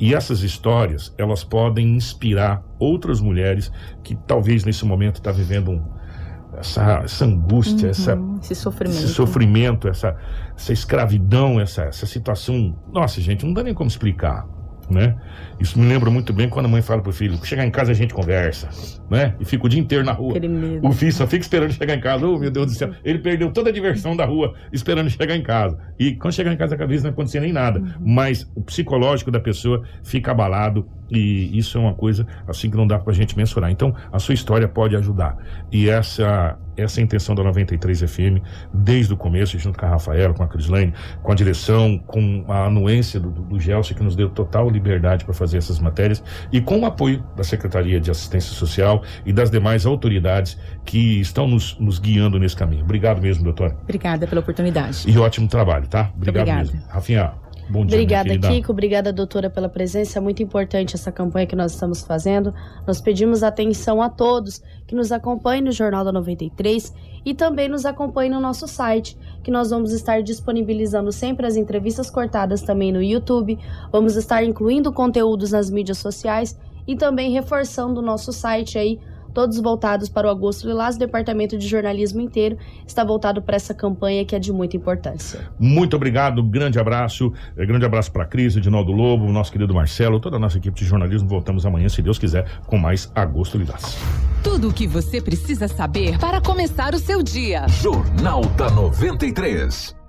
E 0.00 0.14
essas 0.14 0.42
histórias, 0.42 1.14
elas 1.18 1.44
podem 1.44 1.94
inspirar 1.94 2.62
outras 2.78 3.20
mulheres 3.20 3.70
que 4.02 4.14
talvez 4.14 4.64
nesse 4.64 4.84
momento 4.86 5.16
está 5.16 5.30
vivendo 5.30 5.72
um- 5.72 6.01
essa, 6.62 7.02
essa 7.04 7.24
angústia, 7.24 7.88
essa, 7.88 8.14
Uhum, 8.16 8.38
esse 8.40 8.54
sofrimento. 8.54 8.96
esse 8.96 9.08
sofrimento, 9.08 9.88
essa, 9.88 10.16
essa 10.56 10.72
escravidão, 10.72 11.60
essa, 11.60 11.82
essa 11.82 12.06
situação. 12.06 12.74
Nossa, 12.92 13.20
gente, 13.20 13.44
não 13.44 13.52
dá 13.52 13.62
nem 13.62 13.74
como 13.74 13.88
explicar. 13.88 14.46
Né? 14.90 15.16
Isso 15.58 15.78
me 15.78 15.86
lembra 15.86 16.10
muito 16.10 16.32
bem 16.34 16.48
quando 16.50 16.66
a 16.66 16.68
mãe 16.68 16.82
fala 16.82 17.00
pro 17.00 17.12
filho: 17.12 17.38
chegar 17.46 17.64
em 17.64 17.70
casa 17.70 17.92
a 17.92 17.94
gente 17.94 18.12
conversa, 18.12 18.68
né? 19.08 19.34
E 19.40 19.44
fica 19.44 19.64
o 19.64 19.68
dia 19.68 19.80
inteiro 19.80 20.04
na 20.04 20.12
rua. 20.12 20.34
O 20.82 20.92
filho 20.92 21.12
só 21.12 21.26
fica 21.26 21.42
esperando 21.42 21.72
chegar 21.72 21.94
em 21.94 22.00
casa. 22.00 22.26
Oh, 22.26 22.38
meu 22.38 22.50
Deus 22.50 22.66
do 22.66 22.72
céu. 22.72 22.90
Ele 23.02 23.18
perdeu 23.20 23.50
toda 23.52 23.70
a 23.70 23.72
diversão 23.72 24.14
da 24.14 24.26
rua 24.26 24.54
esperando 24.70 25.08
chegar 25.08 25.34
em 25.36 25.42
casa. 25.42 25.78
E 25.98 26.14
quando 26.16 26.34
chegar 26.34 26.52
em 26.52 26.56
casa, 26.58 26.76
cada 26.76 26.88
vez 26.88 27.02
não 27.02 27.10
acontecia 27.10 27.40
nem 27.40 27.52
nada. 27.52 27.80
Mas 28.04 28.46
o 28.54 28.60
psicológico 28.60 29.30
da 29.30 29.40
pessoa 29.40 29.82
fica 30.02 30.32
abalado. 30.32 30.86
E 31.12 31.56
isso 31.56 31.76
é 31.76 31.80
uma 31.80 31.94
coisa 31.94 32.26
assim 32.48 32.70
que 32.70 32.76
não 32.76 32.86
dá 32.86 32.98
pra 32.98 33.12
gente 33.12 33.36
mensurar. 33.36 33.70
Então, 33.70 33.94
a 34.10 34.18
sua 34.18 34.34
história 34.34 34.66
pode 34.66 34.96
ajudar. 34.96 35.36
E 35.70 35.88
essa, 35.88 36.58
essa 36.76 37.00
é 37.00 37.02
a 37.02 37.04
intenção 37.04 37.34
da 37.34 37.42
93 37.44 38.00
FM, 38.00 38.42
desde 38.72 39.12
o 39.12 39.16
começo, 39.16 39.58
junto 39.58 39.78
com 39.78 39.86
a 39.86 39.90
Rafaela, 39.90 40.32
com 40.32 40.42
a 40.42 40.48
Crislane, 40.48 40.94
com 41.22 41.30
a 41.30 41.34
direção, 41.34 41.98
com 41.98 42.44
a 42.48 42.66
anuência 42.66 43.20
do, 43.20 43.30
do, 43.30 43.42
do 43.42 43.60
Gelson, 43.60 43.94
que 43.94 44.02
nos 44.02 44.16
deu 44.16 44.30
total 44.30 44.70
liberdade 44.70 45.24
para 45.24 45.34
fazer 45.34 45.58
essas 45.58 45.78
matérias, 45.78 46.22
e 46.50 46.60
com 46.60 46.80
o 46.80 46.86
apoio 46.86 47.22
da 47.36 47.44
Secretaria 47.44 48.00
de 48.00 48.10
Assistência 48.10 48.54
Social 48.54 49.02
e 49.26 49.32
das 49.32 49.50
demais 49.50 49.84
autoridades 49.84 50.58
que 50.84 51.20
estão 51.20 51.46
nos, 51.46 51.78
nos 51.78 51.98
guiando 51.98 52.38
nesse 52.38 52.56
caminho. 52.56 52.84
Obrigado 52.84 53.20
mesmo, 53.20 53.44
doutora. 53.44 53.76
Obrigada 53.82 54.26
pela 54.26 54.40
oportunidade. 54.40 55.04
E 55.06 55.18
ótimo 55.18 55.48
trabalho, 55.48 55.86
tá? 55.86 56.10
Obrigado 56.16 56.48
Obrigada. 56.48 56.72
mesmo. 56.72 56.88
Rafinha, 56.88 57.32
bom 57.72 57.86
dia. 57.86 57.96
Obrigada. 57.96 58.38
Kiko. 58.38 58.72
Obrigada, 58.72 59.12
doutora, 59.12 59.48
pela 59.48 59.68
presença. 59.68 60.18
É 60.18 60.22
muito 60.22 60.42
importante 60.42 60.94
essa 60.94 61.10
campanha 61.10 61.46
que 61.46 61.56
nós 61.56 61.72
estamos 61.72 62.02
fazendo. 62.02 62.54
Nós 62.86 63.00
pedimos 63.00 63.42
atenção 63.42 64.02
a 64.02 64.10
todos 64.10 64.62
que 64.86 64.94
nos 64.94 65.10
acompanhem 65.10 65.62
no 65.62 65.72
Jornal 65.72 66.04
da 66.04 66.12
93 66.12 66.94
e 67.24 67.34
também 67.34 67.68
nos 67.68 67.86
acompanhem 67.86 68.30
no 68.30 68.40
nosso 68.40 68.68
site, 68.68 69.16
que 69.42 69.50
nós 69.50 69.70
vamos 69.70 69.92
estar 69.92 70.22
disponibilizando 70.22 71.10
sempre 71.10 71.46
as 71.46 71.56
entrevistas 71.56 72.10
cortadas 72.10 72.60
também 72.60 72.92
no 72.92 73.02
YouTube. 73.02 73.58
Vamos 73.90 74.16
estar 74.16 74.44
incluindo 74.44 74.92
conteúdos 74.92 75.52
nas 75.52 75.70
mídias 75.70 75.98
sociais 75.98 76.58
e 76.86 76.94
também 76.94 77.32
reforçando 77.32 78.00
o 78.00 78.04
nosso 78.04 78.32
site 78.32 78.76
aí. 78.78 79.00
Todos 79.34 79.58
voltados 79.60 80.08
para 80.08 80.28
o 80.28 80.30
Agosto 80.30 80.66
Lilás, 80.66 80.96
o 80.96 80.98
departamento 80.98 81.58
de 81.58 81.66
jornalismo 81.66 82.20
inteiro 82.20 82.56
está 82.86 83.02
voltado 83.04 83.42
para 83.42 83.56
essa 83.56 83.74
campanha 83.74 84.24
que 84.24 84.36
é 84.36 84.38
de 84.38 84.52
muita 84.52 84.76
importância. 84.76 85.50
Muito 85.58 85.96
obrigado, 85.96 86.42
grande 86.42 86.78
abraço. 86.78 87.32
Eh, 87.56 87.66
Grande 87.72 87.86
abraço 87.86 88.12
para 88.12 88.24
a 88.24 88.26
Cris, 88.26 88.54
Edinaldo 88.54 88.92
Lobo, 88.92 89.32
nosso 89.32 89.50
querido 89.50 89.72
Marcelo, 89.72 90.20
toda 90.20 90.36
a 90.36 90.38
nossa 90.38 90.58
equipe 90.58 90.78
de 90.78 90.84
jornalismo. 90.84 91.26
Voltamos 91.28 91.64
amanhã, 91.64 91.88
se 91.88 92.02
Deus 92.02 92.18
quiser, 92.18 92.46
com 92.66 92.76
mais 92.76 93.10
Agosto 93.14 93.56
Lilás. 93.56 93.96
Tudo 94.42 94.68
o 94.68 94.72
que 94.72 94.86
você 94.86 95.20
precisa 95.20 95.68
saber 95.68 96.18
para 96.18 96.40
começar 96.40 96.94
o 96.94 96.98
seu 96.98 97.22
dia. 97.22 97.66
Jornal 97.68 98.42
da 98.56 98.70
93. 98.70 100.01